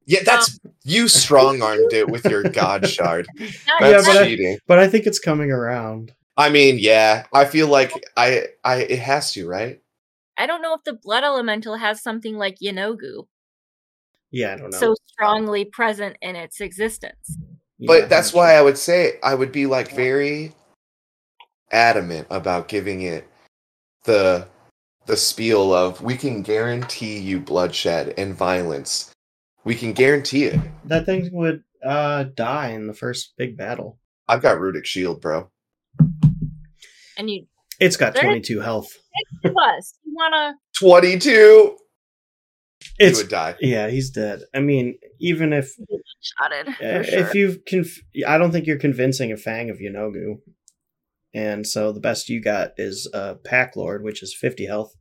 Yeah, 0.06 0.22
that's 0.26 0.60
um, 0.66 0.72
you 0.84 1.08
strong 1.08 1.62
armed 1.62 1.94
it 1.94 2.10
with 2.10 2.26
your 2.26 2.44
god 2.44 2.88
shard. 2.88 3.28
Not 3.40 3.50
Yeah, 3.82 3.92
That's 3.92 4.08
but 4.08 4.18
I- 4.18 4.26
cheating. 4.28 4.58
But 4.68 4.80
I 4.80 4.88
think 4.88 5.06
it's 5.06 5.20
coming 5.20 5.52
around. 5.52 6.14
I 6.38 6.50
mean, 6.50 6.78
yeah, 6.80 7.26
I 7.34 7.46
feel 7.46 7.68
like 7.68 7.92
I 8.18 8.48
I 8.64 8.78
it 8.78 9.00
has 9.00 9.32
to, 9.34 9.48
right? 9.48 9.80
I 10.38 10.48
don't 10.48 10.62
know 10.62 10.74
if 10.74 10.84
the 10.84 10.94
blood 10.94 11.24
elemental 11.24 11.76
has 11.76 12.02
something 12.02 12.36
like 12.38 12.58
Yeenoghu 12.64 13.28
Yeah, 14.32 14.54
I 14.54 14.58
don't 14.58 14.72
know. 14.72 14.78
so 14.80 14.96
strongly 15.08 15.66
present 15.66 16.18
in 16.22 16.36
its 16.36 16.62
existence. 16.62 17.38
Yeah, 17.78 17.88
But 17.88 18.10
that's 18.10 18.32
I'm 18.34 18.38
why. 18.38 18.54
I 18.56 18.62
would 18.62 18.78
say 18.78 19.20
I 19.24 19.36
would 19.36 19.52
be 19.52 19.66
like 19.68 19.92
very 19.92 20.54
adamant 21.72 22.28
about 22.30 22.68
giving 22.68 23.02
it 23.04 23.28
the 24.06 24.48
the 25.06 25.18
spiel 25.18 25.74
of 25.74 26.02
we 26.02 26.16
can 26.16 26.42
guarantee 26.42 27.18
you 27.20 27.40
bloodshed 27.40 28.14
and 28.18 28.34
violence. 28.34 29.11
We 29.63 29.76
can 29.76 29.93
guarantee 29.93 30.45
it. 30.45 30.60
that 30.86 31.06
thing 31.06 31.30
would 31.34 31.63
uh, 31.86 32.24
die 32.36 32.69
in 32.69 32.88
the 32.88 32.93
first 32.93 33.34
big 33.38 33.58
battle. 33.58 34.00
I've 34.28 34.41
got 34.41 34.60
Rudic 34.60 34.86
Shield, 34.86 35.21
bro. 35.21 35.50
And 37.17 37.30
you 37.30 37.45
It's 37.80 37.97
got 37.97 38.15
22 38.15 38.60
health. 38.62 38.89
plus 39.45 39.93
you 40.04 40.13
wanna 40.15 40.56
22 40.80 41.78
he 42.97 43.06
It's 43.06 43.19
would 43.19 43.30
die. 43.30 43.56
yeah, 43.60 43.89
he's 43.89 44.10
dead. 44.10 44.41
I 44.56 44.60
mean, 44.60 44.97
even 45.19 45.54
if 45.54 45.76
be 45.78 45.97
shotted 46.21 46.76
for 46.76 46.84
Uh, 46.84 47.04
sure. 47.04 47.19
If 47.19 47.36
you've 47.36 47.60
conf- 47.65 48.02
I 48.28 48.38
don't 48.39 48.52
think 48.52 48.65
you're 48.65 48.80
convincing 48.80 49.32
a 49.32 49.38
Fang 49.38 49.69
of 49.69 49.78
Yeenoghu. 49.78 50.39
And 51.34 51.65
so 51.67 51.91
the 51.91 52.00
best 52.00 52.28
you 52.30 52.41
got 52.41 52.71
is 52.78 53.08
uh, 53.13 53.36
Pack 53.45 53.76
Lord, 53.76 54.04
which 54.04 54.21
is 54.24 54.36
50 54.36 54.65
health. 54.65 54.93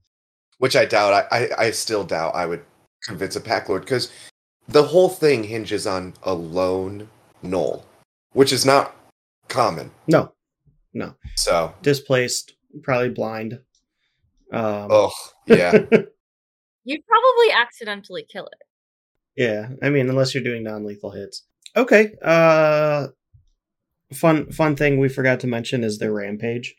Which 0.58 0.76
I 0.76 0.84
doubt. 0.84 1.26
I, 1.32 1.38
I, 1.44 1.48
I 1.66 1.70
still 1.70 2.04
doubt 2.04 2.34
I 2.34 2.44
would 2.46 2.62
convince 3.02 3.34
a 3.34 3.40
pack 3.40 3.66
lord 3.70 3.80
because 3.80 4.12
the 4.70 4.84
whole 4.84 5.08
thing 5.08 5.44
hinges 5.44 5.86
on 5.86 6.14
a 6.22 6.34
lone 6.34 7.08
gnoll, 7.44 7.82
which 8.32 8.52
is 8.52 8.64
not 8.64 8.94
common. 9.48 9.90
No, 10.06 10.32
no, 10.94 11.14
So, 11.36 11.74
displaced, 11.82 12.54
probably 12.82 13.10
blind. 13.10 13.54
Um, 14.52 14.88
oh 14.90 15.12
yeah. 15.46 15.72
You'd 16.84 17.06
probably 17.06 17.52
accidentally 17.54 18.24
kill 18.30 18.46
it. 18.46 18.62
yeah, 19.36 19.68
I 19.82 19.90
mean, 19.90 20.08
unless 20.08 20.34
you're 20.34 20.42
doing 20.42 20.64
non-lethal 20.64 21.10
hits. 21.12 21.44
Okay. 21.76 22.14
Uh, 22.22 23.08
fun 24.12 24.50
fun 24.50 24.74
thing 24.76 24.98
we 24.98 25.08
forgot 25.08 25.40
to 25.40 25.46
mention 25.46 25.84
is 25.84 25.98
their 25.98 26.12
rampage. 26.12 26.74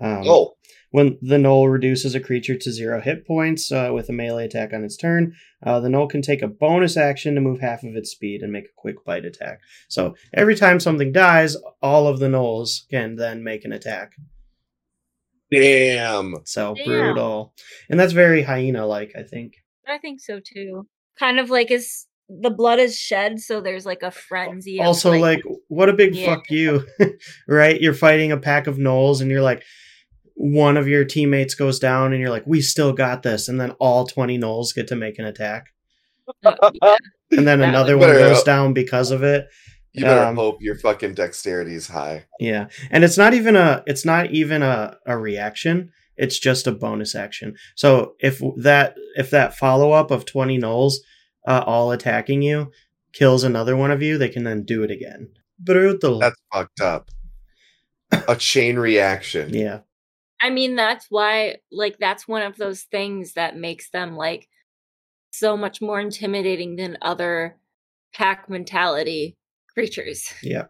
Um, 0.00 0.22
oh, 0.26 0.54
When 0.94 1.18
the 1.20 1.38
Gnoll 1.38 1.72
reduces 1.72 2.14
a 2.14 2.20
creature 2.20 2.56
to 2.56 2.70
zero 2.70 3.00
hit 3.00 3.26
points 3.26 3.72
uh, 3.72 3.90
with 3.92 4.08
a 4.08 4.12
melee 4.12 4.44
attack 4.44 4.72
on 4.72 4.84
its 4.84 4.96
turn, 4.96 5.34
uh, 5.66 5.80
the 5.80 5.88
Gnoll 5.88 6.08
can 6.08 6.22
take 6.22 6.40
a 6.40 6.46
bonus 6.46 6.96
action 6.96 7.34
to 7.34 7.40
move 7.40 7.58
half 7.58 7.82
of 7.82 7.96
its 7.96 8.10
speed 8.12 8.42
and 8.42 8.52
make 8.52 8.66
a 8.66 8.76
quick 8.76 9.04
bite 9.04 9.24
attack. 9.24 9.58
So 9.88 10.14
every 10.32 10.54
time 10.54 10.78
something 10.78 11.10
dies, 11.10 11.56
all 11.82 12.06
of 12.06 12.20
the 12.20 12.28
Gnolls 12.28 12.88
can 12.92 13.16
then 13.16 13.42
make 13.42 13.64
an 13.64 13.72
attack. 13.72 14.12
damn. 15.50 16.36
So 16.44 16.74
Damn. 16.76 16.86
brutal. 16.86 17.54
And 17.90 17.98
that's 17.98 18.12
very 18.12 18.42
hyena 18.42 18.86
like, 18.86 19.14
I 19.18 19.24
think. 19.24 19.54
I 19.88 19.98
think 19.98 20.20
so 20.20 20.38
too. 20.38 20.86
Kind 21.18 21.40
of 21.40 21.50
like 21.50 21.72
is 21.72 22.06
the 22.28 22.50
blood 22.50 22.78
is 22.78 22.96
shed, 22.96 23.40
so 23.40 23.60
there's 23.60 23.84
like 23.84 24.02
a 24.04 24.12
frenzy. 24.12 24.78
of, 24.78 24.86
also, 24.86 25.12
like, 25.12 25.42
what 25.66 25.88
a 25.88 25.92
big 25.92 26.14
Yeah. 26.14 26.26
fuck 26.36 26.50
you, 26.50 26.86
right? 27.48 27.80
You're 27.80 27.94
fighting 27.94 28.30
a 28.30 28.36
pack 28.38 28.68
of 28.68 28.76
Gnolls 28.76 29.20
and 29.20 29.28
you're 29.30 29.42
like, 29.42 29.64
one 30.34 30.76
of 30.76 30.88
your 30.88 31.04
teammates 31.04 31.54
goes 31.54 31.78
down 31.78 32.12
and 32.12 32.20
you're 32.20 32.30
like, 32.30 32.46
we 32.46 32.60
still 32.60 32.92
got 32.92 33.22
this. 33.22 33.48
And 33.48 33.60
then 33.60 33.70
all 33.72 34.06
20 34.06 34.38
Gnolls 34.38 34.74
get 34.74 34.88
to 34.88 34.96
make 34.96 35.18
an 35.18 35.24
attack. 35.24 35.66
And 37.30 37.48
then 37.48 37.62
another 37.62 37.98
one 37.98 38.08
Better- 38.10 38.20
goes 38.20 38.42
down 38.44 38.74
because 38.74 39.10
of 39.10 39.22
it. 39.24 39.46
You 39.92 40.04
better 40.04 40.24
Um, 40.26 40.36
hope 40.36 40.58
your 40.60 40.76
fucking 40.76 41.14
dexterity 41.14 41.74
is 41.74 41.88
high. 41.88 42.26
Yeah. 42.38 42.68
And 42.90 43.02
it's 43.02 43.16
not 43.18 43.34
even 43.34 43.56
a 43.56 43.82
it's 43.86 44.04
not 44.04 44.30
even 44.30 44.62
a, 44.62 44.96
a 45.06 45.16
reaction. 45.18 45.90
It's 46.16 46.38
just 46.38 46.66
a 46.68 46.72
bonus 46.72 47.14
action. 47.14 47.56
So 47.74 48.14
if 48.20 48.40
that 48.58 48.94
if 49.16 49.30
that 49.30 49.56
follow 49.56 49.92
up 49.92 50.10
of 50.12 50.26
20 50.26 50.58
Gnolls 50.58 50.94
uh, 51.48 51.64
all 51.66 51.90
attacking 51.92 52.42
you 52.42 52.70
kills 53.12 53.42
another 53.44 53.76
one 53.76 53.90
of 53.90 54.02
you, 54.02 54.16
they 54.18 54.28
can 54.28 54.44
then 54.44 54.64
do 54.64 54.82
it 54.84 54.90
again. 54.90 55.30
Brutal. 55.58 56.18
That's 56.20 56.40
fucked 56.52 56.80
up. 56.80 57.10
A 58.28 58.36
chain 58.36 58.76
reaction. 58.78 59.52
yeah. 59.54 59.80
I 60.44 60.50
mean, 60.50 60.76
that's 60.76 61.06
why, 61.08 61.56
like, 61.72 61.96
that's 61.98 62.28
one 62.28 62.42
of 62.42 62.56
those 62.56 62.82
things 62.82 63.32
that 63.32 63.56
makes 63.56 63.88
them 63.90 64.14
like 64.14 64.46
so 65.30 65.56
much 65.56 65.80
more 65.80 65.98
intimidating 66.00 66.76
than 66.76 66.98
other 67.00 67.56
pack 68.12 68.48
mentality 68.50 69.36
creatures. 69.72 70.28
Yeah. 70.42 70.64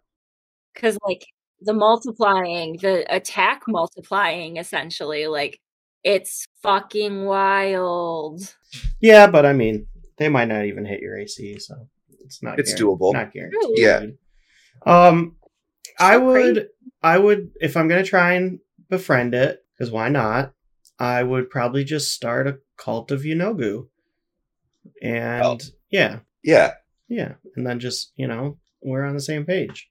Because, 0.73 0.97
like, 1.07 1.25
the 1.61 1.73
multiplying, 1.73 2.79
the 2.81 3.05
attack 3.15 3.63
multiplying, 3.69 4.57
essentially, 4.59 5.27
like, 5.27 5.61
it's 6.05 6.47
fucking 6.63 7.25
wild. 7.25 8.55
Yeah, 9.01 9.27
but 9.27 9.45
I 9.47 9.53
mean, 9.55 9.87
they 10.19 10.29
might 10.29 10.49
not 10.49 10.65
even 10.67 10.85
hit 10.85 11.01
your 11.01 11.19
AC, 11.19 11.59
so 11.59 11.89
it's 12.25 12.43
not 12.43 12.59
It's 12.61 12.75
guaran- 12.75 12.79
doable. 12.99 13.13
Not 13.13 13.33
guaranteed. 13.33 13.61
Yeah. 13.77 14.07
Um 14.87 15.37
I 15.99 16.15
So 16.15 16.31
crazy. 16.33 16.53
would 16.53 16.69
I 17.03 17.19
would 17.19 17.51
if 17.61 17.77
I'm 17.77 17.89
gonna 17.89 18.03
try 18.05 18.35
and 18.35 18.59
befriend 18.91 19.35
it, 19.35 19.63
because 19.77 19.91
why 19.91 20.09
not? 20.09 20.53
I 20.99 21.23
would 21.23 21.51
probably 21.51 21.85
just 21.85 22.13
start 22.13 22.47
a 22.47 22.59
cult 22.77 23.11
of 23.11 23.23
Yeenoghu. 23.23 23.89
And 25.03 25.43
Oh. 25.45 25.59
yeah, 25.91 26.21
Yeah. 26.43 26.75
yeah. 27.09 27.35
And 27.57 27.67
then 27.67 27.81
just, 27.81 28.13
you 28.17 28.27
know, 28.29 28.59
we're 28.83 29.05
on 29.05 29.15
the 29.15 29.21
same 29.21 29.45
page. 29.45 29.89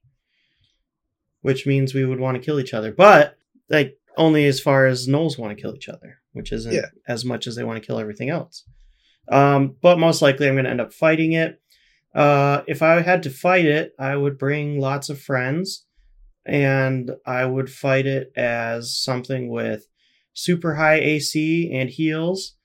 Which 1.41 1.65
means 1.67 1.93
we 1.93 2.05
would 2.05 2.19
want 2.19 2.35
to 2.37 2.43
kill 2.43 2.59
each 2.59 2.73
other. 2.73 2.91
But 2.93 3.35
like 3.69 3.97
only 4.17 4.45
as 4.45 4.59
far 4.61 4.85
as 4.85 5.07
Gnolls 5.07 5.37
want 5.37 5.55
to 5.55 5.61
kill 5.61 5.75
each 5.75 5.89
other, 5.89 6.19
which 6.31 6.51
isn't 6.51 6.73
Yeah. 6.73 6.89
as 7.07 7.25
much 7.25 7.47
as 7.47 7.55
they 7.55 7.63
want 7.63 7.81
to 7.81 7.85
kill 7.85 7.99
everything 7.99 8.29
else. 8.29 8.63
Um, 9.29 9.75
but 9.81 9.97
most 9.99 10.21
likely 10.21 10.47
I'm 10.47 10.55
gonna 10.55 10.69
end 10.69 10.81
up 10.81 10.93
fighting 10.93 11.33
it. 11.33 11.59
Uh, 12.13 12.61
if 12.67 12.81
I 12.81 13.01
had 13.01 13.23
to 13.23 13.29
fight 13.29 13.65
it, 13.65 13.93
I 13.97 14.15
would 14.15 14.37
bring 14.37 14.79
lots 14.79 15.09
of 15.09 15.19
friends 15.19 15.85
and 16.45 17.11
I 17.25 17.45
would 17.45 17.69
fight 17.71 18.05
it 18.05 18.31
as 18.35 18.95
something 18.97 19.49
with 19.49 19.87
super 20.33 20.75
high 20.75 20.95
AC 20.99 21.71
and 21.73 21.89
heals. 21.89 22.55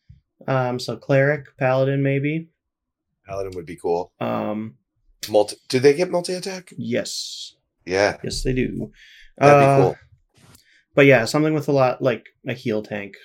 Um, 0.46 0.78
so 0.78 0.96
cleric, 0.96 1.56
paladin, 1.58 2.02
maybe. 2.02 2.48
Paladin 3.26 3.52
would 3.56 3.66
be 3.66 3.76
cool. 3.76 4.12
Um, 4.20 4.76
Multi 5.28 5.56
do 5.68 5.78
they 5.80 5.94
get 5.94 6.10
multi 6.10 6.32
attack? 6.34 6.72
yes, 6.78 7.54
Yeah. 7.84 8.16
yes, 8.22 8.42
they 8.42 8.52
do. 8.52 8.90
That'd 9.36 9.54
Uh, 9.68 9.76
be 9.76 9.82
cool. 9.82 9.96
But 10.94 11.06
yeah, 11.06 11.24
something 11.26 11.54
with 11.54 11.68
a 11.68 11.72
lot 11.72 12.00
like 12.02 12.24
a 12.46 12.54
heal 12.54 12.82
tank, 12.82 13.16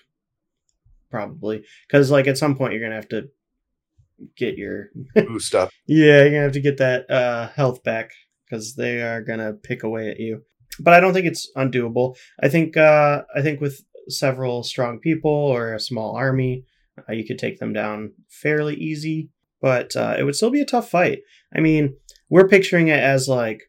probably, 1.10 1.64
because 1.88 2.12
like 2.12 2.28
at 2.28 2.38
some 2.38 2.56
point 2.56 2.74
you're 2.74 2.82
gonna 2.82 2.96
have 2.96 3.10
to 3.10 3.30
get 4.38 4.58
your 4.58 4.90
Boost 5.16 5.56
up. 5.56 5.70
yeah, 5.88 6.22
you're 6.22 6.30
gonna 6.30 6.42
have 6.42 6.52
to 6.54 6.60
get 6.62 6.78
that 6.78 7.10
uh, 7.10 7.50
health 7.50 7.84
back 7.84 8.12
because 8.54 8.76
they 8.76 9.02
are 9.02 9.22
gonna 9.22 9.54
pick 9.54 9.82
away 9.84 10.10
at 10.10 10.20
you. 10.20 10.44
But 10.80 10.94
I 10.94 11.00
don't 11.00 11.14
think 11.14 11.26
it's 11.26 11.50
undoable. 11.58 12.16
I 12.42 12.50
think 12.50 12.78
uh, 12.78 13.24
I 13.36 13.42
think 13.42 13.60
with 13.62 13.82
several 14.08 14.64
strong 14.64 15.00
people 15.00 15.32
or 15.32 15.74
a 15.74 15.80
small 15.80 16.16
army, 16.16 16.66
uh, 17.10 17.14
you 17.14 17.26
could 17.26 17.40
take 17.40 17.60
them 17.60 17.74
down 17.74 18.14
fairly 18.30 18.76
easy. 18.76 19.30
But 19.62 19.96
uh, 19.96 20.16
it 20.20 20.24
would 20.24 20.36
still 20.36 20.50
be 20.52 20.62
a 20.62 20.66
tough 20.66 20.90
fight. 20.90 21.20
I 21.56 21.62
mean, 21.62 21.96
we're 22.30 22.48
picturing 22.48 22.90
it 22.90 23.00
as 23.00 23.28
like 23.28 23.64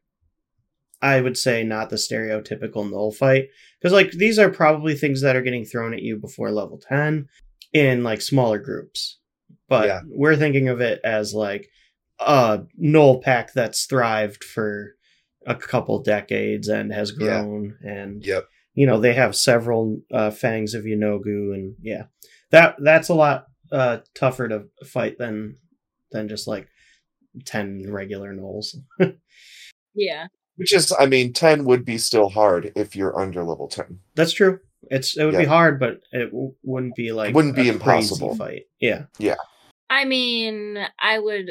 I 1.00 1.20
would 1.20 1.36
say 1.38 1.62
not 1.64 1.88
the 1.90 1.96
stereotypical 1.96 2.88
gnoll 2.90 3.14
fight 3.14 3.48
because 3.80 3.92
like 3.92 4.10
these 4.12 4.38
are 4.38 4.50
probably 4.50 4.94
things 4.94 5.20
that 5.22 5.36
are 5.36 5.42
getting 5.42 5.64
thrown 5.64 5.94
at 5.94 6.02
you 6.02 6.16
before 6.16 6.50
level 6.50 6.78
10 6.88 7.28
in 7.72 8.02
like 8.04 8.22
smaller 8.22 8.58
groups 8.58 9.18
but 9.68 9.86
Yeah. 9.86 10.00
we're 10.06 10.36
thinking 10.36 10.68
of 10.68 10.80
it 10.80 11.00
as 11.04 11.34
like 11.34 11.68
a 12.20 12.60
gnoll 12.80 13.22
pack 13.22 13.52
that's 13.52 13.86
thrived 13.86 14.44
for 14.44 14.94
a 15.46 15.54
couple 15.54 16.02
decades 16.02 16.68
and 16.68 16.92
has 16.92 17.12
Yeah. 17.18 17.42
grown 17.42 17.76
and 17.82 18.24
Yep. 18.24 18.44
you 18.74 18.86
know 18.86 18.98
they 19.00 19.14
have 19.14 19.34
several 19.36 20.00
uh, 20.12 20.30
fangs 20.30 20.74
of 20.74 20.84
Yeenoghu 20.84 21.54
and 21.54 21.74
yeah 21.82 22.04
that 22.50 22.76
that's 22.78 23.08
a 23.08 23.14
lot 23.14 23.46
uh, 23.72 23.98
tougher 24.14 24.48
to 24.48 24.64
fight 24.86 25.18
than 25.18 25.56
than 26.12 26.28
just 26.28 26.46
like 26.46 26.68
10 27.46 27.86
regular 27.90 28.32
gnolls 28.34 28.76
Yeah. 29.94 30.26
Which 30.56 30.72
is, 30.72 30.92
I 30.98 31.06
mean, 31.06 31.32
10 31.32 31.64
would 31.64 31.84
be 31.84 31.98
still 31.98 32.28
hard 32.28 32.72
if 32.76 32.94
you're 32.94 33.18
under 33.18 33.42
level 33.42 33.66
10. 33.68 33.98
That's 34.14 34.32
true. 34.32 34.60
It's 34.90 35.16
it 35.16 35.24
would 35.24 35.36
be 35.36 35.44
hard, 35.44 35.80
but 35.80 36.00
it 36.12 36.26
w- 36.26 36.54
wouldn't 36.62 36.94
be 36.94 37.10
like 37.10 37.34
wouldn't 37.34 37.56
be 37.56 37.68
a 37.70 37.78
crazy 37.78 38.14
impossible. 38.14 38.36
fight. 38.36 38.64
Yeah. 38.80 39.06
Yeah, 39.18 39.34
I 39.90 40.04
mean, 40.04 40.78
I 41.00 41.18
would, 41.18 41.50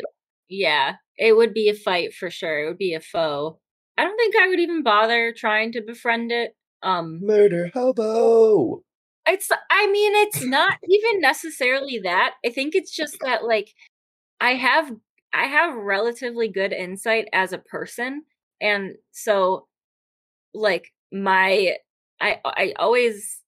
yeah, 0.49 0.95
it 1.17 1.35
would 1.35 1.53
be 1.53 1.69
a 1.69 1.73
fight 1.73 2.13
for 2.13 2.29
sure. 2.29 2.63
It 2.63 2.67
would 2.67 2.77
be 2.77 2.93
a 2.93 2.99
foe. 2.99 3.59
I 3.97 4.03
don't 4.03 4.17
think 4.17 4.35
I 4.35 4.47
would 4.47 4.59
even 4.59 4.83
bother 4.83 5.33
trying 5.35 5.71
to 5.73 5.81
befriend 5.81 6.31
it. 6.31 6.55
Um, 6.81 7.19
Murder 7.21 7.69
hobo! 7.73 8.83
it's, 9.27 9.49
I 9.71 9.89
mean, 9.89 10.11
it's 10.15 10.43
not 10.43 10.77
even 10.89 11.21
necessarily 11.21 11.99
that. 12.03 12.33
I 12.45 12.49
think 12.49 12.75
it's 12.75 12.91
just 12.91 13.17
that, 13.23 13.45
like, 13.45 13.69
I 14.41 14.55
have, 14.55 14.91
I 15.33 15.45
have 15.45 15.75
relatively 15.75 16.49
good 16.49 16.73
insight 16.73 17.29
as 17.31 17.53
a 17.53 17.57
person. 17.57 18.23
And 18.59 18.95
so, 19.11 19.67
like, 20.53 20.91
my, 21.11 21.77
I, 22.19 22.39
I 22.43 22.73
always, 22.77 23.39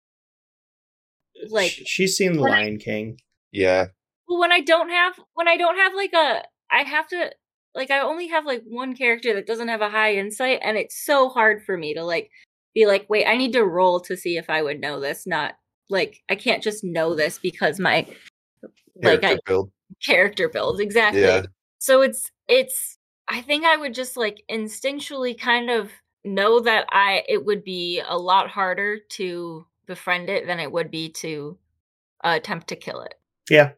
like, 1.50 1.72
she's 1.86 2.16
seen 2.16 2.34
The 2.34 2.42
when 2.42 2.52
I- 2.54 2.56
Lion 2.62 2.78
King. 2.78 3.20
Yeah. 3.52 3.88
Well, 4.28 4.40
when 4.40 4.52
I 4.52 4.62
don't 4.62 4.90
have 4.90 5.20
when 5.34 5.48
I 5.48 5.56
don't 5.56 5.78
have 5.78 5.94
like 5.94 6.14
a 6.14 6.44
I 6.72 6.84
have 6.84 7.08
to 7.10 7.32
like 7.74 7.92
I 7.92 8.00
only 8.00 8.28
have 8.28 8.46
like 8.46 8.64
one 8.66 8.96
character 8.96 9.34
that 9.34 9.48
doesn't 9.48 9.68
have 9.68 9.82
a 9.82 9.90
high 9.90 10.16
insight 10.16 10.60
and 10.64 10.78
it's 10.78 11.06
so 11.06 11.30
hard 11.30 11.64
for 11.64 11.78
me 11.78 11.94
to 11.94 12.04
like 12.04 12.30
be 12.74 12.86
like, 12.86 13.06
"Wait, 13.10 13.26
I 13.26 13.38
need 13.38 13.54
to 13.54 13.64
roll 13.64 14.00
to 14.02 14.18
see 14.18 14.38
if 14.38 14.50
I 14.50 14.62
would 14.62 14.80
know 14.80 15.00
this." 15.00 15.26
Not 15.26 15.56
like 15.90 16.24
I 16.30 16.36
can't 16.36 16.64
just 16.64 16.84
know 16.84 17.16
this 17.16 17.40
because 17.40 17.80
my 17.80 18.08
like 19.04 19.22
Character 19.22 19.28
I 19.28 19.38
build. 19.46 19.72
character 20.06 20.50
builds 20.50 20.80
exactly. 20.80 21.22
Yeah. 21.22 21.44
So 21.80 22.02
it's 22.02 22.32
it's 22.48 22.98
I 23.28 23.42
think 23.42 23.66
I 23.66 23.78
would 23.78 23.94
just 23.94 24.18
like 24.18 24.44
instinctually 24.50 25.40
kind 25.40 25.70
of 25.70 25.92
know 26.24 26.60
that 26.62 26.88
I 26.92 27.24
it 27.28 27.46
would 27.46 27.64
be 27.64 28.02
a 28.08 28.18
lot 28.18 28.50
harder 28.50 29.00
to 29.10 29.66
befriend 29.86 30.30
it 30.30 30.48
than 30.48 30.60
it 30.60 30.72
would 30.72 30.90
be 30.90 31.10
to 31.10 31.58
uh, 32.24 32.34
attempt 32.36 32.68
to 32.70 32.76
kill 32.76 33.02
it. 33.02 33.16
Yeah, 33.50 33.72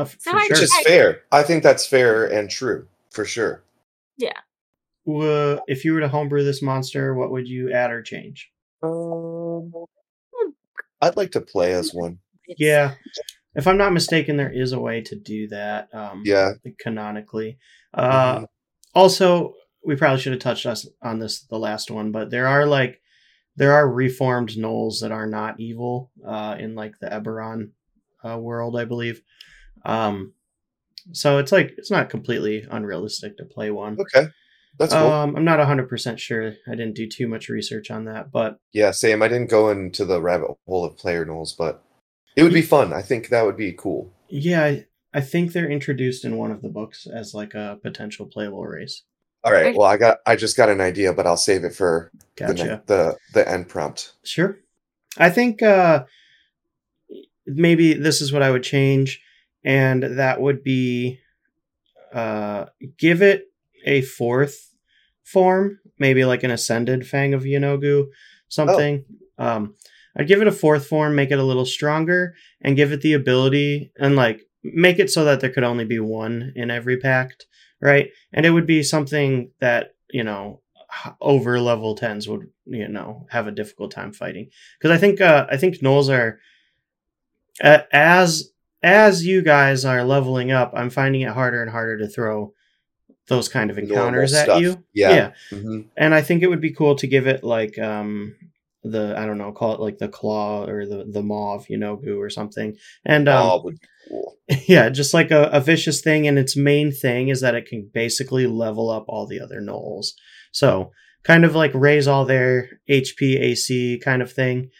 uh, 0.00 0.04
So 0.18 0.30
for 0.32 0.36
I 0.38 0.46
sure. 0.46 0.56
Which 0.56 0.62
is 0.64 0.72
I- 0.78 0.82
fair. 0.84 1.20
I 1.32 1.42
think 1.42 1.62
that's 1.62 1.86
fair 1.86 2.24
and 2.26 2.50
true, 2.50 2.86
for 3.10 3.24
sure. 3.24 3.62
Uh, 5.08 5.58
if 5.66 5.84
you 5.84 5.92
were 5.94 6.00
to 6.00 6.08
homebrew 6.08 6.44
this 6.44 6.62
monster, 6.62 7.14
what 7.14 7.30
would 7.32 7.48
you 7.48 7.72
add 7.72 7.90
or 7.90 8.00
change? 8.02 8.50
Um, 8.82 9.72
I'd 11.00 11.16
like 11.16 11.32
to 11.32 11.40
play 11.40 11.72
as 11.72 11.92
one. 11.92 12.18
Yeah, 12.46 12.94
if 13.54 13.66
I'm 13.66 13.78
not 13.78 13.92
mistaken, 13.92 14.36
there 14.36 14.52
is 14.52 14.72
a 14.72 14.78
way 14.78 15.00
to 15.00 15.16
do 15.16 15.48
that. 15.48 15.92
Um, 15.94 16.22
Yeah. 16.24 16.52
canonically. 16.78 17.58
Uh, 17.94 18.40
Mhm. 18.40 18.46
also, 18.94 19.54
we 19.84 19.96
probably 19.96 20.20
should 20.20 20.32
have 20.32 20.42
touched 20.42 20.66
us 20.66 20.86
on 21.02 21.18
this 21.18 21.42
the 21.44 21.58
last 21.58 21.90
one, 21.90 22.12
but 22.12 22.30
there 22.30 22.46
are 22.46 22.66
like 22.66 23.00
there 23.56 23.72
are 23.72 23.90
reformed 23.90 24.50
gnolls 24.50 25.00
that 25.00 25.10
are 25.12 25.26
not 25.26 25.58
evil 25.58 26.10
uh, 26.24 26.56
in 26.58 26.74
like 26.74 26.98
the 27.00 27.08
Eberron 27.08 27.70
uh, 28.24 28.38
world, 28.38 28.76
I 28.78 28.84
believe. 28.84 29.22
Um, 29.84 30.32
so 31.12 31.38
it's 31.38 31.52
like 31.52 31.74
it's 31.78 31.90
not 31.90 32.10
completely 32.10 32.66
unrealistic 32.70 33.36
to 33.38 33.44
play 33.44 33.70
one. 33.70 33.98
Okay. 34.00 34.28
That's 34.78 34.92
cool. 34.92 35.10
Um, 35.10 35.34
I'm 35.36 35.44
not 35.44 35.58
100% 35.58 36.18
sure. 36.18 36.54
I 36.68 36.70
didn't 36.70 36.94
do 36.94 37.08
too 37.08 37.26
much 37.26 37.48
research 37.48 37.90
on 37.90 38.04
that, 38.04 38.30
but 38.30 38.58
yeah, 38.72 38.92
same. 38.92 39.20
I 39.22 39.28
didn't 39.28 39.50
go 39.50 39.68
into 39.70 40.04
the 40.04 40.20
rabbit 40.22 40.48
hole 40.66 40.84
of 40.84 40.96
player 40.96 41.26
gnolls, 41.26 41.56
but 41.56 41.82
it 42.36 42.44
would 42.44 42.52
be 42.54 42.62
fun. 42.62 42.92
I 42.92 43.02
think 43.02 43.28
that 43.28 43.44
would 43.44 43.56
be 43.56 43.72
cool. 43.72 44.12
yeah, 44.28 44.64
I, 44.64 44.86
I 45.12 45.20
think 45.20 45.52
they're 45.52 45.68
introduced 45.68 46.24
in 46.24 46.36
one 46.36 46.52
of 46.52 46.62
the 46.62 46.68
books 46.68 47.06
as 47.12 47.34
like 47.34 47.54
a 47.54 47.78
potential 47.82 48.26
playable 48.26 48.64
race. 48.64 49.02
All 49.42 49.52
right. 49.52 49.74
Well, 49.74 49.88
I 49.88 49.96
got 49.96 50.18
I 50.26 50.36
just 50.36 50.56
got 50.56 50.68
an 50.68 50.80
idea, 50.80 51.12
but 51.12 51.26
I'll 51.26 51.36
save 51.36 51.64
it 51.64 51.74
for 51.74 52.12
the, 52.36 52.46
Gotcha. 52.46 52.64
ne- 52.64 52.80
the 52.86 53.16
the 53.34 53.50
end 53.50 53.68
prompt. 53.68 54.12
Sure. 54.22 54.58
I 55.18 55.30
think 55.30 55.62
uh 55.62 56.04
maybe 57.46 57.94
this 57.94 58.20
is 58.20 58.32
what 58.32 58.42
I 58.42 58.50
would 58.50 58.62
change, 58.62 59.20
and 59.64 60.02
that 60.18 60.40
would 60.40 60.62
be 60.64 61.20
uh 62.12 62.66
give 62.98 63.22
it 63.22 63.44
a 63.86 64.02
fourth 64.02 64.74
form, 65.24 65.78
maybe 65.98 66.24
like 66.24 66.42
an 66.42 66.50
ascended 66.50 67.06
Fang 67.06 67.34
of 67.34 67.42
Yeenoghu, 67.44 68.06
something. 68.48 69.04
Um 69.38 69.74
I'd 70.16 70.26
give 70.26 70.42
it 70.42 70.48
a 70.48 70.52
fourth 70.52 70.86
form, 70.86 71.14
make 71.14 71.30
it 71.30 71.38
a 71.38 71.44
little 71.44 71.64
stronger, 71.64 72.34
and 72.60 72.76
give 72.76 72.90
it 72.92 73.00
the 73.00 73.12
ability 73.12 73.92
and 73.98 74.16
like 74.16 74.42
make 74.64 74.98
it 74.98 75.10
so 75.10 75.24
that 75.24 75.40
there 75.40 75.50
could 75.50 75.64
only 75.64 75.84
be 75.84 76.00
one 76.00 76.52
in 76.56 76.70
every 76.70 76.96
pact, 76.98 77.46
right? 77.80 78.10
And 78.32 78.44
it 78.44 78.50
would 78.50 78.66
be 78.66 78.82
something 78.82 79.52
that, 79.60 79.94
you 80.10 80.24
know, 80.24 80.62
over 81.20 81.60
level 81.60 81.94
10s 81.94 82.26
would, 82.28 82.48
you 82.66 82.88
know, 82.88 83.26
have 83.30 83.46
a 83.46 83.52
difficult 83.52 83.92
time 83.92 84.12
fighting. 84.12 84.50
Because 84.78 84.94
I 84.94 84.98
think 84.98 85.20
uh 85.20 85.46
I 85.50 85.56
think 85.56 85.76
gnolls 85.80 86.08
are 86.12 86.40
a- 87.62 87.84
as 87.94 88.50
as 88.82 89.24
you 89.24 89.42
guys 89.42 89.84
are 89.84 90.04
leveling 90.04 90.50
up, 90.50 90.72
I'm 90.74 90.90
finding 90.90 91.22
it 91.22 91.32
harder 91.32 91.62
and 91.62 91.70
harder 91.70 91.98
to 91.98 92.08
throw 92.08 92.54
those 93.28 93.48
kind 93.48 93.70
of 93.70 93.78
encounters 93.78 94.32
at 94.34 94.60
you. 94.60 94.82
Yeah. 94.92 95.32
yeah 95.50 95.58
hmm 95.58 95.80
and 95.96 96.14
I 96.14 96.20
think 96.22 96.42
it 96.42 96.48
would 96.48 96.60
be 96.60 96.74
cool 96.74 96.96
to 96.96 97.06
give 97.06 97.26
it 97.26 97.44
like 97.44 97.78
um 97.78 98.34
the 98.82 99.14
I 99.16 99.26
don't 99.26 99.38
know, 99.38 99.52
call 99.52 99.74
it 99.74 99.80
like 99.80 99.98
the 99.98 100.08
claw 100.08 100.64
or 100.64 100.86
the 100.86 101.04
the 101.04 101.22
maw 101.22 101.54
of 101.54 101.66
Yeenoghu 101.66 102.18
or 102.18 102.30
something. 102.30 102.76
And 103.04 103.28
um, 103.28 103.46
oh, 103.46 103.62
would 103.64 103.80
be 103.80 103.88
cool. 104.08 104.36
yeah, 104.66 104.88
just 104.88 105.12
like 105.12 105.30
a, 105.30 105.44
a 105.44 105.60
vicious 105.60 106.00
thing, 106.00 106.26
and 106.26 106.38
its 106.38 106.56
main 106.56 106.92
thing 106.92 107.28
is 107.28 107.40
that 107.42 107.54
it 107.54 107.66
can 107.66 107.90
basically 107.92 108.46
level 108.46 108.90
up 108.90 109.04
all 109.08 109.26
the 109.26 109.40
other 109.40 109.60
gnolls. 109.60 110.12
So 110.52 110.92
kind 111.22 111.44
of 111.44 111.54
like 111.54 111.72
raise 111.74 112.08
all 112.08 112.24
their 112.24 112.80
HP 112.88 113.38
AC 113.38 114.00
kind 114.02 114.22
of 114.22 114.32
thing. 114.32 114.70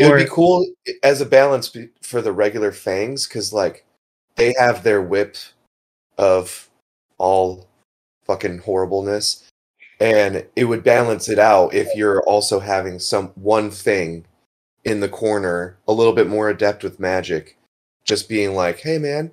It 0.00 0.06
Or- 0.06 0.16
would 0.16 0.24
be 0.24 0.30
cool 0.30 0.66
as 1.02 1.20
a 1.20 1.26
balance 1.26 1.76
for 2.00 2.22
the 2.22 2.32
regular 2.32 2.72
fangs 2.72 3.28
because, 3.28 3.52
like, 3.52 3.84
they 4.36 4.54
have 4.58 4.82
their 4.82 5.02
whip 5.02 5.36
of 6.16 6.70
all 7.18 7.68
fucking 8.24 8.58
horribleness, 8.60 9.46
and 10.00 10.46
it 10.56 10.64
would 10.64 10.82
balance 10.82 11.28
it 11.28 11.38
out 11.38 11.74
if 11.74 11.94
you're 11.94 12.22
also 12.22 12.60
having 12.60 12.98
some 12.98 13.28
one 13.34 13.70
thing 13.70 14.24
in 14.84 15.00
the 15.00 15.08
corner, 15.08 15.76
a 15.86 15.92
little 15.92 16.14
bit 16.14 16.26
more 16.26 16.48
adept 16.48 16.82
with 16.82 16.98
magic, 16.98 17.58
just 18.04 18.26
being 18.26 18.54
like, 18.54 18.78
"Hey, 18.78 18.96
man, 18.96 19.32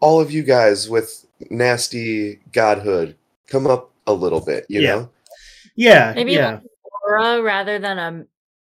all 0.00 0.18
of 0.18 0.30
you 0.32 0.42
guys 0.42 0.88
with 0.88 1.26
nasty 1.50 2.36
godhood, 2.52 3.16
come 3.48 3.66
up 3.66 3.90
a 4.06 4.14
little 4.14 4.40
bit," 4.40 4.64
you 4.70 4.80
Yeah. 4.80 4.94
know? 4.94 5.10
Yeah, 5.76 6.12
Maybe 6.14 6.32
yeah, 6.32 6.52
like 6.52 6.62
aura 7.02 7.42
rather 7.42 7.78
than 7.78 7.98
a, 7.98 8.26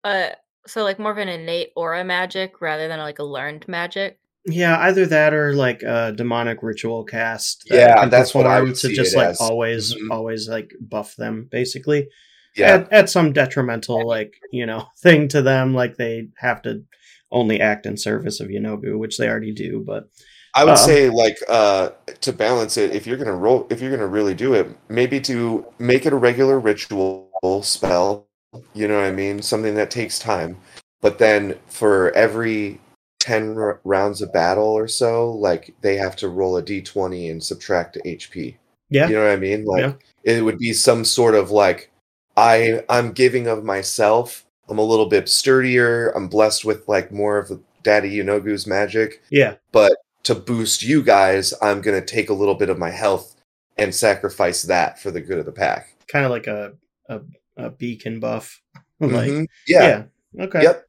uh, 0.08 0.34
so 0.66 0.82
like 0.84 0.98
more 0.98 1.12
of 1.12 1.18
an 1.18 1.28
innate 1.28 1.72
aura 1.76 2.04
magic 2.04 2.60
rather 2.60 2.88
than 2.88 2.98
like 2.98 3.18
a 3.18 3.24
learned 3.24 3.66
magic. 3.68 4.18
yeah. 4.46 4.78
Either 4.80 5.06
that 5.06 5.34
or 5.34 5.54
like 5.54 5.82
a 5.82 6.12
demonic 6.12 6.62
ritual 6.62 7.04
cast. 7.04 7.64
that 7.68 7.76
Yeah, 7.78 8.06
that's 8.06 8.34
what 8.34 8.46
I 8.46 8.60
would 8.60 8.74
to 8.76 8.88
see 8.88 8.94
just 8.94 9.16
like 9.16 9.28
as. 9.30 9.40
always, 9.40 9.94
Mhm. 9.94 10.10
always 10.10 10.48
like 10.48 10.72
buff 10.80 11.16
them 11.16 11.48
basically. 11.50 12.08
Yeah, 12.56 12.68
at, 12.74 12.92
at 12.92 13.10
some 13.10 13.32
detrimental 13.32 14.06
like 14.06 14.34
you 14.52 14.64
know 14.66 14.86
thing 14.98 15.28
to 15.28 15.42
them 15.42 15.74
like 15.74 15.96
they 15.96 16.28
have 16.38 16.62
to 16.62 16.84
only 17.32 17.60
act 17.60 17.86
in 17.86 17.96
service 17.96 18.38
of 18.40 18.48
Yeenoghu 18.48 18.98
which 18.98 19.18
they 19.18 19.28
already 19.28 19.52
do 19.52 19.82
but 19.84 20.08
I 20.54 20.64
would 20.64 20.70
Uh-oh. 20.74 20.86
say 20.86 21.10
like 21.10 21.38
uh 21.48 21.90
to 22.22 22.32
balance 22.32 22.76
it, 22.78 22.94
if 22.94 23.06
you're 23.06 23.18
gonna 23.18 23.34
roll 23.36 23.66
if 23.68 23.80
you're 23.82 23.90
gonna 23.90 24.06
really 24.06 24.34
do 24.34 24.54
it, 24.54 24.68
maybe 24.88 25.20
to 25.22 25.66
make 25.78 26.06
it 26.06 26.12
a 26.14 26.16
regular 26.16 26.58
ritual 26.58 27.30
spell, 27.62 28.25
you 28.74 28.88
know 28.88 28.96
what 28.96 29.06
I 29.06 29.12
mean? 29.12 29.42
Something 29.42 29.74
that 29.76 29.90
takes 29.90 30.18
time. 30.18 30.56
But 31.00 31.18
then 31.18 31.56
for 31.68 32.10
every 32.12 32.80
10 33.20 33.56
r- 33.58 33.80
rounds 33.84 34.22
of 34.22 34.32
battle 34.32 34.64
or 34.68 34.88
so, 34.88 35.30
like 35.32 35.74
they 35.80 35.96
have 35.96 36.16
to 36.16 36.28
roll 36.28 36.56
a 36.56 36.62
d20 36.62 37.30
and 37.30 37.42
subtract 37.42 37.98
HP. 38.04 38.56
Yeah. 38.90 39.08
You 39.08 39.16
know 39.16 39.22
what 39.24 39.32
I 39.32 39.36
mean? 39.36 39.64
Like 39.64 39.80
Yeah. 39.82 39.92
it 40.24 40.44
would 40.44 40.58
be 40.58 40.72
some 40.72 41.04
sort 41.04 41.34
of 41.34 41.50
like 41.50 41.90
I 42.36 42.82
I'm 42.88 43.12
giving 43.12 43.46
of 43.48 43.64
myself. 43.64 44.44
I'm 44.68 44.78
a 44.78 44.82
little 44.82 45.06
bit 45.06 45.28
sturdier. 45.28 46.10
I'm 46.10 46.28
blessed 46.28 46.64
with 46.64 46.86
like 46.88 47.12
more 47.12 47.38
of 47.38 47.60
Daddy 47.82 48.16
Yeenoghu's 48.18 48.66
magic, 48.66 49.22
Yeah. 49.30 49.54
but 49.72 49.96
to 50.24 50.34
boost 50.34 50.82
you 50.82 51.02
guys, 51.04 51.54
I'm 51.62 51.80
going 51.80 52.00
to 52.00 52.04
take 52.04 52.30
a 52.30 52.34
little 52.34 52.56
bit 52.56 52.68
of 52.68 52.78
my 52.78 52.90
health 52.90 53.36
and 53.78 53.94
sacrifice 53.94 54.62
that 54.62 54.98
for 55.00 55.12
the 55.12 55.20
good 55.20 55.38
of 55.38 55.46
the 55.46 55.52
pack. 55.52 55.94
Kind 56.08 56.24
of 56.24 56.32
like 56.32 56.48
a, 56.48 56.72
a 57.08 57.20
a 57.56 57.70
beacon 57.70 58.20
buff. 58.20 58.62
like 59.00 59.30
Mhm. 59.30 59.46
Yeah. 59.66 60.04
yeah. 60.36 60.44
Okay. 60.44 60.62
Yep. 60.62 60.82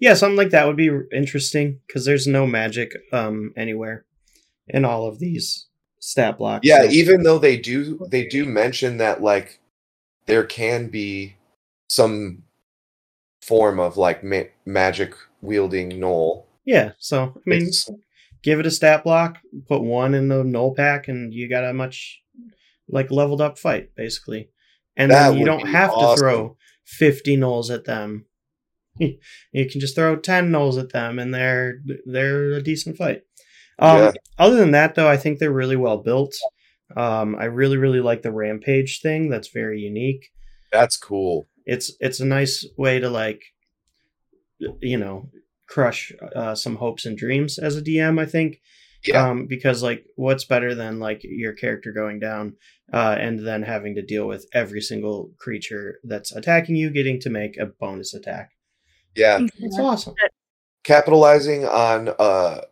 Yeah, 0.00 0.14
something 0.14 0.36
like 0.36 0.50
that 0.50 0.66
would 0.66 0.76
be 0.76 0.90
interesting 1.12 1.80
because 1.86 2.04
there's 2.04 2.26
no 2.26 2.46
magic 2.46 2.92
um 3.12 3.52
anywhere 3.56 4.04
in 4.68 4.84
all 4.84 5.06
of 5.06 5.18
these 5.18 5.68
stat 6.00 6.38
blocks. 6.38 6.66
Yeah, 6.66 6.82
so- 6.84 6.90
even 6.90 7.22
though 7.22 7.38
they 7.38 7.56
do 7.56 7.98
they 8.10 8.26
do 8.26 8.44
mention 8.44 8.96
that 8.98 9.22
like 9.22 9.60
there 10.26 10.44
can 10.44 10.88
be 10.88 11.36
some 11.88 12.42
form 13.40 13.78
of 13.80 13.96
like 13.96 14.22
ma- 14.24 14.42
magic 14.64 15.14
wielding 15.40 15.90
gnoll. 15.90 16.44
yeah. 16.64 16.92
So 16.98 17.34
I 17.36 17.40
mean, 17.44 17.62
It's- 17.62 17.90
give 18.42 18.58
it 18.60 18.66
a 18.66 18.70
stat 18.70 19.04
block, 19.04 19.38
put 19.68 19.82
one 19.82 20.14
in 20.14 20.28
the 20.28 20.42
gnoll 20.44 20.76
pack, 20.76 21.08
and 21.08 21.32
you 21.34 21.48
got 21.48 21.64
a 21.64 21.72
much 21.72 22.22
like 22.88 23.10
leveled 23.10 23.40
up 23.40 23.58
fight 23.58 23.94
basically. 23.94 24.50
And 24.96 25.10
That 25.10 25.30
then 25.30 25.38
you 25.38 25.46
don't 25.46 25.68
have 25.68 25.90
to 25.94 26.16
throw 26.16 26.56
fifty 26.84 27.36
gnolls 27.36 27.70
at 27.70 27.84
them. 27.84 28.26
you 28.98 29.18
can 29.70 29.80
just 29.80 29.94
throw 29.94 30.16
ten 30.16 30.50
gnolls 30.50 30.78
at 30.78 30.92
them, 30.92 31.18
and 31.18 31.34
they're 31.34 31.80
they're 32.04 32.52
a 32.52 32.62
decent 32.62 32.96
fight. 32.96 33.22
Um, 33.78 33.98
Yeah. 33.98 34.12
Other 34.38 34.56
than 34.56 34.72
that, 34.72 34.94
though, 34.94 35.08
I 35.08 35.16
think 35.16 35.38
they're 35.38 35.52
really 35.52 35.76
well 35.76 35.98
built. 35.98 36.34
Um, 36.96 37.36
I 37.36 37.44
really 37.44 37.78
really 37.78 38.00
like 38.00 38.22
the 38.22 38.32
rampage 38.32 39.00
thing. 39.00 39.30
That's 39.30 39.48
very 39.48 39.80
unique. 39.80 40.30
that's 40.70 40.96
cool. 40.96 41.48
It's 41.64 41.92
it's 42.00 42.20
a 42.20 42.24
nice 42.26 42.66
way 42.76 42.98
to 42.98 43.08
like, 43.08 43.42
you 44.58 44.98
know, 44.98 45.30
crush 45.68 46.12
uh, 46.34 46.54
some 46.54 46.76
hopes 46.76 47.06
and 47.06 47.16
dreams 47.16 47.58
as 47.58 47.76
a 47.76 47.82
DM. 47.82 48.20
I 48.20 48.26
think 48.26 48.60
Yeah. 49.04 49.28
um, 49.28 49.46
because 49.46 49.82
like 49.82 50.04
what's 50.16 50.44
better 50.44 50.74
than 50.74 51.00
like 51.00 51.22
your 51.24 51.52
character 51.52 51.92
going 51.92 52.20
down 52.20 52.54
uh, 52.92 53.16
and 53.18 53.44
then 53.46 53.62
having 53.62 53.94
to 53.96 54.02
deal 54.02 54.26
with 54.26 54.46
every 54.52 54.80
single 54.80 55.30
creature 55.38 55.98
that's 56.04 56.32
attacking 56.32 56.76
you 56.76 56.90
getting 56.90 57.18
to 57.20 57.30
make 57.30 57.56
a 57.56 57.66
bonus 57.66 58.14
attack 58.14 58.52
yeah. 59.16 59.40
it's 59.58 59.78
awesome 59.78 60.14
Capitalizing 60.84 61.64
on 61.64 62.08
uh 62.18 62.62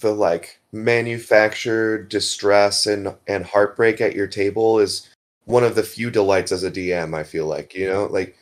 the 0.00 0.14
like 0.14 0.60
manufactured 0.72 2.08
distress 2.08 2.86
and 2.86 3.14
and 3.26 3.44
heartbreak 3.44 4.00
at 4.00 4.14
your 4.14 4.26
table 4.26 4.78
is 4.78 5.08
one 5.48 5.64
of 5.64 5.74
the 5.74 5.82
few 5.82 6.10
delights 6.10 6.52
as 6.52 6.62
a 6.62 6.70
DM, 6.70 7.14
I 7.14 7.24
feel 7.24 7.46
like, 7.46 7.74
you 7.74 7.88
know, 7.88 8.04
like 8.06 8.36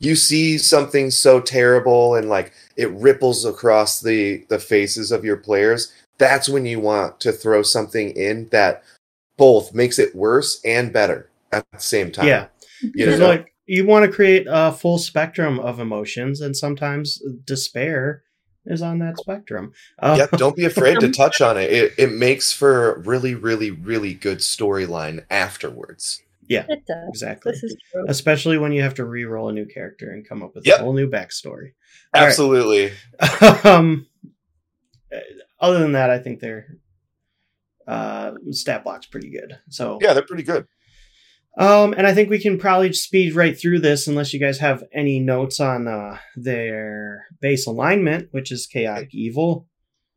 you 0.00 0.16
see 0.16 0.58
something 0.58 1.12
so 1.12 1.40
terrible 1.40 2.16
and 2.16 2.28
like 2.28 2.52
it 2.76 2.90
ripples 2.90 3.44
across 3.44 4.00
the 4.00 4.44
the 4.48 4.58
faces 4.58 5.12
of 5.12 5.24
your 5.24 5.36
players 5.36 5.92
that's 6.22 6.48
when 6.48 6.64
you 6.64 6.78
want 6.80 7.18
to 7.20 7.32
throw 7.32 7.62
something 7.62 8.10
in 8.10 8.48
that 8.50 8.82
both 9.36 9.74
makes 9.74 9.98
it 9.98 10.14
worse 10.14 10.60
and 10.64 10.92
better 10.92 11.28
at 11.50 11.66
the 11.72 11.78
same 11.80 12.12
time 12.12 12.26
yeah 12.26 12.46
you 12.94 13.06
know 13.18 13.28
like 13.28 13.52
you 13.66 13.84
want 13.86 14.04
to 14.04 14.10
create 14.10 14.46
a 14.48 14.72
full 14.72 14.98
spectrum 14.98 15.58
of 15.60 15.80
emotions 15.80 16.40
and 16.40 16.56
sometimes 16.56 17.20
despair 17.44 18.22
is 18.66 18.80
on 18.82 18.98
that 19.00 19.18
spectrum 19.18 19.72
uh, 19.98 20.14
yep 20.16 20.30
don't 20.32 20.54
be 20.56 20.64
afraid 20.64 21.00
to 21.00 21.08
touch 21.22 21.40
on 21.40 21.56
it. 21.58 21.70
it 21.72 21.92
it 21.98 22.12
makes 22.12 22.52
for 22.52 22.94
a 22.94 22.98
really 23.00 23.34
really 23.34 23.70
really 23.70 24.14
good 24.14 24.38
storyline 24.38 25.24
afterwards 25.30 26.22
Yeah, 26.48 26.66
It 26.68 26.86
does. 26.86 27.08
exactly 27.08 27.52
This 27.52 27.64
is 27.64 27.76
true. 27.90 28.04
especially 28.08 28.58
when 28.58 28.72
you 28.72 28.82
have 28.82 28.94
to 28.94 29.04
re-roll 29.04 29.48
a 29.48 29.52
new 29.52 29.66
character 29.66 30.10
and 30.10 30.28
come 30.28 30.42
up 30.42 30.54
with 30.54 30.66
Yep. 30.66 30.78
a 30.78 30.82
whole 30.82 30.92
new 30.92 31.08
backstory 31.10 31.72
All 32.14 32.20
right. 32.22 32.28
absolutely 32.28 32.92
um 33.64 34.06
other 35.62 35.78
than 35.78 35.92
that 35.92 36.10
i 36.10 36.18
think 36.18 36.40
their 36.40 36.76
uh 37.88 38.32
stat 38.50 38.84
block's 38.84 39.06
pretty 39.06 39.30
good. 39.30 39.58
So 39.68 39.98
yeah 40.00 40.12
they're 40.12 40.22
pretty 40.22 40.44
good. 40.44 40.66
um 41.58 41.94
and 41.96 42.06
i 42.06 42.14
think 42.14 42.30
we 42.30 42.38
can 42.38 42.58
probably 42.58 42.92
speed 42.92 43.34
right 43.34 43.58
through 43.58 43.80
this 43.80 44.06
unless 44.06 44.32
you 44.32 44.38
guys 44.38 44.58
have 44.58 44.84
any 44.92 45.18
notes 45.18 45.58
on 45.58 45.88
uh 45.88 46.18
their 46.36 47.26
base 47.40 47.66
alignment 47.66 48.28
which 48.30 48.52
is 48.52 48.66
chaotic 48.66 49.14
evil. 49.14 49.66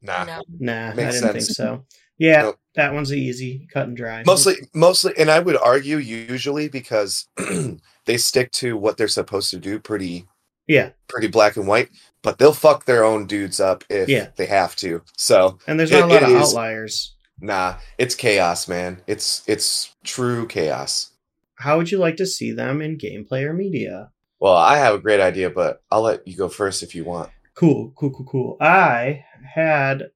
Nah. 0.01 0.25
No. 0.25 0.41
nah 0.59 0.91
i 0.91 0.95
didn't 0.95 1.31
think 1.31 1.41
so. 1.41 1.85
Yeah 2.17 2.43
Nope. 2.43 2.59
that 2.75 2.93
one's 2.93 3.11
easy 3.11 3.67
cut 3.73 3.87
and 3.87 3.97
dry. 3.97 4.23
Mostly 4.25 4.55
mostly 4.73 5.13
and 5.17 5.31
i 5.31 5.39
would 5.39 5.57
argue 5.57 5.97
usually 5.97 6.69
because 6.69 7.27
they 8.05 8.17
stick 8.17 8.51
to 8.51 8.77
what 8.77 8.97
they're 8.97 9.07
supposed 9.07 9.49
to 9.49 9.57
do 9.57 9.79
pretty 9.79 10.27
yeah. 10.67 10.91
pretty 11.07 11.27
black 11.27 11.57
and 11.57 11.67
white 11.67 11.89
but 12.25 12.37
they'll 12.37 12.51
fuck 12.53 12.83
their 12.85 13.03
own 13.05 13.25
dudes 13.25 13.59
up 13.61 13.83
if 13.89 14.09
Yeah. 14.09 14.27
they 14.35 14.47
have 14.47 14.75
to 14.77 15.01
so 15.15 15.59
and 15.67 15.79
there's 15.79 15.91
not 15.91 16.03
a 16.03 16.13
lot 16.13 16.23
of 16.23 16.29
it 16.29 16.35
is- 16.35 16.49
outliers 16.49 17.15
nah 17.39 17.75
it's 17.97 18.15
chaos 18.15 18.67
man 18.67 19.01
it's 19.07 19.43
it's 19.47 19.93
true 20.03 20.45
chaos 20.47 21.11
how 21.55 21.77
would 21.77 21.91
you 21.91 21.97
like 21.99 22.17
to 22.17 22.25
see 22.25 22.51
them 22.51 22.81
in 22.81 22.97
gameplay 22.97 23.43
or 23.43 23.53
media 23.53 24.09
well 24.39 24.55
i 24.55 24.77
have 24.77 24.95
a 24.95 24.99
great 24.99 25.19
idea 25.21 25.49
but 25.49 25.81
i'll 25.91 26.01
let 26.01 26.27
you 26.27 26.35
go 26.35 26.49
first 26.49 26.83
if 26.83 26.93
you 26.95 27.03
want 27.05 27.29
Cool, 27.55 27.93
cool, 27.95 28.09
cool, 28.11 28.25
cool. 28.25 28.57
I 28.59 29.23
had 29.53 30.09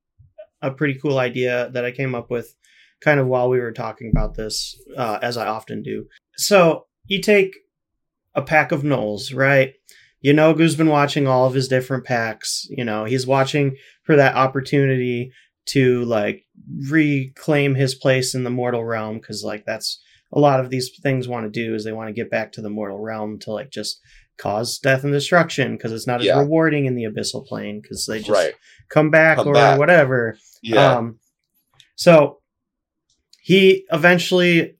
a 0.61 0.71
pretty 0.71 0.95
cool 0.99 1.17
idea 1.19 1.69
that 1.73 1.85
I 1.85 1.91
came 1.91 2.13
up 2.13 2.29
with 2.29 2.53
kind 2.99 3.17
of 3.17 3.27
while 3.27 3.47
we 3.47 3.61
were 3.61 3.71
talking 3.71 4.11
about 4.13 4.35
this, 4.35 4.77
uh, 4.97 5.19
as 5.21 5.37
I 5.37 5.47
often 5.47 5.81
do. 5.81 6.07
So 6.35 6.87
you 7.05 7.21
take 7.21 7.55
a 8.35 8.41
pack 8.41 8.73
of 8.73 8.81
gnolls, 8.83 9.33
right? 9.33 9.75
Yeenoghu's 10.25 10.75
been 10.75 10.89
watching 10.89 11.27
all 11.27 11.45
of 11.45 11.53
his 11.53 11.67
different 11.67 12.03
packs. 12.05 12.65
You 12.69 12.83
know, 12.83 13.05
he's 13.05 13.25
watching 13.27 13.77
for 14.03 14.15
that 14.15 14.35
opportunity 14.35 15.31
to 15.67 16.03
like 16.05 16.45
reclaim 16.89 17.75
his 17.75 17.95
place 17.95 18.33
in 18.35 18.43
the 18.43 18.49
mortal 18.49 18.83
realm 18.83 19.17
because 19.19 19.43
like 19.43 19.65
that's 19.65 20.01
a 20.33 20.39
lot 20.39 20.59
of 20.59 20.69
these 20.69 20.89
things 21.01 21.27
want 21.27 21.45
to 21.45 21.49
do 21.65 21.73
is 21.75 21.83
they 21.83 21.91
want 21.91 22.07
to 22.09 22.13
get 22.13 22.29
back 22.31 22.51
to 22.53 22.61
the 22.61 22.69
mortal 22.69 22.99
realm 22.99 23.39
to 23.39 23.51
like 23.51 23.69
just 23.71 23.99
cause 24.37 24.77
death 24.79 25.03
and 25.03 25.13
destruction 25.13 25.75
because 25.75 25.91
it's 25.91 26.07
not 26.07 26.19
as 26.21 26.25
Yeah. 26.27 26.39
rewarding 26.39 26.85
in 26.85 26.95
the 26.95 27.03
abyssal 27.05 27.45
plane 27.45 27.81
because 27.81 28.05
they 28.05 28.19
just 28.19 28.29
right 28.31 28.53
come 28.89 29.09
back 29.11 29.37
Come 29.37 29.49
or 29.49 29.53
back. 29.53 29.79
whatever. 29.79 30.37
yeah 30.63 30.97
Um, 30.97 31.19
so 31.95 32.39
he 33.41 33.85
eventually, 33.91 34.75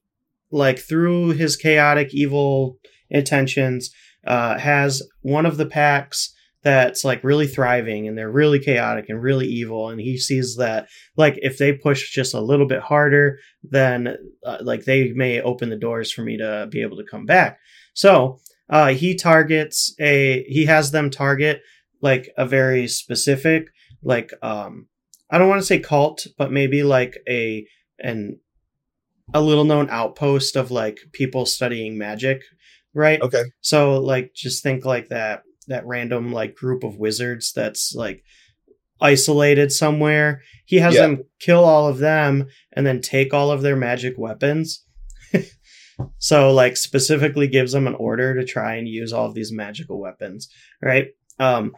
like 0.52 0.80
through 0.80 1.30
his 1.32 1.56
chaotic 1.56 2.10
evil 2.14 2.78
intentions, 3.10 3.92
uh, 4.26 4.58
has 4.58 5.02
one 5.22 5.46
of 5.46 5.58
the 5.58 5.66
packs 5.66 6.34
that's 6.62 7.06
like 7.06 7.24
really 7.24 7.48
thriving 7.48 8.08
and 8.08 8.18
they're 8.18 8.32
really 8.32 8.60
chaotic 8.60 9.06
and 9.08 9.22
really 9.22 9.48
evil 9.48 9.90
and 9.90 10.02
he 10.02 10.18
sees 10.18 10.58
that 10.58 10.90
like 11.16 11.40
if 11.42 11.58
they 11.58 11.72
push 11.72 12.12
just 12.12 12.34
a 12.34 12.42
little 12.42 12.68
bit 12.68 12.82
harder 12.82 13.40
then 13.64 14.16
uh, 14.46 14.58
like 14.62 14.84
they 14.84 15.14
may 15.14 15.40
open 15.42 15.70
the 15.70 15.78
doors 15.78 16.12
for 16.12 16.22
me 16.22 16.38
to 16.38 16.68
be 16.70 16.82
able 16.82 16.98
to 16.98 17.06
come 17.10 17.26
back. 17.26 17.60
So 17.94 18.40
uh 18.70 18.90
he 18.90 19.16
targets 19.16 19.96
a 20.00 20.44
he 20.50 20.66
has 20.66 20.92
them 20.92 21.10
target 21.10 21.62
like 22.02 22.30
a 22.38 22.46
very 22.46 22.88
specific 22.88 23.70
like 24.04 24.34
um 24.42 24.88
I 25.32 25.38
don't 25.38 25.50
want 25.50 25.62
to 25.62 25.66
say 25.66 25.80
cult, 25.80 26.26
but 26.38 26.52
maybe 26.52 26.84
like 26.84 27.18
a 27.28 27.66
an 28.00 28.40
a 29.34 29.42
little 29.42 29.64
known 29.64 29.90
outpost 29.90 30.56
of 30.56 30.72
like 30.72 30.98
people 31.14 31.46
studying 31.46 31.98
magic, 31.98 32.42
right? 32.94 33.22
okay 33.22 33.44
So 33.62 34.00
like 34.00 34.34
just 34.34 34.64
think 34.64 34.86
like 34.86 35.10
that 35.10 35.44
that 35.68 35.86
random 35.86 36.32
like 36.34 36.56
group 36.56 36.84
of 36.84 36.98
wizards 36.98 37.54
that's 37.54 37.94
like 37.96 38.24
isolated 39.02 39.72
somewhere. 39.72 40.42
He 40.66 40.78
has 40.78 40.96
Yeah. 40.96 41.02
them 41.04 41.24
kill 41.40 41.64
all 41.64 41.88
of 41.88 42.00
them 42.00 42.48
and 42.74 42.86
then 42.86 43.02
take 43.02 43.34
all 43.34 43.52
of 43.52 43.62
their 43.62 43.76
magic 43.76 44.16
weapons. 44.18 44.84
so 46.18 46.52
like 46.54 46.78
specifically 46.78 47.48
gives 47.48 47.72
them 47.72 47.88
an 47.88 47.96
order 47.96 48.34
to 48.36 48.46
try 48.46 48.76
and 48.76 48.88
use 48.88 49.14
all 49.14 49.26
of 49.26 49.34
these 49.36 49.52
magical 49.52 50.00
weapons, 50.00 50.50
right? 50.82 51.08
Um 51.40 51.74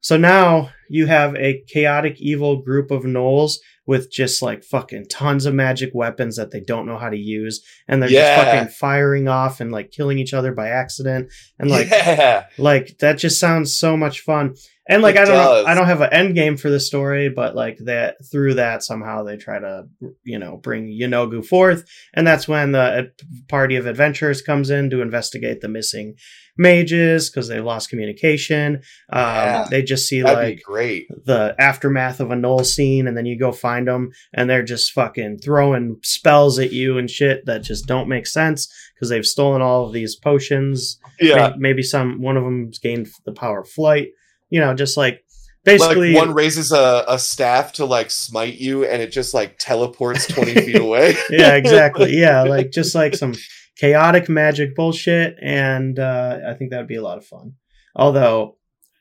so 0.00 0.16
now 0.18 0.70
you 0.90 1.06
have 1.06 1.34
a 1.36 1.62
chaotic 1.66 2.16
evil 2.20 2.60
group 2.62 2.90
of 2.90 3.04
gnolls 3.04 3.54
with 3.86 4.10
just 4.10 4.40
like 4.42 4.64
fucking 4.64 5.06
tons 5.10 5.44
of 5.46 5.54
magic 5.54 5.90
weapons 5.94 6.36
that 6.36 6.50
they 6.50 6.60
don't 6.60 6.86
know 6.86 6.96
how 6.98 7.10
to 7.10 7.18
use 7.18 7.62
and 7.88 8.02
they're 8.02 8.10
Yeah. 8.10 8.36
just 8.36 8.46
fucking 8.50 8.68
firing 8.72 9.28
off 9.28 9.60
and 9.60 9.70
like 9.72 9.90
killing 9.90 10.18
each 10.18 10.32
other 10.34 10.52
by 10.52 10.68
accident 10.68 11.30
and 11.58 11.70
like 11.70 11.88
yeah 11.90 12.46
like 12.58 12.96
that 12.98 13.18
just 13.18 13.38
sounds 13.38 13.76
so 13.76 13.96
much 13.96 14.20
fun 14.20 14.54
and 14.88 15.02
like 15.02 15.16
It 15.16 15.22
i 15.22 15.24
don't 15.26 15.34
does. 15.34 15.64
know 15.64 15.70
i 15.70 15.74
don't 15.74 15.86
have 15.86 16.00
an 16.00 16.12
end 16.12 16.34
game 16.34 16.56
for 16.56 16.70
the 16.70 16.80
story 16.80 17.28
but 17.28 17.54
like 17.54 17.78
that 17.84 18.16
through 18.30 18.54
that 18.54 18.82
somehow 18.82 19.22
they 19.22 19.36
try 19.36 19.58
to 19.58 19.84
you 20.24 20.38
know 20.38 20.56
bring 20.56 20.86
Yeenoghu 20.86 21.44
forth 21.44 21.84
and 22.14 22.26
that's 22.26 22.48
when 22.48 22.72
the 22.72 22.80
uh, 22.80 23.02
party 23.48 23.76
of 23.76 23.86
adventurers 23.86 24.40
comes 24.42 24.70
in 24.70 24.90
to 24.90 25.02
investigate 25.02 25.60
the 25.60 25.68
missing 25.68 26.14
mages 26.56 27.28
because 27.30 27.48
they 27.48 27.60
lost 27.60 27.90
communication 27.90 28.76
um 29.10 29.20
Yeah. 29.24 29.66
they 29.70 29.82
just 29.82 30.06
see 30.08 30.22
that'd 30.22 30.38
like 30.38 30.62
great. 30.62 31.08
the 31.24 31.54
aftermath 31.58 32.20
of 32.20 32.30
a 32.30 32.34
gnoll 32.36 32.64
scene, 32.64 33.08
and 33.08 33.16
then 33.16 33.26
you 33.26 33.36
go 33.38 33.50
find 33.50 33.73
them, 33.82 34.10
and 34.32 34.48
they're 34.48 34.62
just 34.62 34.92
fucking 34.92 35.38
throwing 35.38 35.98
spells 36.02 36.58
at 36.58 36.72
you 36.72 36.98
and 36.98 37.10
shit 37.10 37.46
that 37.46 37.62
just 37.62 37.86
don't 37.86 38.08
make 38.08 38.26
sense 38.26 38.72
because 38.94 39.08
they've 39.08 39.26
stolen 39.26 39.62
all 39.62 39.86
of 39.86 39.92
these 39.92 40.16
potions. 40.16 40.98
Yeah. 41.20 41.50
May- 41.50 41.56
maybe 41.58 41.82
some 41.82 42.20
one 42.20 42.36
of 42.36 42.44
them's 42.44 42.78
gained 42.78 43.08
the 43.24 43.32
power 43.32 43.60
of 43.60 43.68
flight. 43.68 44.08
You 44.50 44.60
know, 44.60 44.74
just 44.74 44.96
like 44.96 45.24
basically 45.64 46.12
like 46.12 46.26
one 46.26 46.34
raises 46.34 46.70
a, 46.72 47.04
a 47.08 47.18
staff 47.18 47.72
to 47.74 47.84
like 47.84 48.10
smite 48.10 48.54
you 48.54 48.84
and 48.84 49.02
it 49.02 49.10
just 49.10 49.34
like 49.34 49.56
teleports 49.58 50.26
20 50.26 50.54
feet 50.66 50.80
away. 50.80 51.16
yeah, 51.30 51.54
exactly. 51.54 52.16
Yeah, 52.20 52.42
like 52.42 52.70
just 52.70 52.94
like 52.94 53.14
some 53.14 53.34
chaotic 53.76 54.28
magic 54.28 54.76
bullshit, 54.76 55.36
and 55.42 55.98
uh, 55.98 56.38
I 56.48 56.54
think 56.54 56.70
that 56.70 56.78
would 56.78 56.86
be 56.86 56.96
a 56.96 57.02
lot 57.02 57.18
of 57.18 57.26
fun. 57.26 57.54
Although 57.96 58.56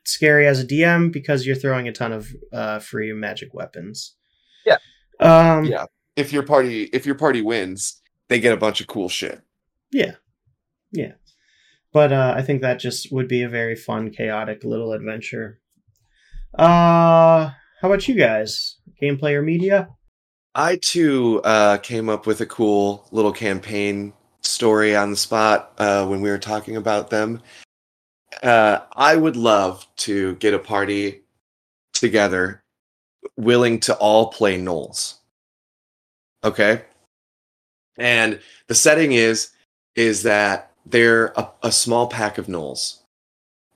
scary 0.06 0.48
as 0.48 0.60
a 0.60 0.66
DM 0.66 1.12
because 1.12 1.46
you're 1.46 1.56
throwing 1.56 1.88
a 1.88 1.92
ton 1.92 2.12
of 2.12 2.30
uh, 2.52 2.80
free 2.80 3.14
magic 3.14 3.54
weapons. 3.54 4.16
Yeah. 5.24 5.54
Um, 5.58 5.66
Yeah. 5.66 5.86
If 6.16 6.32
your 6.32 6.44
party 6.44 6.84
if 6.94 7.06
your 7.06 7.16
party 7.16 7.42
wins, 7.42 8.02
they 8.30 8.40
get 8.40 8.54
a 8.54 8.58
bunch 8.58 8.82
of 8.82 8.88
cool 8.88 9.10
shit. 9.10 9.42
Yeah. 9.92 10.16
Yeah. 10.92 11.14
But 11.92 12.12
uh, 12.12 12.34
I 12.36 12.42
think 12.42 12.62
that 12.62 12.80
just 12.80 13.12
would 13.12 13.28
be 13.28 13.44
a 13.44 13.50
very 13.50 13.76
fun, 13.76 14.12
chaotic 14.12 14.64
little 14.64 14.94
adventure. 14.94 15.60
Uh, 16.58 17.52
how 17.82 17.88
about 17.88 18.08
you 18.08 18.16
guys? 18.16 18.78
Gameplay 19.02 19.34
or 19.34 19.42
media? 19.42 19.90
I 20.56 20.78
too 20.78 21.42
uh, 21.44 21.78
came 21.78 22.10
up 22.10 22.28
with 22.28 22.42
a 22.42 22.46
cool 22.46 23.08
little 23.12 23.32
campaign 23.32 24.14
story 24.42 24.96
on 24.96 25.12
the 25.12 25.18
spot 25.18 25.74
uh, 25.78 26.06
when 26.06 26.22
we 26.22 26.30
were 26.30 26.38
talking 26.38 26.76
about 26.76 27.10
them. 27.10 27.42
Uh, 28.42 28.80
I 28.96 29.16
would 29.16 29.36
love 29.36 29.86
to 29.98 30.36
get 30.36 30.54
a 30.54 30.60
party 30.60 31.24
together 31.94 32.63
willing 33.38 33.80
to 33.82 33.96
all 33.96 34.28
play 34.28 34.58
Gnolls. 34.60 35.16
Okay. 36.44 36.82
And 37.98 38.40
the 38.68 38.76
setting 38.76 39.14
is 39.14 39.50
is 39.96 40.24
that 40.24 40.72
they're 40.86 41.28
a, 41.36 41.50
a 41.64 41.72
small 41.72 42.08
pack 42.08 42.38
of 42.38 42.48
Gnolls 42.48 43.00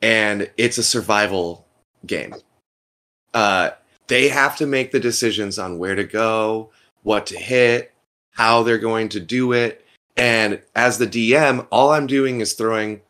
and 0.01 0.49
it's 0.57 0.77
a 0.77 0.83
survival 0.83 1.65
game. 2.05 2.35
Uh, 3.33 3.71
they 4.07 4.29
have 4.29 4.55
to 4.57 4.65
make 4.65 4.91
the 4.91 4.99
decisions 4.99 5.59
on 5.59 5.77
where 5.77 5.95
to 5.95 6.03
go, 6.03 6.71
what 7.03 7.27
to 7.27 7.37
hit, 7.37 7.93
how 8.31 8.63
they're 8.63 8.77
going 8.77 9.09
to 9.09 9.19
do 9.19 9.53
it. 9.53 9.85
And 10.15 10.61
as 10.75 10.97
the 10.97 11.07
DM, 11.07 11.67
all 11.71 11.91
I'm 11.91 12.07
doing 12.07 12.41
is 12.41 12.53
throwing 12.53 13.01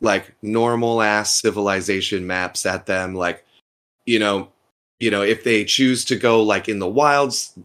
like 0.00 0.34
normal 0.42 1.02
ass 1.02 1.40
civilization 1.40 2.26
maps 2.26 2.66
at 2.66 2.86
them. 2.86 3.14
Like, 3.14 3.44
you 4.06 4.18
know, 4.18 4.48
you 5.00 5.10
know, 5.10 5.22
if 5.22 5.44
they 5.44 5.64
choose 5.64 6.04
to 6.06 6.16
go 6.16 6.42
like 6.42 6.68
in 6.68 6.78
the 6.78 6.88
wilds 6.88 7.56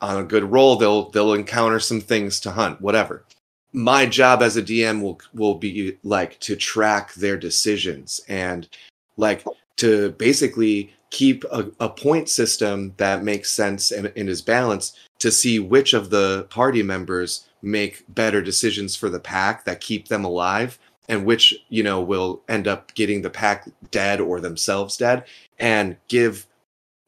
on 0.00 0.18
a 0.18 0.24
good 0.24 0.44
roll, 0.44 0.76
they'll 0.76 1.10
they'll 1.10 1.34
encounter 1.34 1.80
some 1.80 2.00
things 2.00 2.40
to 2.40 2.50
hunt, 2.50 2.80
whatever. 2.80 3.24
My 3.72 4.06
job 4.06 4.42
as 4.42 4.56
a 4.56 4.62
DM 4.62 5.02
will 5.02 5.20
will 5.34 5.54
be 5.54 5.98
like 6.02 6.38
to 6.40 6.56
track 6.56 7.14
their 7.14 7.36
decisions 7.36 8.20
and 8.28 8.68
like 9.16 9.44
to 9.76 10.12
basically 10.12 10.92
keep 11.10 11.44
a, 11.44 11.70
a 11.80 11.88
point 11.88 12.28
system 12.28 12.94
that 12.96 13.24
makes 13.24 13.50
sense 13.50 13.90
and, 13.90 14.12
and 14.16 14.28
is 14.28 14.40
balanced 14.40 14.98
to 15.18 15.30
see 15.30 15.58
which 15.58 15.92
of 15.92 16.10
the 16.10 16.46
party 16.50 16.82
members 16.82 17.48
make 17.62 18.04
better 18.14 18.40
decisions 18.40 18.96
for 18.96 19.10
the 19.10 19.20
pack 19.20 19.64
that 19.64 19.80
keep 19.80 20.08
them 20.08 20.24
alive 20.24 20.78
and 21.10 21.26
which 21.26 21.54
you 21.68 21.82
know 21.82 22.00
will 22.00 22.40
end 22.48 22.66
up 22.66 22.94
getting 22.94 23.22
the 23.22 23.30
pack 23.30 23.68
dead 23.90 24.20
or 24.20 24.40
themselves 24.40 24.96
dead 24.96 25.24
and 25.58 25.96
give 26.08 26.46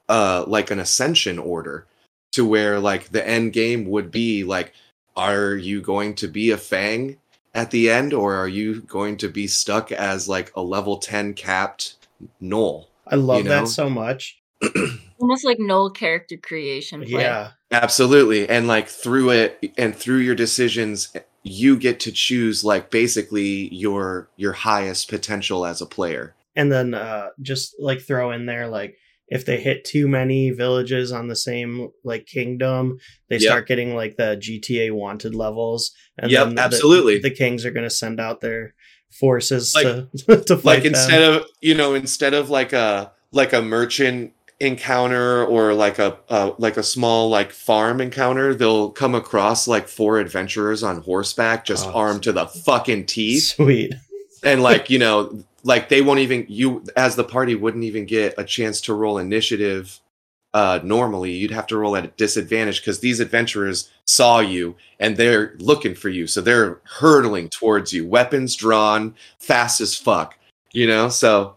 uh 0.08 0.44
like 0.46 0.70
an 0.70 0.78
ascension 0.78 1.38
order 1.38 1.86
to 2.32 2.44
where 2.44 2.80
like 2.80 3.10
the 3.10 3.26
end 3.26 3.52
game 3.52 3.86
would 3.86 4.10
be 4.10 4.44
like 4.44 4.72
are 5.16 5.54
you 5.54 5.80
going 5.80 6.14
to 6.14 6.26
be 6.26 6.50
a 6.50 6.58
fang 6.58 7.16
at 7.54 7.70
the 7.70 7.88
end 7.90 8.12
or 8.12 8.34
are 8.34 8.48
you 8.48 8.80
going 8.82 9.16
to 9.16 9.28
be 9.28 9.46
stuck 9.46 9.92
as 9.92 10.28
like 10.28 10.50
a 10.56 10.62
level 10.62 10.98
10 10.98 11.34
capped 11.34 11.96
gnoll 12.42 12.86
I 13.06 13.16
love 13.16 13.38
You 13.38 13.44
know? 13.44 13.50
that 13.50 13.68
so 13.68 13.90
much. 13.90 14.40
Almost 15.20 15.44
like 15.44 15.58
gnoll 15.58 15.94
character 15.94 16.36
creation. 16.36 17.02
Play. 17.02 17.22
Yeah. 17.22 17.50
Absolutely. 17.70 18.48
And 18.48 18.66
like 18.66 18.88
through 18.88 19.30
it 19.30 19.72
and 19.76 19.94
through 19.94 20.18
your 20.18 20.34
decisions, 20.34 21.12
you 21.42 21.76
get 21.76 21.98
to 22.00 22.12
choose 22.12 22.62
like 22.64 22.90
basically 22.90 23.72
your 23.74 24.28
your 24.36 24.52
highest 24.52 25.08
potential 25.08 25.66
as 25.66 25.80
a 25.80 25.86
player. 25.86 26.34
And 26.54 26.70
then 26.70 26.94
uh, 26.94 27.28
just 27.40 27.74
like 27.80 28.00
throw 28.02 28.30
in 28.30 28.46
there, 28.46 28.68
like, 28.68 28.96
if 29.28 29.46
they 29.46 29.58
hit 29.58 29.84
too 29.86 30.06
many 30.06 30.50
villages 30.50 31.10
on 31.10 31.28
the 31.28 31.34
same 31.36 31.88
like 32.04 32.26
kingdom, 32.26 32.98
they 33.30 33.36
Yep. 33.36 33.42
start 33.42 33.68
getting 33.68 33.94
like 33.94 34.16
the 34.16 34.36
GTA 34.36 34.92
wanted 34.92 35.34
levels. 35.34 35.92
And 36.18 36.30
Yep, 36.30 36.44
then 36.46 36.54
the- 36.56 36.60
absolutely. 36.62 37.18
The, 37.20 37.30
kings 37.30 37.64
are 37.64 37.70
going 37.70 37.88
to 37.88 37.94
send 37.94 38.20
out 38.20 38.40
their 38.42 38.74
forces 39.10 39.74
Like- 39.74 39.84
to 40.26 40.44
to 40.46 40.56
fight 40.56 40.64
Like 40.64 40.82
them. 40.82 40.92
instead 40.94 41.22
of, 41.22 41.46
you 41.62 41.74
know, 41.74 41.94
instead 41.94 42.34
of 42.34 42.50
like 42.50 42.72
a 42.74 43.12
like 43.32 43.52
a 43.54 43.62
merchant 43.62 44.32
encounter 44.62 45.44
or 45.44 45.74
like 45.74 45.98
a 45.98 46.16
uh, 46.30 46.52
like 46.58 46.76
a 46.76 46.82
small 46.82 47.28
like 47.28 47.52
farm 47.52 48.00
encounter, 48.00 48.54
they'll 48.54 48.90
come 48.90 49.14
across 49.14 49.68
like 49.68 49.88
four 49.88 50.18
adventurers 50.18 50.82
on 50.82 51.02
horseback 51.02 51.64
just 51.64 51.86
Oh. 51.88 51.92
armed 51.92 52.22
to 52.22 52.32
the 52.32 52.46
fucking 52.46 53.06
teeth. 53.06 53.42
Sweet. 53.48 53.92
and 54.42 54.62
like 54.70 54.88
you 54.88 54.98
know 54.98 55.44
like 55.64 55.88
they 55.88 56.00
won't 56.02 56.20
even 56.20 56.46
you 56.48 56.84
as 56.96 57.16
the 57.16 57.24
party 57.24 57.54
wouldn't 57.54 57.84
even 57.84 58.06
get 58.06 58.34
a 58.38 58.44
chance 58.44 58.80
to 58.82 58.94
roll 58.94 59.18
initiative 59.18 60.00
uh 60.54 60.80
normally 60.82 61.30
you'd 61.32 61.50
have 61.52 61.66
to 61.68 61.76
roll 61.78 61.96
at 61.96 62.04
a 62.04 62.08
disadvantage 62.08 62.80
because 62.80 62.98
these 63.00 63.20
adventurers 63.20 63.88
saw 64.04 64.40
you 64.40 64.74
and 64.98 65.16
they're 65.16 65.54
looking 65.58 65.94
for 65.94 66.08
you 66.08 66.26
so 66.26 66.40
they're 66.40 66.80
hurtling 66.84 67.48
towards 67.48 67.92
you 67.92 68.04
weapons 68.06 68.56
drawn 68.56 69.14
fast 69.38 69.80
as 69.80 69.96
fuck 69.96 70.36
you 70.72 70.86
know 70.86 71.08
so 71.08 71.54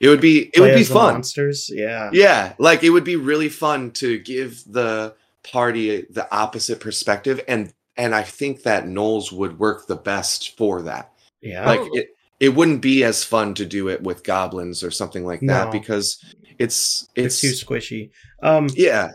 it 0.00 0.08
would 0.08 0.20
be 0.20 0.50
it 0.54 0.60
would 0.60 0.74
be 0.74 0.84
fun 0.84 1.14
Monsters. 1.14 1.70
Yeah. 1.72 2.10
yeah, 2.12 2.54
like 2.58 2.82
it 2.82 2.90
would 2.90 3.04
be 3.04 3.16
really 3.16 3.48
fun 3.48 3.90
to 3.92 4.18
give 4.18 4.64
the 4.66 5.14
party 5.42 6.06
the 6.10 6.32
opposite 6.34 6.80
perspective 6.80 7.40
and 7.46 7.72
and 7.96 8.14
I 8.14 8.22
think 8.22 8.62
that 8.62 8.84
Gnolls 8.84 9.30
would 9.30 9.58
work 9.58 9.86
the 9.86 9.96
best 9.96 10.56
for 10.56 10.82
that. 10.82 11.12
Yeah. 11.42 11.66
Like 11.66 11.80
it 11.92 12.16
it 12.40 12.54
wouldn't 12.54 12.80
be 12.80 13.04
as 13.04 13.22
fun 13.22 13.54
to 13.54 13.66
do 13.66 13.88
it 13.88 14.02
with 14.02 14.24
goblins 14.24 14.82
or 14.82 14.90
something 14.90 15.26
like 15.26 15.40
that 15.40 15.66
No. 15.66 15.70
because 15.70 16.24
it's 16.58 17.08
it's, 17.14 17.42
it's, 17.44 17.60
too 17.60 17.66
squishy. 17.66 18.10
Um, 18.42 18.68
yeah, 18.74 19.12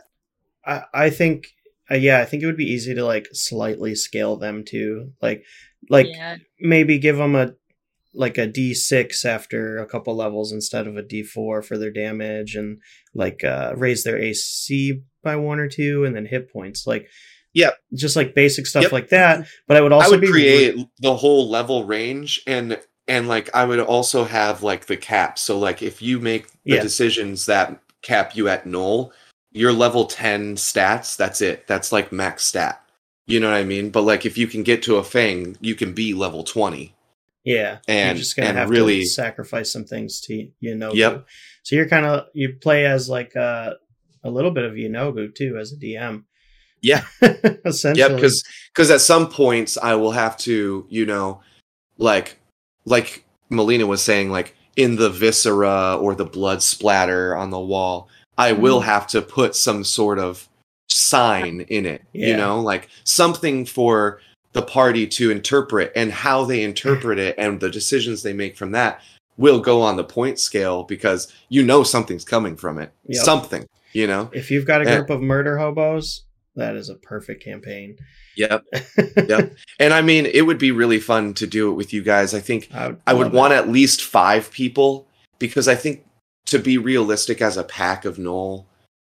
I, 0.66 0.84
I 0.94 1.10
think, 1.10 1.48
uh, 1.90 1.96
yeah, 1.96 2.20
I 2.20 2.26
think 2.26 2.44
it 2.44 2.46
would 2.46 2.58
be 2.58 2.72
easy 2.72 2.94
to 2.94 3.04
like 3.04 3.28
slightly 3.34 3.96
scale 3.96 4.36
them 4.36 4.64
too. 4.64 5.14
Like, 5.22 5.44
like 5.90 6.08
yeah. 6.08 6.38
maybe 6.60 7.00
give 7.00 7.18
them 7.18 7.36
a 7.36 7.54
like 8.16 8.38
a 8.38 8.48
D6 8.48 9.26
after 9.26 9.78
a 9.78 9.86
couple 9.86 10.16
levels 10.16 10.52
instead 10.52 10.88
of 10.88 10.98
a 10.98 11.04
D4 11.04 11.64
for 11.64 11.78
their 11.78 11.92
damage, 11.92 12.56
and 12.56 12.80
like 13.14 13.44
uh, 13.44 13.74
raise 13.76 14.04
their 14.04 14.18
AC 14.18 15.02
by 15.24 15.36
one 15.36 15.60
or 15.60 15.68
two, 15.68 16.06
and 16.06 16.16
then 16.16 16.26
hit 16.26 16.52
points. 16.52 16.88
Like, 16.88 17.08
Yep. 17.54 17.78
just 17.94 18.16
like 18.16 18.36
basic 18.36 18.68
stuff 18.68 18.84
Yep. 18.84 18.92
like 18.92 19.10
that. 19.10 19.48
But 19.68 19.78
I 19.78 19.82
would 19.82 19.92
also 19.94 20.08
I 20.08 20.12
would 20.12 20.22
be 20.22 20.28
create 20.30 20.76
the 21.00 21.16
whole 21.16 21.50
level 21.50 21.84
range 21.86 22.42
and 22.48 22.80
and 23.08 23.28
like 23.28 23.50
I 23.56 23.66
would 23.66 23.80
also 23.80 24.24
have 24.26 24.64
like 24.64 24.88
the 24.88 24.98
cap. 24.98 25.38
So 25.40 25.58
like 25.60 25.82
if 25.84 26.02
you 26.02 26.20
make 26.20 26.48
the 26.50 26.76
Yeah. 26.76 26.82
decisions 26.82 27.46
that 27.46 27.80
cap 28.02 28.36
you 28.36 28.48
at 28.50 28.66
gnoll, 28.66 29.12
your 29.52 29.72
level 29.72 30.06
10 30.06 30.56
stats, 30.56 31.16
that's 31.16 31.40
it. 31.40 31.66
That's 31.68 31.92
like 31.92 32.12
max 32.12 32.46
stat. 32.46 32.82
You 33.28 33.40
know 33.40 33.50
what 33.52 33.58
I 33.58 33.64
mean? 33.64 33.90
But 33.90 34.02
like 34.02 34.26
if 34.26 34.38
you 34.38 34.48
can 34.48 34.64
get 34.64 34.82
to 34.84 34.96
a 34.96 35.04
fang, 35.04 35.56
you 35.62 35.76
can 35.76 35.94
be 35.94 36.14
level 36.14 36.44
20. 36.44 36.95
Yeah, 37.46 37.78
And- 37.88 38.18
you're 38.18 38.22
just 38.24 38.36
gonna 38.36 38.52
have 38.54 38.70
really- 38.70 39.02
to 39.02 39.06
sacrifice 39.08 39.72
some 39.72 39.86
things 39.86 40.20
to 40.22 40.50
Yeenoghu. 40.64 40.96
Yep. 40.96 41.26
So 41.64 41.76
you're 41.76 41.88
kind 41.88 42.06
of 42.06 42.26
you 42.34 42.54
play 42.62 42.86
as 42.86 43.08
like 43.08 43.36
a 43.36 43.76
a 44.24 44.30
little 44.30 44.52
bit 44.52 44.64
of 44.66 44.74
Yeenoghu 44.74 45.34
too 45.36 45.58
as 45.60 45.72
a 45.72 45.78
DM. 45.78 46.24
Yeah. 46.82 47.06
essentially. 47.66 48.00
Yep, 48.00 48.16
because 48.16 48.44
because 48.74 48.90
at 48.92 49.02
some 49.02 49.30
points 49.30 49.78
I 49.78 49.96
will 49.96 50.12
have 50.12 50.36
to, 50.40 50.86
you 50.90 51.06
know, 51.06 51.42
like 51.98 52.40
like 52.86 53.26
Melina 53.50 53.86
was 53.88 54.02
saying, 54.02 54.32
like 54.32 54.56
in 54.76 54.96
the 54.98 55.10
viscera 55.10 55.96
or 55.98 56.16
the 56.16 56.26
blood 56.26 56.62
splatter 56.64 57.36
on 57.36 57.50
the 57.52 57.60
wall, 57.60 58.10
I 58.38 58.52
will 58.54 58.82
Mhm. 58.82 58.86
have 58.86 59.08
to 59.08 59.22
put 59.22 59.56
some 59.56 59.84
sort 59.84 60.20
of 60.20 60.50
sign 60.90 61.62
in 61.70 61.86
it. 61.86 62.02
You 62.14 62.36
know, 62.36 62.60
like 62.62 62.90
something 63.04 63.66
for 63.66 64.20
the 64.56 64.62
party 64.62 65.06
to 65.06 65.32
interpret 65.32 65.92
and 65.98 66.12
how 66.12 66.46
they 66.46 66.64
interpret 66.64 67.20
it 67.20 67.36
and 67.38 67.60
the 67.60 67.70
decisions 67.70 68.24
they 68.24 68.32
make 68.32 68.56
from 68.58 68.72
that 68.72 69.02
will 69.36 69.60
go 69.60 69.82
on 69.82 69.98
the 69.98 70.04
point 70.04 70.40
scale 70.40 70.84
because 70.84 71.32
you 71.50 71.62
know 71.62 71.84
something's 71.84 72.24
coming 72.24 72.56
from 72.56 72.80
it. 72.80 72.94
Yep. 73.08 73.24
Something, 73.26 73.68
you 73.92 74.08
know? 74.08 74.30
if 74.34 74.50
you've 74.50 74.66
got 74.66 74.82
a 74.82 74.86
group 74.86 75.10
of 75.10 75.22
murder 75.22 75.58
hobos, 75.58 76.24
that 76.56 76.78
is 76.78 76.88
a 76.88 76.96
perfect 76.96 77.44
campaign. 77.44 77.98
Yep. 78.38 78.64
Yep. 79.28 79.56
And 79.80 79.94
I 79.94 80.02
mean, 80.02 80.26
it 80.26 80.44
would 80.44 80.58
be 80.58 80.72
really 80.72 81.00
fun 81.00 81.34
to 81.36 81.48
do 81.48 81.70
it 81.70 81.74
with 81.74 81.92
you 81.92 82.02
guys. 82.02 82.34
I 82.34 82.40
think 82.40 82.70
I 82.74 82.88
would, 82.88 83.02
I 83.08 83.14
would 83.14 83.34
want 83.34 83.54
at 83.54 83.70
least 83.70 84.04
five 84.04 84.52
people 84.52 85.08
because 85.40 85.68
I 85.68 85.76
think 85.76 86.06
to 86.46 86.60
be 86.60 86.78
realistic 86.78 87.42
as 87.42 87.58
a 87.58 87.64
pack 87.64 88.06
of 88.06 88.18
Gnoll, 88.18 88.66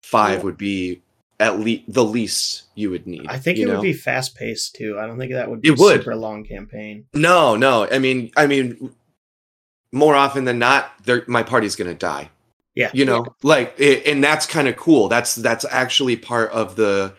five 0.03 0.39
Yeah. 0.39 0.45
would 0.45 0.57
be 0.59 1.03
at 1.41 1.61
least 1.61 1.85
the 1.89 2.05
least 2.05 2.65
you 2.75 2.91
would 2.91 3.07
need. 3.07 3.27
I 3.29 3.39
think 3.39 3.59
it 3.59 3.67
know? 3.67 3.75
would 3.75 3.83
be 3.83 3.93
fast 3.93 4.35
paced 4.35 4.75
too. 4.75 4.99
I 4.99 5.07
don't 5.07 5.19
think 5.19 5.33
that 5.33 5.49
would 5.49 5.61
be 5.61 5.69
It 5.69 5.79
a 5.79 5.83
would. 5.83 6.01
super 6.01 6.17
long 6.17 6.45
campaign. 6.45 7.07
No, 7.15 7.57
no. 7.57 7.87
I 7.91 7.99
mean, 7.99 8.33
I 8.37 8.47
mean, 8.47 8.95
more 9.93 10.15
often 10.15 10.45
than 10.45 10.59
not, 10.59 10.93
my 11.29 11.43
party's 11.43 11.77
gonna 11.77 11.95
die. 11.95 12.31
Yeah. 12.75 12.91
you 12.93 13.05
know, 13.05 13.27
like, 13.43 13.75
it, 13.79 14.07
and 14.07 14.23
that's 14.23 14.47
kind 14.47 14.69
of 14.69 14.77
cool. 14.77 15.09
That's 15.09 15.35
that's 15.35 15.65
actually 15.69 16.17
part 16.17 16.51
of 16.53 16.77
the 16.77 17.15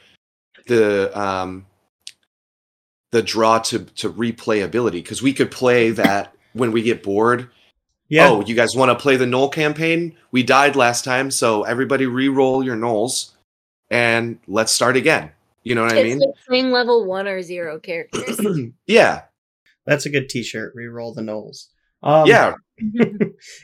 the 0.68 1.18
um 1.20 1.66
the 3.12 3.22
draw 3.22 3.60
to 3.60 3.80
to 3.80 4.10
replayability 4.10 4.94
because 4.94 5.22
we 5.22 5.34
could 5.34 5.52
play 5.52 5.90
that 5.92 6.34
when 6.54 6.72
we 6.72 6.82
get 6.82 7.04
bored. 7.04 7.50
Yeah. 8.08 8.30
Oh, 8.30 8.42
you 8.42 8.56
guys 8.56 8.76
want 8.76 8.90
to 8.90 9.02
play 9.02 9.18
the 9.18 9.26
Gnoll 9.26 9.52
campaign? 9.52 10.16
We 10.32 10.44
died 10.44 10.76
last 10.76 11.04
time, 11.06 11.30
so 11.30 11.64
everybody 11.64 12.06
re-roll 12.06 12.64
your 12.64 12.76
Gnolls 12.76 13.32
and 13.90 14.40
let's 14.48 14.72
start 14.72 14.96
again. 14.96 15.32
You 15.64 15.76
know 15.76 15.84
what 15.84 15.94
I 15.98 16.04
mean? 16.04 16.20
like 16.20 16.30
playing 16.48 16.72
level 16.72 17.06
one 17.06 17.28
or 17.28 17.42
zero 17.42 17.80
characters. 17.80 18.40
yeah, 18.88 19.24
That's 19.86 20.06
a 20.06 20.10
good 20.10 20.30
T-shirt. 20.30 20.76
Reroll 20.76 21.14
the 21.16 21.22
Gnolls. 21.22 21.66
Um, 22.02 22.28
yeah. 22.28 22.54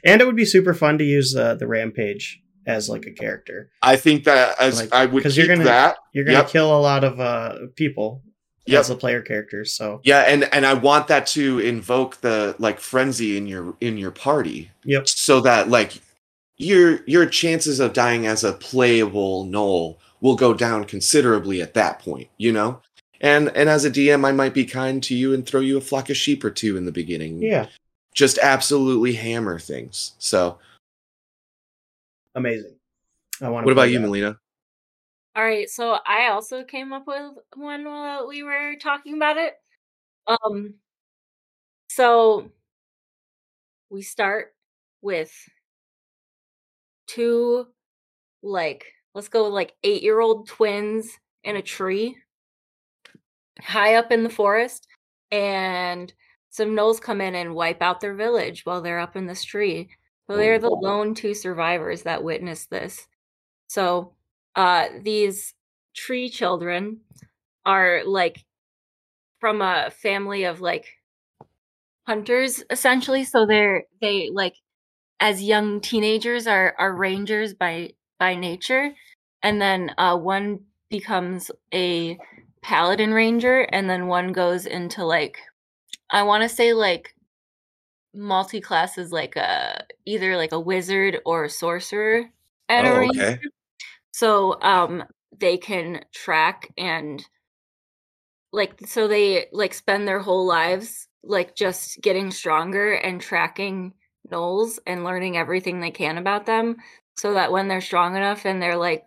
and 0.03 0.21
it 0.21 0.25
would 0.25 0.35
be 0.35 0.45
super 0.45 0.73
fun 0.73 0.97
to 0.97 1.03
use 1.03 1.35
uh, 1.35 1.55
the 1.55 1.67
Rampage 1.67 2.41
as 2.67 2.89
like 2.89 3.05
a 3.05 3.11
character 3.11 3.69
I 3.83 3.95
think 3.95 4.23
that 4.23 4.59
as 4.59 4.81
Like, 4.81 4.91
I 4.93 5.05
would 5.05 5.21
'cause 5.23 5.35
keep 5.35 5.45
you're 5.45 5.55
gonna- 5.55 5.65
that. 5.69 5.97
You're 6.13 6.25
gonna 6.25 6.39
Yep. 6.39 6.49
kill 6.49 6.75
a 6.77 6.81
lot 6.81 7.03
of 7.03 7.19
uh, 7.19 7.67
people 7.75 8.23
Yep. 8.67 8.79
as 8.79 8.87
the 8.87 8.95
player 8.95 9.21
characters. 9.21 9.73
So 9.73 10.01
Yeah, 10.03 10.21
and 10.21 10.51
and 10.53 10.65
I 10.65 10.73
want 10.73 11.07
that 11.07 11.27
to 11.27 11.59
invoke 11.59 12.21
the 12.21 12.55
like 12.57 12.79
frenzy 12.79 13.37
in 13.37 13.45
your 13.45 13.75
in 13.79 13.97
your 13.99 14.09
party, 14.09 14.71
yep, 14.83 15.07
so 15.07 15.39
that 15.41 15.69
like 15.69 15.93
your 16.57 17.01
your 17.05 17.27
chances 17.27 17.79
of 17.79 17.93
dying 17.93 18.25
as 18.25 18.43
a 18.43 18.53
playable 18.53 19.45
gnoll 19.45 19.97
will 20.25 20.35
go 20.35 20.55
down 20.55 20.85
considerably 20.85 21.61
at 21.61 21.75
that 21.75 21.99
point. 21.99 22.27
You 22.37 22.51
know, 22.51 22.81
and 23.21 23.49
and 23.55 23.69
as 23.69 23.85
a 23.85 23.91
DM, 23.91 24.25
I 24.25 24.31
might 24.31 24.53
be 24.53 24.65
kind 24.65 25.01
to 25.03 25.15
you 25.15 25.33
and 25.33 25.45
throw 25.45 25.61
you 25.61 25.77
a 25.77 25.81
flock 25.81 26.09
of 26.09 26.17
sheep 26.17 26.43
or 26.43 26.49
two 26.49 26.75
in 26.75 26.85
the 26.85 26.91
beginning. 26.91 27.41
yeah, 27.41 27.67
just 28.13 28.39
absolutely 28.39 29.13
hammer 29.13 29.59
things. 29.59 30.13
So, 30.17 30.57
amazing. 32.33 32.75
I 33.41 33.49
want. 33.49 33.65
what 33.65 33.71
about 33.71 33.91
you, 33.91 33.99
Melina? 33.99 34.37
All 35.35 35.43
right, 35.43 35.69
so 35.69 35.97
I 36.07 36.29
also 36.29 36.63
came 36.63 36.93
up 36.93 37.05
with 37.07 37.33
one 37.55 37.83
while 37.83 38.27
we 38.27 38.41
were 38.41 38.75
talking 38.81 39.15
about 39.15 39.35
it. 39.35 39.53
Um, 40.27 40.75
so 41.89 42.49
we 43.89 44.01
start 44.01 44.55
with 45.01 45.33
two, 47.05 47.67
like, 48.41 48.85
let's 49.15 49.29
go 49.29 49.45
with 49.45 49.53
like 49.53 49.73
eight 49.83 50.03
year 50.03 50.19
old 50.19 50.47
twins 50.47 51.09
in 51.43 51.55
a 51.55 51.61
tree 51.61 52.17
high 53.61 53.95
up 53.95 54.11
in 54.11 54.23
the 54.23 54.29
forest, 54.29 54.87
and 55.31 56.13
some 56.49 56.75
gnolls 56.75 56.99
come 57.01 57.21
in 57.21 57.35
and 57.35 57.55
wipe 57.55 57.81
out 57.81 57.99
their 58.01 58.13
village 58.13 58.65
while 58.65 58.81
they're 58.81 58.99
up 58.99 59.15
in 59.15 59.25
this 59.25 59.43
tree. 59.43 59.89
So 60.29 60.37
they're 60.37 60.59
the 60.59 60.69
lone 60.69 61.13
two 61.13 61.33
survivors 61.33 62.03
that 62.03 62.23
witnessed 62.23 62.69
this. 62.69 63.07
So 63.67 64.13
uh 64.55 64.87
these 65.03 65.53
tree 65.95 66.29
children 66.29 67.01
are 67.65 68.03
like 68.05 68.45
from 69.39 69.61
a 69.61 69.91
family 69.91 70.45
of 70.45 70.61
like 70.61 70.87
hunters 72.07 72.63
essentially 72.69 73.23
so 73.23 73.45
they're 73.45 73.83
they 74.01 74.29
like 74.33 74.55
as 75.19 75.41
young 75.41 75.81
teenagers 75.81 76.47
are 76.47 76.75
are 76.77 76.95
rangers 76.95 77.53
by 77.53 77.91
by 78.19 78.35
nature 78.35 78.91
and 79.43 79.61
then 79.61 79.91
uh 79.97 80.17
one 80.17 80.59
becomes 80.89 81.51
a 81.73 82.17
paladin 82.61 83.13
ranger 83.13 83.61
and 83.71 83.89
then 83.89 84.07
one 84.07 84.31
goes 84.31 84.65
into 84.65 85.03
like 85.05 85.37
i 86.11 86.23
want 86.23 86.41
to 86.43 86.49
say 86.49 86.73
like 86.73 87.13
multi-class 88.13 88.97
is 88.97 89.11
like 89.11 89.35
a 89.35 89.83
either 90.05 90.37
like 90.37 90.51
a 90.53 90.59
wizard 90.59 91.19
or 91.25 91.45
a 91.45 91.49
sorcerer 91.49 92.23
at 92.69 92.85
a 92.85 92.89
Oh, 92.89 92.97
ranger. 92.99 93.21
okay. 93.21 93.39
So 94.11 94.59
um 94.61 95.03
they 95.37 95.57
can 95.57 96.05
track 96.13 96.71
and 96.77 97.23
like 98.53 98.79
so 98.87 99.07
they 99.07 99.47
like 99.51 99.73
spend 99.73 100.07
their 100.07 100.19
whole 100.19 100.45
lives 100.45 101.07
like 101.23 101.55
just 101.55 102.01
getting 102.01 102.31
stronger 102.31 102.93
and 102.93 103.19
tracking 103.19 103.93
gnolls 104.31 104.79
and 104.87 105.03
learning 105.03 105.35
everything 105.37 105.79
they 105.81 105.91
can 105.91 106.17
about 106.17 106.45
them 106.45 106.77
so 107.17 107.33
that 107.33 107.51
when 107.51 107.67
they're 107.67 107.81
strong 107.81 108.15
enough 108.15 108.45
and 108.45 108.61
they're 108.61 108.77
like 108.77 109.03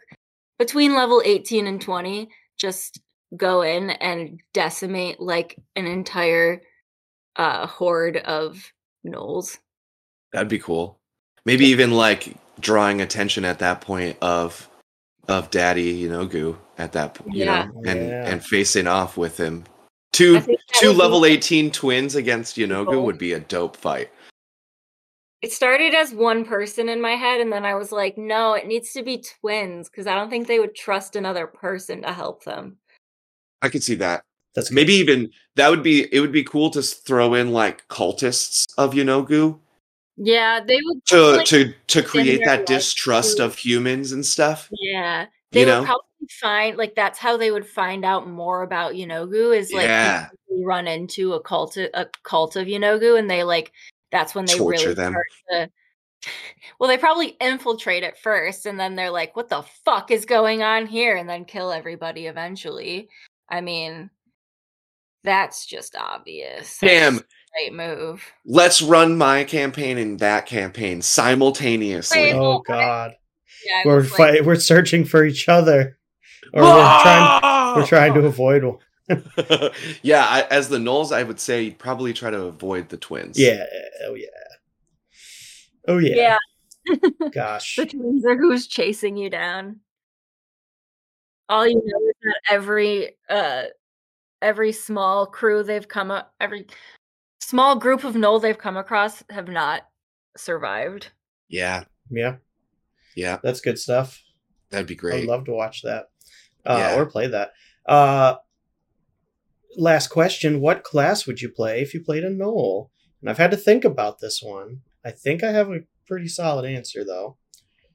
between 0.59 0.95
level 0.95 1.23
18 1.25 1.67
and 1.67 1.81
20 1.81 2.29
just 2.57 3.01
go 3.37 3.63
in 3.63 3.91
and 3.91 4.41
decimate 4.55 5.21
like 5.21 5.57
an 5.77 5.87
entire 5.87 6.63
uh 7.37 7.67
horde 7.67 8.17
of 8.17 8.73
gnolls. 9.07 9.59
That'd 10.33 10.49
be 10.49 10.59
cool. 10.59 10.99
Maybe 11.45 11.67
even 11.67 11.93
like 11.93 12.35
drawing 12.61 13.01
attention 13.01 13.45
at 13.45 13.61
that 13.61 13.81
point 13.81 14.17
of 14.21 14.69
of 15.29 15.51
Daddy 15.51 16.05
Yeenoghu 16.05 16.57
at 16.79 16.93
that 16.93 17.15
point, 17.15 17.35
you 17.37 17.45
Yeah. 17.45 17.67
know, 17.67 17.83
and 17.87 18.09
Yeah. 18.09 18.27
and 18.29 18.45
facing 18.45 18.87
off 18.87 19.17
with 19.17 19.39
him. 19.39 19.65
Two 20.13 20.39
I 20.39 20.41
think 20.41 20.59
that 20.73 20.81
two 20.81 20.87
would 20.89 20.95
be- 20.95 20.99
level 20.99 21.27
18 21.27 21.71
twins 21.71 22.15
against 22.15 22.57
Yeenoghu 22.57 22.93
Cool. 22.93 23.05
would 23.05 23.19
be 23.19 23.35
a 23.35 23.41
dope 23.41 23.77
fight. 23.77 24.11
It 25.41 25.53
started 25.53 25.95
as 25.95 26.13
one 26.13 26.45
person 26.45 26.89
in 26.89 27.01
my 27.01 27.13
head, 27.13 27.41
and 27.41 27.53
then 27.53 27.65
I 27.65 27.75
was 27.77 27.93
like, 27.93 28.19
no, 28.19 28.55
it 28.55 28.67
needs 28.67 28.93
to 28.95 29.03
be 29.05 29.23
twins 29.41 29.89
because 29.89 30.07
I 30.09 30.15
don't 30.15 30.31
think 30.31 30.49
they 30.49 30.59
would 30.59 30.75
trust 30.75 31.15
another 31.15 31.47
person 31.47 32.03
to 32.03 32.13
help 32.13 32.43
them. 32.45 32.79
I 33.63 33.69
could 33.69 33.85
see 33.85 33.95
that. 33.97 34.23
That's 34.55 34.69
good. 34.71 34.75
Maybe 34.75 34.95
even 34.95 35.31
that 35.55 35.69
would 35.71 35.83
be 35.85 36.13
it 36.13 36.21
would 36.21 36.33
be 36.33 36.43
cool 36.43 36.71
to 36.71 36.83
throw 36.83 37.35
in 37.35 37.53
like 37.53 37.87
cultists 37.89 38.67
of 38.79 38.95
Yeenoghu 38.95 39.59
Yeah, 40.17 40.59
they 40.67 40.79
would. 40.83 41.05
to 41.07 41.21
like, 41.37 41.47
to 41.47 41.73
to 41.89 42.03
create 42.03 42.41
that 42.45 42.67
distrust 42.67 43.37
to- 43.37 43.45
of 43.45 43.57
humans 43.57 44.11
and 44.11 44.27
stuff. 44.27 44.69
Yeah, 44.73 45.27
they 45.53 45.61
You 45.61 45.67
would 45.67 45.73
know? 45.73 45.85
probably 45.85 46.05
find 46.41 46.77
like 46.77 46.95
that's 46.97 47.19
how 47.21 47.37
they 47.37 47.53
would 47.53 47.67
find 47.67 48.05
out 48.05 48.29
more 48.29 48.63
about 48.63 48.95
Yeenoghu 48.95 49.57
is 49.57 49.73
like 49.73 49.85
Yeah. 49.85 50.29
run 50.65 50.89
into 50.89 51.35
a 51.35 51.41
cult 51.41 51.77
a 51.77 52.09
cult 52.25 52.57
of 52.57 52.67
Yeenoghu, 52.67 53.17
and 53.19 53.31
they 53.31 53.45
like 53.45 53.71
that's 54.11 54.35
when 54.35 54.47
they 54.47 54.57
Torture 54.57 54.81
really 54.81 54.95
them. 54.95 55.13
start 55.13 55.27
to. 55.51 55.71
Well, 56.81 56.89
they 56.89 56.99
probably 56.99 57.37
infiltrate 57.41 58.03
it 58.03 58.19
first, 58.19 58.67
and 58.67 58.79
then 58.79 58.97
they're 58.97 59.11
like, 59.11 59.37
"What 59.37 59.49
the 59.49 59.63
fuck 59.85 60.11
is 60.11 60.25
going 60.25 60.63
on 60.63 60.87
here?" 60.87 61.17
and 61.17 61.29
then 61.29 61.45
kill 61.45 61.71
everybody 61.71 62.27
eventually. 62.27 63.09
I 63.49 63.61
mean, 63.61 64.11
that's 65.25 65.65
just 65.67 65.95
obvious. 65.97 66.79
Damn. 66.81 67.21
great 67.55 67.73
move. 67.73 68.25
Let's 68.45 68.83
run 68.83 69.17
my 69.17 69.45
campaign 69.45 69.99
and 69.99 70.19
that 70.19 70.47
campaign 70.47 71.03
simultaneously. 71.03 72.33
Oh 72.33 72.61
God, 72.67 73.15
Yeah, 73.65 73.83
we're 73.85 73.97
was 73.97 74.19
like, 74.19 74.43
we're 74.43 74.57
searching 74.57 75.05
for 75.05 75.25
each 75.25 75.49
other, 75.49 75.99
or 76.53 76.63
we're 76.63 76.69
trying 77.03 77.41
we're 77.77 77.83
ah! 77.83 77.87
trying 77.87 78.15
to 78.15 78.21
avoid. 78.27 78.65
One. 79.09 79.71
yeah, 80.03 80.25
I, 80.29 80.43
as 80.51 80.69
the 80.69 80.79
Gnolls, 80.79 81.13
I 81.13 81.23
would 81.23 81.41
say 81.41 81.71
probably 81.71 82.13
try 82.13 82.31
to 82.31 82.43
avoid 82.43 82.89
the 82.89 82.97
twins. 82.97 83.39
Yeah. 83.39 83.65
Oh 84.05 84.15
yeah. 84.15 84.27
Oh 85.87 85.99
yeah. 85.99 86.37
yeah. 86.87 86.99
Gosh. 87.33 87.77
the 87.77 87.87
twins 87.87 88.25
are 88.27 88.37
who's 88.37 88.67
chasing 88.67 89.17
you 89.17 89.31
down. 89.31 89.81
All 91.49 91.67
you 91.67 91.77
know 91.77 92.01
is 92.09 92.15
that 92.23 92.41
every 92.51 93.17
uh 93.29 93.65
every 94.43 94.73
small 94.73 95.27
crew 95.27 95.63
they've 95.63 95.89
come 95.89 96.11
up 96.11 96.33
every 96.41 96.67
small 97.41 97.77
group 97.77 98.05
of 98.05 98.15
Gnoll 98.15 98.41
they've 98.41 98.57
come 98.59 98.77
across 98.77 99.23
have 99.31 99.49
not 99.49 99.83
survived. 100.37 101.11
yeah, 101.49 101.85
Yeah, 102.11 102.37
yeah. 103.17 103.39
that's 103.43 103.61
good 103.63 103.79
stuff. 103.79 104.23
That'd 104.71 104.87
be 104.87 104.95
great. 104.95 105.23
I'd 105.23 105.29
love 105.29 105.47
to 105.47 105.53
watch 105.53 105.83
that. 105.83 106.11
Uh, 106.67 106.77
Yeah. 106.79 106.97
or 107.01 107.07
play 107.07 107.29
that. 107.29 107.53
Uh 107.87 108.37
last 109.77 110.09
question, 110.09 110.61
what 110.61 110.85
class 110.85 111.27
would 111.27 111.41
you 111.41 111.49
play 111.49 111.81
if 111.81 111.95
you 111.95 112.03
played 112.03 112.25
a 112.25 112.31
Gnoll? 112.31 112.91
And 113.21 113.29
I've 113.29 113.39
had 113.39 113.51
to 113.51 113.57
think 113.57 113.85
about 113.85 114.21
this 114.21 114.41
one. 114.43 114.81
I 115.05 115.11
think 115.11 115.43
I 115.43 115.53
have 115.53 115.71
a 115.71 115.81
pretty 116.07 116.29
solid 116.29 116.65
answer 116.65 117.05
though. 117.05 117.37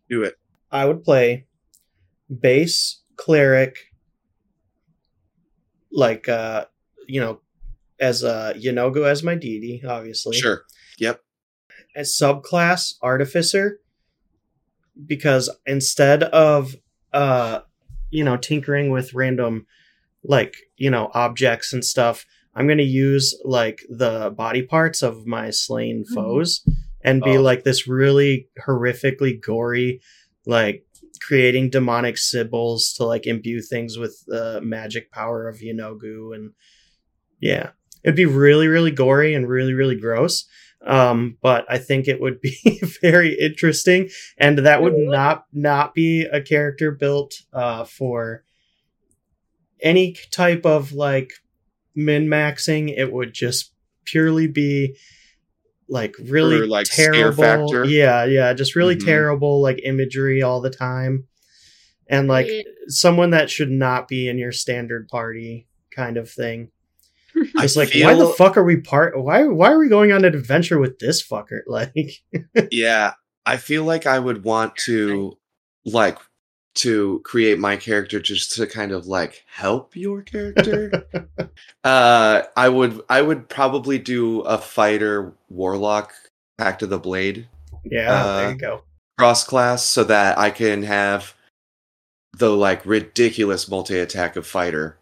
Do 0.10 0.24
it. 0.24 0.36
I 0.72 0.86
would 0.86 1.04
play 1.04 1.48
base 2.40 3.02
cleric 3.16 3.78
like 5.92 6.28
uh 6.28 6.66
you 7.08 7.20
know 7.20 7.40
as 8.00 8.24
a 8.24 8.56
Yeenoghu 8.58 9.06
as 9.06 9.24
my 9.24 9.36
deity, 9.36 9.84
obviously. 9.88 10.36
Sure. 10.36 10.64
Yep. 10.98 11.22
As 11.96 12.18
subclass 12.20 12.96
artificer 13.02 13.80
because 15.06 15.50
instead 15.66 16.24
of 16.24 16.76
uh 17.14 17.62
you 18.10 18.24
know 18.24 18.38
tinkering 18.38 18.90
with 18.90 19.14
random 19.14 19.66
like 20.24 20.56
you 20.78 20.90
know 20.90 21.10
objects 21.14 21.74
and 21.74 21.84
stuff 21.84 22.26
i'm 22.56 22.66
going 22.68 22.78
to 22.78 22.84
use 22.84 23.38
like 23.44 23.82
the 23.90 24.34
body 24.38 24.62
parts 24.62 25.02
of 25.02 25.26
my 25.26 25.50
slain 25.50 26.04
Mhm. 26.10 26.14
foes 26.16 26.66
and 27.04 27.22
be 27.22 27.38
Oh. 27.38 27.42
like 27.42 27.64
this 27.64 27.88
really 27.88 28.48
horrifically 28.66 29.40
gory, 29.42 30.00
like 30.46 30.86
creating 31.20 31.70
demonic 31.70 32.18
symbols 32.18 32.94
to 32.94 33.04
like 33.06 33.28
imbue 33.28 33.62
things 33.62 33.98
with 33.98 34.24
the 34.28 34.62
magic 34.62 35.12
power 35.12 35.48
of 35.50 35.60
Yeenoghu 35.60 36.34
and 36.36 36.52
yeah. 37.40 37.72
It'd 38.04 38.16
be 38.16 38.26
really, 38.26 38.68
really 38.68 38.92
gory 38.92 39.34
and 39.34 39.48
really, 39.48 39.74
really 39.74 39.96
gross. 39.98 40.46
Um, 40.86 41.38
but 41.42 41.66
I 41.70 41.78
think 41.78 42.08
it 42.08 42.20
would 42.20 42.42
be 42.42 42.82
very 43.02 43.38
interesting, 43.40 44.10
and 44.38 44.58
that 44.60 44.82
would 44.82 44.94
would. 44.94 45.08
not 45.10 45.46
not 45.54 45.94
be 45.94 46.24
a 46.26 46.42
character 46.42 46.92
built 46.92 47.34
uh, 47.54 47.86
for 47.86 48.44
any 49.84 50.16
type 50.32 50.66
of 50.66 50.94
like 50.94 51.32
min 51.96 52.26
maxing. 52.28 52.92
It 52.98 53.12
would 53.14 53.34
just 53.34 53.72
purely 54.06 54.48
be 54.48 54.98
like 55.90 56.16
really 56.18 56.60
For, 56.62 56.68
like, 56.68 56.86
scare 56.88 57.14
terrible. 57.14 57.44
factor? 57.44 57.86
Yeah, 57.86 58.24
yeah, 58.26 58.54
just 58.54 58.76
really 58.76 58.96
Mhm. 58.96 59.06
terrible 59.06 59.62
like 59.62 59.80
imagery 59.84 60.42
all 60.42 60.62
the 60.62 60.70
time, 60.72 61.28
and 62.08 62.28
like 62.28 62.48
Yeah. 62.48 62.62
someone 62.88 63.30
that 63.32 63.50
should 63.52 63.70
not 63.70 64.08
be 64.08 64.28
in 64.28 64.38
your 64.38 64.52
standard 64.54 65.08
party 65.10 65.68
kind 65.96 66.18
of 66.18 66.32
thing. 66.32 66.72
I 67.58 67.66
It's 67.66 67.76
like, 67.76 67.90
feel, 67.90 68.08
why 68.08 68.16
the 68.16 68.34
fuck 68.34 68.58
are 68.58 68.64
we 68.64 68.78
part? 68.78 69.22
Why 69.22 69.44
why 69.44 69.72
are 69.72 69.80
we 69.80 69.90
going 69.90 70.12
on 70.12 70.24
an 70.26 70.34
adventure 70.36 70.80
with 70.80 71.00
this 71.00 71.22
fucker? 71.26 71.60
Like, 71.68 71.94
yeah, 72.72 73.14
I 73.46 73.58
feel 73.58 73.84
like 73.84 74.06
I 74.08 74.18
would 74.20 74.44
want 74.44 74.76
to 74.86 75.38
like 75.86 76.18
to 76.76 77.22
create 77.24 77.60
my 77.60 77.78
character 77.78 78.20
just 78.20 78.54
to 78.54 78.66
kind 78.66 78.92
of 78.92 79.06
like 79.08 79.44
help 79.48 79.96
your 79.96 80.22
character. 80.22 81.06
uh 81.84 82.42
I 82.56 82.70
would 82.70 83.02
I 83.10 83.22
would 83.22 83.48
probably 83.50 84.00
do 84.00 84.42
a 84.42 84.58
fighter 84.58 85.34
warlock 85.50 86.14
pact 86.58 86.82
of 86.82 86.90
the 86.90 87.00
blade 87.00 87.48
yeah, 87.86 88.14
Uh, 88.14 88.38
there 88.38 88.52
you 88.52 88.58
go. 88.58 88.84
cross 89.18 89.44
class 89.44 89.84
so 89.84 90.04
that 90.06 90.38
I 90.40 90.50
can 90.50 90.84
have 90.84 91.36
the 92.38 92.50
like 92.50 92.86
ridiculous 92.86 93.70
multi 93.70 94.00
attack 94.00 94.36
of 94.36 94.48
fighter 94.48 94.98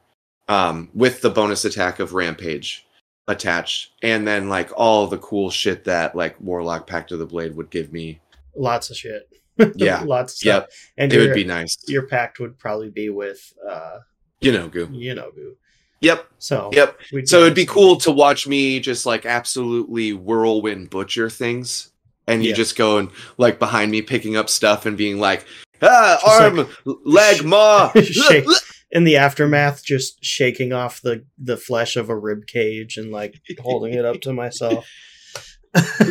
um 0.49 0.89
with 0.93 1.21
the 1.21 1.29
bonus 1.29 1.63
attack 1.63 1.99
of 1.99 2.13
rampage 2.13 2.85
attached 3.27 3.91
and 4.01 4.27
then 4.27 4.49
like 4.49 4.69
all 4.75 5.07
the 5.07 5.17
cool 5.19 5.49
shit 5.51 5.85
that 5.85 6.15
like 6.15 6.35
warlock 6.41 6.87
pact 6.87 7.11
of 7.11 7.19
the 7.19 7.25
blade 7.25 7.55
would 7.55 7.69
give 7.69 7.93
me 7.93 8.19
Lots 8.53 8.89
of 8.89 8.97
shit. 8.97 9.29
Yeah. 9.75 10.01
lots 10.03 10.33
of 10.33 10.37
stuff. 10.37 10.45
yep 10.63 10.71
And 10.97 11.11
it 11.13 11.15
your, 11.17 11.27
would 11.27 11.35
be 11.35 11.43
nice 11.43 11.77
your 11.87 12.07
pact 12.07 12.39
would 12.39 12.57
probably 12.57 12.89
be 12.89 13.09
with 13.09 13.53
uh, 13.67 13.99
you 14.39 14.51
know 14.51 14.67
goo 14.67 14.89
you 14.91 15.13
know, 15.13 15.31
Goo. 15.35 15.55
yep 15.99 16.27
So 16.39 16.69
yep 16.73 16.97
so 17.25 17.41
it'd 17.41 17.53
be 17.55 17.65
cool 17.65 17.97
to 17.97 18.11
watch 18.11 18.47
me 18.47 18.79
just 18.79 19.05
like 19.05 19.25
absolutely 19.25 20.13
whirlwind 20.13 20.89
butcher 20.89 21.29
things 21.29 21.91
and 22.27 22.43
you 22.43 22.49
Yeah. 22.49 22.55
just 22.55 22.75
go 22.75 22.97
and 22.97 23.11
like 23.37 23.59
behind 23.59 23.91
me 23.91 24.01
picking 24.01 24.35
up 24.37 24.49
stuff 24.49 24.85
and 24.85 24.97
being 24.97 25.19
like 25.19 25.45
ah 25.81 26.17
Just 26.21 26.41
arm 26.41 26.67
leg 27.05 27.43
maw 27.43 27.91
Shake. 28.01 28.45
In 28.93 29.05
the 29.05 29.15
aftermath, 29.15 29.85
just 29.85 30.21
shaking 30.21 30.73
off 30.73 31.01
the 31.01 31.23
the 31.37 31.55
flesh 31.55 31.95
of 31.95 32.09
a 32.09 32.17
rib 32.17 32.45
cage 32.45 32.97
and 32.97 33.09
like 33.09 33.39
holding 33.61 33.93
it 33.93 34.03
up 34.03 34.19
to 34.21 34.33
myself. 34.33 34.85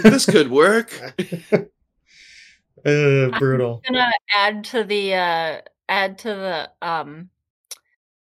this 0.03 0.25
could 0.25 0.51
work 0.51 0.91
uh, 2.85 3.39
brutal. 3.39 3.83
gonna 3.87 4.11
add 4.35 4.65
to 4.65 4.85
the 4.85 5.15
uh 5.15 5.61
add 5.89 6.19
to 6.19 6.29
the 6.29 6.71
um 6.87 7.29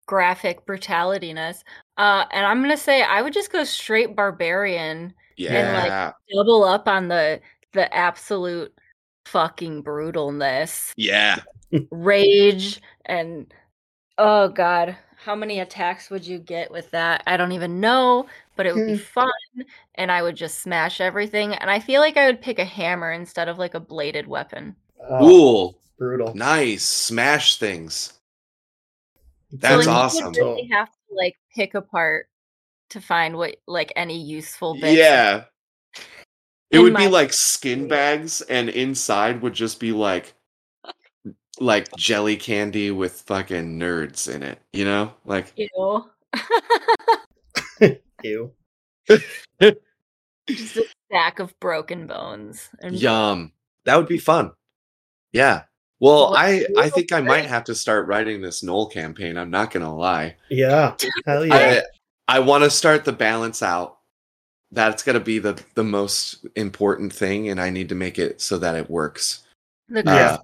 graphic 0.06 0.66
brutalityness. 0.66 1.64
Uh 1.98 2.26
and 2.32 2.46
I'm 2.46 2.62
gonna 2.62 2.78
say 2.78 3.02
I 3.04 3.22
would 3.22 3.34
just 3.34 3.52
go 3.52 3.64
straight 3.64 4.16
barbarian, 4.16 5.14
yeah 5.38 5.54
and 5.54 5.78
like 5.78 6.16
double 6.34 6.64
up 6.64 6.88
on 6.88 7.08
the 7.08 7.40
the 7.74 7.94
absolute 7.94 8.74
fucking 9.26 9.84
brutalness. 9.84 10.94
yeah 10.98 11.40
Rage 11.92 12.82
and 13.06 13.54
oh 14.18 14.50
god, 14.50 14.98
how 15.24 15.36
many 15.36 15.60
attacks 15.60 16.10
would 16.10 16.26
you 16.26 16.40
get 16.40 16.72
with 16.72 16.90
that? 16.92 17.24
I 17.28 17.36
don't 17.36 17.52
even 17.52 17.82
know, 17.82 18.26
but 18.56 18.66
it 18.66 18.74
would 18.74 18.88
be 18.88 18.96
hmm. 18.96 19.04
fun 19.04 19.30
and 19.96 20.12
I 20.12 20.22
would 20.22 20.36
just 20.36 20.60
smash 20.60 21.02
everything 21.02 21.54
and 21.54 21.70
I 21.70 21.80
feel 21.80 22.00
like 22.00 22.16
I 22.16 22.26
would 22.26 22.42
pick 22.42 22.58
a 22.58 22.66
hammer 22.66 23.12
instead 23.12 23.50
of 23.50 23.58
like 23.58 23.74
a 23.74 23.80
bladed 23.82 24.28
weapon. 24.28 24.76
Oh, 25.10 25.20
cool 25.20 25.80
brutal. 25.98 26.34
nice 26.34 26.86
smash 26.86 27.58
things 27.58 28.14
So, 29.52 29.58
That's 29.58 29.78
like, 29.78 29.86
you 29.86 29.92
awesome. 29.92 30.34
really 30.34 30.70
have 30.72 30.88
to 30.88 31.16
like 31.16 31.36
pick 31.54 31.74
apart 31.74 32.30
to 32.92 33.02
find 33.02 33.36
what 33.36 33.58
like 33.68 33.92
any 33.96 34.20
useful 34.20 34.74
bits. 34.76 34.98
yeah 34.98 35.44
it 36.72 36.80
would 36.80 36.96
be 36.96 37.08
like 37.08 37.34
skin 37.34 37.88
bags 37.88 38.42
and 38.42 38.70
inside 38.70 39.42
would 39.42 39.54
just 39.54 39.80
be 39.80 39.92
like 39.92 40.34
like 41.60 41.94
jelly 41.98 42.36
candy 42.38 42.92
with 42.92 43.22
fucking 43.22 43.78
nerds 43.80 44.34
in 44.34 44.44
it 44.44 44.60
you 44.74 44.86
know 44.86 45.14
like 45.26 45.54
Ew. 45.56 46.06
Ew. 48.24 48.52
Just 50.48 50.78
a 50.78 50.86
stack 51.08 51.40
of 51.40 51.58
broken 51.60 52.08
bones. 52.08 52.70
And 52.82 52.96
Yum. 52.96 53.52
That 53.86 53.98
would 53.98 54.08
be 54.08 54.18
fun. 54.18 54.52
Yeah. 55.32 55.64
Well, 56.00 56.32
Well, 56.32 56.36
I 56.36 56.66
I 56.78 56.90
think 56.94 57.12
I 57.12 57.22
might 57.22 57.46
have 57.46 57.64
to 57.66 57.76
start 57.76 58.08
writing 58.08 58.42
this 58.42 58.64
Gnoll 58.64 58.92
campaign. 58.92 59.38
I'm 59.38 59.50
not 59.52 59.72
gonna 59.72 59.96
lie. 59.96 60.36
Yeah. 60.50 60.96
Hell 61.26 61.46
yeah. 61.46 61.82
I 62.28 62.38
I 62.38 62.40
want 62.40 62.64
to 62.64 62.70
start 62.70 63.06
the 63.06 63.14
balance 63.14 63.62
out. 63.64 63.98
That's 64.72 65.04
gonna 65.04 65.20
be 65.20 65.40
the 65.40 65.62
the 65.76 65.84
most 65.84 66.46
important 66.56 67.14
thing, 67.14 67.50
and 67.50 67.60
I 67.62 67.70
need 67.70 67.90
to 67.90 67.96
make 67.96 68.20
it 68.20 68.42
so 68.42 68.58
that 68.60 68.76
it 68.76 68.90
works. 68.90 69.44
the 69.88 70.04
Yeah. 70.06 70.12
Uh, 70.34 70.38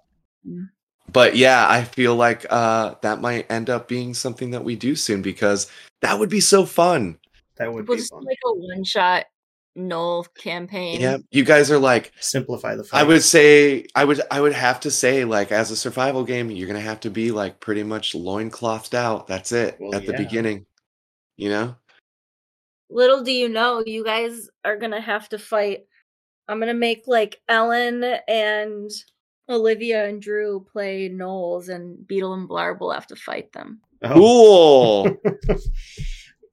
Mm. 0.48 0.70
But 1.12 1.36
yeah, 1.36 1.68
I 1.70 1.84
feel 1.84 2.16
like 2.16 2.46
uh, 2.50 2.96
that 3.02 3.22
might 3.22 3.50
end 3.52 3.70
up 3.70 3.88
being 3.88 4.14
something 4.14 4.52
that 4.52 4.64
we 4.64 4.76
do 4.76 4.96
soon 4.96 5.22
because 5.22 5.70
that 6.02 6.18
would 6.20 6.30
be 6.30 6.42
so 6.42 6.66
fun. 6.66 7.18
that 7.58 7.72
would 7.74 7.88
We'll 7.88 7.98
be 7.98 8.02
just 8.02 8.12
fun. 8.12 8.24
like 8.24 8.40
a 8.46 8.54
one 8.54 8.84
shot 8.84 9.26
gnoll 9.78 10.26
campaign. 10.36 11.02
Yeah, 11.02 11.18
you 11.32 11.44
guys 11.44 11.70
are 11.70 11.78
like 11.78 12.12
Simplify 12.22 12.76
the 12.76 12.84
fight. 12.84 13.02
I 13.02 13.04
would 13.04 13.24
say 13.24 13.86
I 13.94 14.06
would 14.06 14.22
I 14.32 14.40
would 14.42 14.54
have 14.54 14.80
to 14.82 14.92
say 14.92 15.26
like 15.26 15.52
as 15.52 15.70
a 15.70 15.76
survival 15.76 16.24
game 16.24 16.50
you're 16.50 16.68
gonna 16.68 16.80
have 16.80 17.02
to 17.02 17.10
be 17.10 17.32
like 17.32 17.60
pretty 17.60 17.84
much 17.84 18.14
loinclothed 18.16 18.96
out. 18.96 19.28
That's 19.28 19.52
it 19.52 19.78
Well, 19.80 19.94
at 19.96 20.06
the 20.06 20.14
beginning. 20.14 20.66
You 21.38 21.50
know? 21.50 21.76
Little 22.90 23.22
do 23.24 23.32
you 23.32 23.50
know, 23.50 23.84
you 23.86 24.04
guys 24.04 24.50
are 24.64 24.78
gonna 24.78 25.02
have 25.02 25.28
to 25.30 25.38
fight. 25.40 25.86
I'm 26.48 26.60
gonna 26.60 26.74
make 26.74 27.04
like 27.08 27.42
Ellen 27.50 28.04
and 28.28 28.90
Olivia 29.48 30.08
and 30.08 30.22
Drew 30.22 30.66
play 30.72 31.10
Gnolls, 31.10 31.70
and 31.70 32.06
Beetle 32.08 32.34
and 32.34 32.50
Blarb 32.50 32.80
will 32.80 32.92
have 32.92 33.08
to 33.08 33.16
fight 33.16 33.52
them. 33.54 33.82
Oh. 34.04 35.18
Cool. 35.48 35.58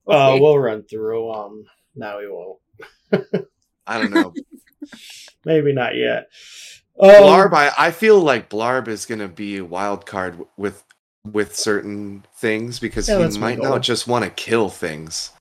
Uh, 0.05 0.37
we'll 0.39 0.59
run 0.59 0.83
through. 0.83 1.31
Um, 1.31 1.63
no, 1.95 2.17
we 2.19 2.27
won't. 2.27 3.47
I 3.87 4.01
don't 4.01 4.11
know. 4.11 4.33
Maybe 5.45 5.73
not 5.73 5.95
yet. 5.95 6.27
Um, 6.99 7.09
Blarb, 7.09 7.53
I, 7.53 7.71
I 7.77 7.91
feel 7.91 8.19
like 8.19 8.49
Blarb 8.49 8.87
is 8.87 9.05
gonna 9.05 9.29
be 9.29 9.57
a 9.57 9.65
wild 9.65 10.05
card 10.05 10.37
with 10.57 10.83
with 11.25 11.55
certain 11.55 12.25
things 12.35 12.79
because 12.79 13.07
Yeah, 13.07 13.25
he 13.29 13.37
might 13.37 13.59
not 13.59 13.81
just 13.81 14.07
want 14.07 14.25
to 14.25 14.29
kill 14.31 14.67
things. 14.67 15.31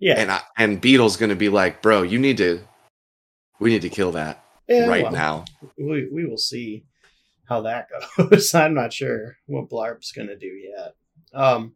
yeah, 0.00 0.14
And 0.18 0.32
I, 0.32 0.40
and 0.58 0.80
Beetle's 0.80 1.16
gonna 1.16 1.36
be 1.36 1.48
like, 1.48 1.80
bro, 1.80 2.02
you 2.02 2.18
need 2.18 2.38
to 2.38 2.60
we 3.60 3.70
need 3.70 3.82
to 3.82 3.88
kill 3.90 4.10
that 4.12 4.44
yeah, 4.68 4.86
right 4.86 5.04
well, 5.04 5.12
now. 5.12 5.44
We 5.78 6.08
we 6.10 6.26
will 6.26 6.36
see 6.36 6.84
how 7.50 7.62
that 7.62 7.88
goes. 8.16 8.54
I'm 8.54 8.72
not 8.74 8.92
sure 8.92 9.36
what 9.46 9.68
Blarb's 9.68 10.12
gonna 10.12 10.36
do 10.36 10.46
yet. 10.46 10.94
Um, 11.34 11.74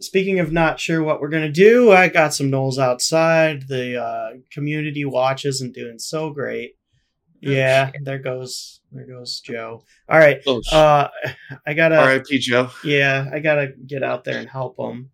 speaking 0.00 0.40
of 0.40 0.50
not 0.50 0.80
sure 0.80 1.02
what 1.02 1.20
we're 1.20 1.28
gonna 1.28 1.52
do, 1.52 1.92
I 1.92 2.08
got 2.08 2.34
some 2.34 2.50
gnolls 2.50 2.78
outside. 2.78 3.68
The 3.68 4.02
uh, 4.02 4.30
community 4.50 5.04
watch 5.04 5.44
isn't 5.44 5.74
doing 5.74 5.98
so 5.98 6.30
great. 6.30 6.76
Oh, 7.44 7.50
Yeah, 7.50 7.90
there 8.02 8.18
goes 8.18 8.80
there 8.90 9.06
goes 9.06 9.40
Joe. 9.40 9.84
All 10.08 10.18
right, 10.18 10.40
Oh, 10.46 10.62
uh, 10.72 11.08
I 11.66 11.74
gotta. 11.74 11.96
R.I.P. 11.98 12.38
Joe. 12.38 12.70
Yeah, 12.82 13.28
I 13.32 13.38
gotta 13.38 13.68
get 13.86 14.02
out 14.02 14.24
there 14.24 14.38
and 14.38 14.48
help 14.48 14.76
them. 14.78 15.10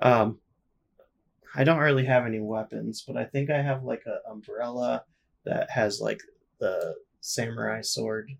Um, 0.00 0.38
I 1.54 1.64
don't 1.64 1.78
really 1.78 2.04
have 2.06 2.26
any 2.26 2.40
weapons, 2.40 3.04
but 3.06 3.16
I 3.16 3.24
think 3.24 3.50
I 3.50 3.60
have 3.62 3.84
like 3.84 4.02
an 4.06 4.18
umbrella 4.30 5.04
that 5.44 5.70
has 5.70 6.00
like 6.00 6.20
the 6.58 6.94
samurai 7.20 7.80
sword 7.80 8.30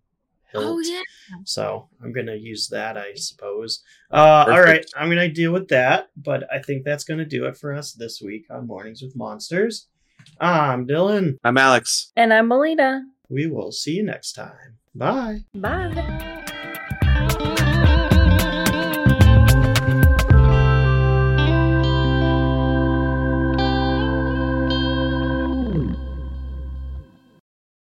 hilt. 0.52 0.64
Oh 0.64 0.80
yeah. 0.80 1.02
So 1.44 1.88
I'm 2.02 2.12
gonna 2.12 2.34
use 2.34 2.68
that, 2.68 2.96
I 2.96 3.14
suppose. 3.14 3.82
Uh, 4.10 4.46
all 4.48 4.62
right, 4.62 4.84
I'm 4.96 5.08
gonna 5.08 5.28
deal 5.28 5.52
with 5.52 5.68
that. 5.68 6.08
But 6.16 6.44
I 6.52 6.60
think 6.60 6.84
that's 6.84 7.04
gonna 7.04 7.24
do 7.24 7.46
it 7.46 7.56
for 7.56 7.72
us 7.72 7.92
this 7.92 8.20
week 8.22 8.46
on 8.50 8.66
Mornings 8.66 9.02
with 9.02 9.16
Monsters. 9.16 9.88
I'm 10.40 10.86
Dylan. 10.86 11.38
I'm 11.44 11.58
Alex. 11.58 12.12
And 12.16 12.32
I'm 12.32 12.48
Melina. 12.48 13.04
We 13.28 13.46
will 13.46 13.72
see 13.72 13.94
you 13.94 14.02
next 14.02 14.32
time. 14.32 14.78
Bye. 14.94 15.44
Bye. 15.54 16.32